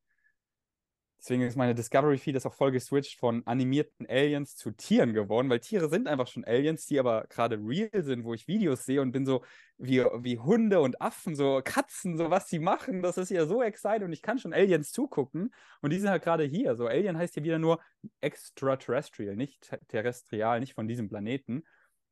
[1.19, 5.61] Deswegen ist meine Discovery Feed auch voll geswitcht von animierten Aliens zu Tieren geworden, weil
[5.61, 9.13] Tiere sind einfach schon Aliens, die aber gerade real sind, wo ich Videos sehe und
[9.13, 9.43] bin so
[9.79, 13.03] wie, wie Hunde und Affen, so Katzen, so was sie machen.
[13.03, 16.23] Das ist ja so excited und ich kann schon Aliens zugucken und die sind halt
[16.23, 16.77] gerade hier.
[16.77, 17.81] So Alien heißt hier wieder nur
[18.21, 21.65] extraterrestrial, nicht terrestrial, nicht von diesem Planeten.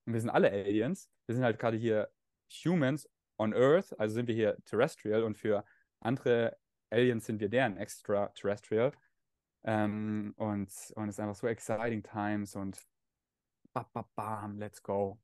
[0.06, 1.08] Und wir sind alle Aliens.
[1.26, 2.10] Wir sind halt gerade hier
[2.64, 3.08] Humans
[3.38, 5.64] on Earth, also sind wir hier terrestrial und für
[6.00, 6.56] andere
[6.90, 8.92] Aliens sind wir deren extraterrestrial.
[9.64, 12.78] Ähm, und, und es ist einfach so exciting times und
[13.72, 15.18] bam, bam, bam, let's go.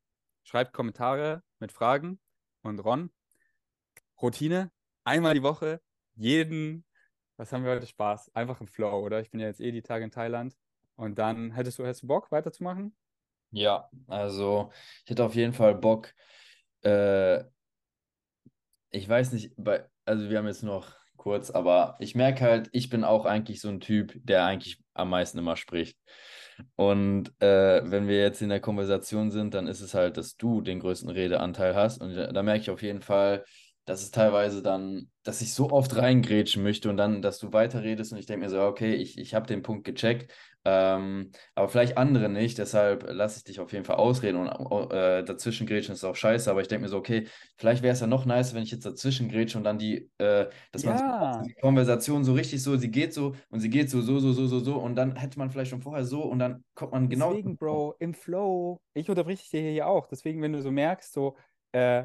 [0.45, 2.19] Schreibt Kommentare mit Fragen
[2.63, 3.11] und Ron.
[4.21, 4.71] Routine,
[5.05, 5.81] einmal die Woche,
[6.15, 6.85] jeden,
[7.37, 8.35] was haben wir heute Spaß?
[8.35, 9.21] Einfach im Flow, oder?
[9.21, 10.57] Ich bin ja jetzt eh die Tage in Thailand.
[10.97, 12.95] Und dann hättest du, hättest du Bock weiterzumachen?
[13.51, 14.71] Ja, also
[15.05, 16.13] ich hätte auf jeden Fall Bock.
[16.83, 17.45] Äh,
[18.91, 22.89] ich weiß nicht, bei, also wir haben jetzt noch kurz, aber ich merke halt, ich
[22.89, 25.99] bin auch eigentlich so ein Typ, der eigentlich am meisten immer spricht.
[26.77, 30.61] Und äh, wenn wir jetzt in der Konversation sind, dann ist es halt, dass du
[30.61, 32.01] den größten Redeanteil hast.
[32.01, 33.45] Und da, da merke ich auf jeden Fall,
[33.91, 38.13] dass es teilweise dann, dass ich so oft reingrätschen möchte und dann, dass du weiterredest
[38.13, 40.33] und ich denke mir so, okay, ich, ich habe den Punkt gecheckt,
[40.65, 45.25] ähm, aber vielleicht andere nicht, deshalb lasse ich dich auf jeden Fall ausreden und äh,
[45.25, 47.27] dazwischen grätschen ist auch scheiße, aber ich denke mir so, okay,
[47.57, 50.47] vielleicht wäre es ja noch nice, wenn ich jetzt dazwischen grätsche und dann die, äh,
[50.71, 51.33] dass man Ja.
[51.33, 54.33] so, die Konversation so richtig so, sie geht so und sie geht so, so, so,
[54.33, 57.09] so, so, so und dann hätte man vielleicht schon vorher so und dann kommt man
[57.09, 57.31] genau.
[57.31, 58.79] Deswegen, Bro, im Flow.
[58.95, 60.07] Ich unterbreche dich hier auch.
[60.07, 61.37] Deswegen, wenn du so merkst, so,
[61.73, 62.05] äh,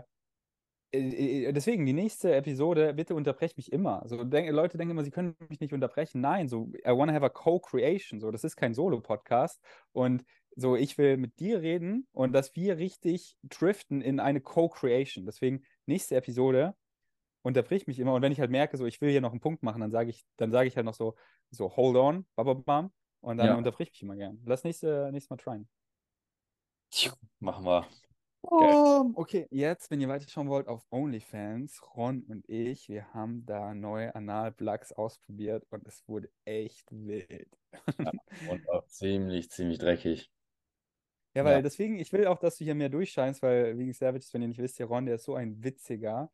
[0.93, 4.03] deswegen, die nächste Episode, bitte unterbrech mich immer.
[4.05, 6.21] So, denk, Leute denken immer, sie können mich nicht unterbrechen.
[6.21, 8.19] Nein, so, I wanna have a co-creation.
[8.19, 9.61] So, das ist kein Solo-Podcast.
[9.91, 10.23] Und
[10.55, 15.25] so, ich will mit dir reden und dass wir richtig driften in eine Co-Creation.
[15.25, 16.75] Deswegen, nächste Episode,
[17.43, 18.13] unterbrich mich immer.
[18.13, 20.09] Und wenn ich halt merke, so, ich will hier noch einen Punkt machen, dann sage
[20.09, 21.15] ich, dann sage ich halt noch so,
[21.51, 22.91] so, hold on, bababam,
[23.21, 23.55] und dann Ja.
[23.55, 24.41] unterbrich mich immer gern.
[24.45, 25.67] Lass nächste, nächstes Mal tryen.
[27.39, 27.85] Machen wir.
[28.51, 33.73] Um, okay, jetzt, wenn ihr weiterschauen wollt, auf OnlyFans, Ron und ich, wir haben da
[33.73, 37.57] neue Analplugs ausprobiert und es wurde echt wild.
[38.49, 40.31] Und auch ziemlich, ziemlich dreckig.
[41.34, 41.61] Ja, weil Ja.
[41.61, 44.61] deswegen, ich will auch, dass du hier mehr durchscheinst, weil wegen Savage, wenn ihr nicht
[44.61, 46.31] wisst, der Ron, der ist so ein witziger.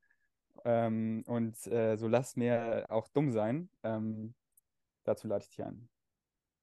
[0.65, 3.69] Ähm, und äh, so lass mehr auch dumm sein.
[3.83, 4.35] Ähm,
[5.03, 5.89] dazu lade ich dich ein.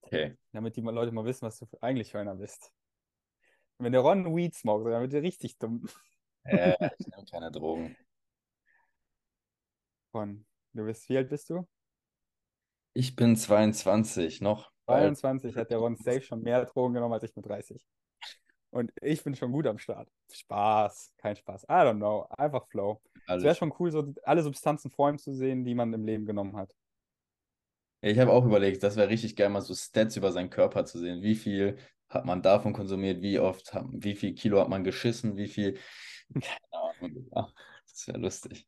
[0.02, 0.36] Okay.
[0.52, 2.72] Damit die Leute mal wissen, was du eigentlich für einer bist.
[3.78, 5.86] Wenn der Ron Weed smoked, dann wird er richtig dumm.
[6.44, 7.96] Äh, ich nehme keine Drogen.
[10.12, 11.66] Ron, du bist, wie alt bist du?
[12.94, 15.16] Ich bin 22, noch bald.
[15.16, 17.86] 22 hat der Ron safe schon mehr Drogen genommen als ich mit 30.
[18.70, 20.10] Und ich bin schon gut am Start.
[20.30, 21.64] Spaß, kein Spaß.
[21.64, 22.26] I don't know.
[22.36, 23.00] Einfach Flow.
[23.26, 26.26] Es wäre schon cool, so alle Substanzen vor ihm zu sehen, die man im Leben
[26.26, 26.74] genommen hat.
[28.00, 30.98] Ich habe auch überlegt, das wäre richtig geil, mal so Stats über seinen Körper zu
[30.98, 31.22] sehen.
[31.22, 31.78] Wie viel
[32.08, 33.22] hat man davon konsumiert?
[33.22, 35.36] Wie oft, wie viel Kilo hat man geschissen?
[35.36, 35.78] Wie viel?
[36.32, 37.28] Keine Ahnung.
[37.34, 37.48] Ja,
[37.90, 38.66] das wäre lustig.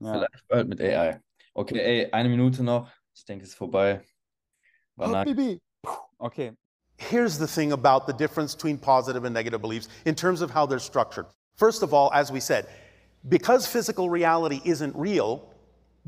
[0.00, 0.12] Ja.
[0.12, 1.20] Vielleicht bald mit AI.
[1.54, 2.90] Okay, ey, eine Minute noch.
[3.14, 4.02] Ich denke, es ist vorbei.
[4.96, 5.26] War.
[6.18, 6.52] Okay.
[6.98, 10.66] Here's the thing about the difference between positive and negative beliefs in terms of how
[10.66, 11.26] they're structured.
[11.56, 12.66] First of all, as we said,
[13.28, 15.49] because physical reality isn't real,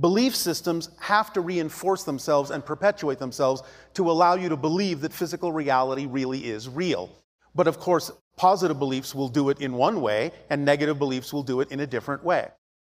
[0.00, 3.62] belief systems have to reinforce themselves and perpetuate themselves
[3.94, 7.10] to allow you to believe that physical reality really is real.
[7.54, 11.42] But of course, positive beliefs will do it in one way, and negative beliefs will
[11.42, 12.48] do it in a different way.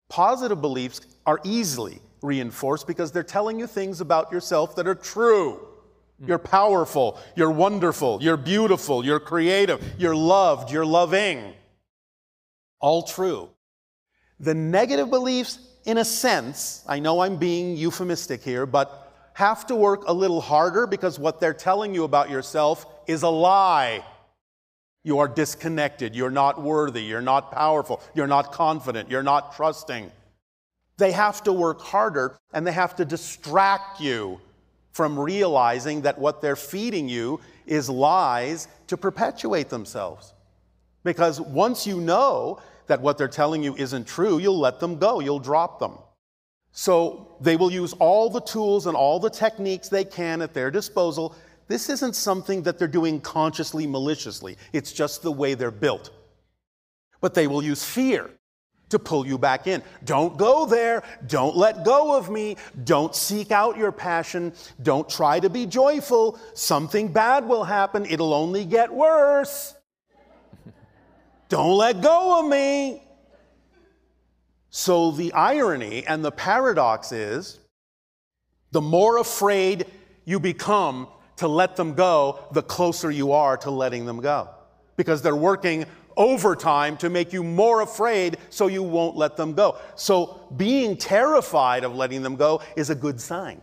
[0.08, 5.60] Positive beliefs are easily reinforced because they're telling you things about yourself that are true.
[6.20, 6.28] Hmm.
[6.28, 11.52] You're powerful, you're wonderful, you're beautiful, you're creative, you're loved, you're loving.
[12.80, 13.50] All true.
[14.40, 19.76] The negative beliefs, in a sense, I know I'm being euphemistic here, but have to
[19.76, 24.04] work a little harder because what they're telling you about yourself is a lie.
[25.04, 26.16] You are disconnected.
[26.16, 27.04] You're not worthy.
[27.04, 28.02] You're not powerful.
[28.14, 29.08] You're not confident.
[29.08, 30.10] You're not trusting.
[30.96, 34.40] They have to work harder and they have to distract you
[34.90, 40.32] from realizing that what they're feeding you is lies to perpetuate themselves.
[41.04, 45.20] Because once you know that what they're telling you isn't true, you'll let them go,
[45.20, 45.92] you'll drop them.
[46.72, 50.70] So they will use all the tools and all the techniques they can at their
[50.70, 51.34] disposal.
[51.68, 56.10] This isn't something that they're doing consciously, maliciously, it's just the way they're built.
[57.20, 58.30] But they will use fear
[58.88, 59.82] to pull you back in.
[60.04, 61.02] Don't go there.
[61.26, 62.56] Don't let go of me.
[62.84, 64.52] Don't seek out your passion.
[64.82, 66.38] Don't try to be joyful.
[66.54, 68.06] Something bad will happen.
[68.06, 69.75] It'll only get worse.
[71.48, 73.02] Don't let go of me.
[74.70, 77.60] So the irony and the paradox is
[78.72, 79.86] the more afraid
[80.24, 84.50] you become to let them go, the closer you are to letting them go.
[84.96, 85.86] Because they're working
[86.16, 89.78] overtime to make you more afraid so you won't let them go.
[89.94, 93.60] So being terrified of letting them go is a good sign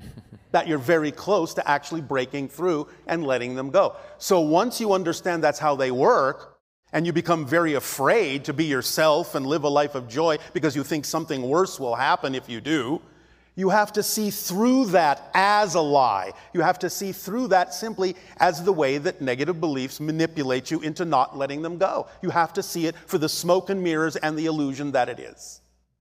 [0.50, 3.96] that you're very close to actually breaking through and letting them go.
[4.18, 6.59] So once you understand that's how they work,
[6.92, 10.74] and you become very afraid to be yourself and live a life of joy because
[10.74, 13.00] you think something worse will happen if you do,
[13.56, 16.32] you have to see through that as a lie.
[16.54, 20.80] You have to see through that simply as the way that negative beliefs manipulate you
[20.80, 22.06] into not letting them go.
[22.22, 25.18] You have to see it for the smoke and mirrors and the illusion that it
[25.18, 25.60] is.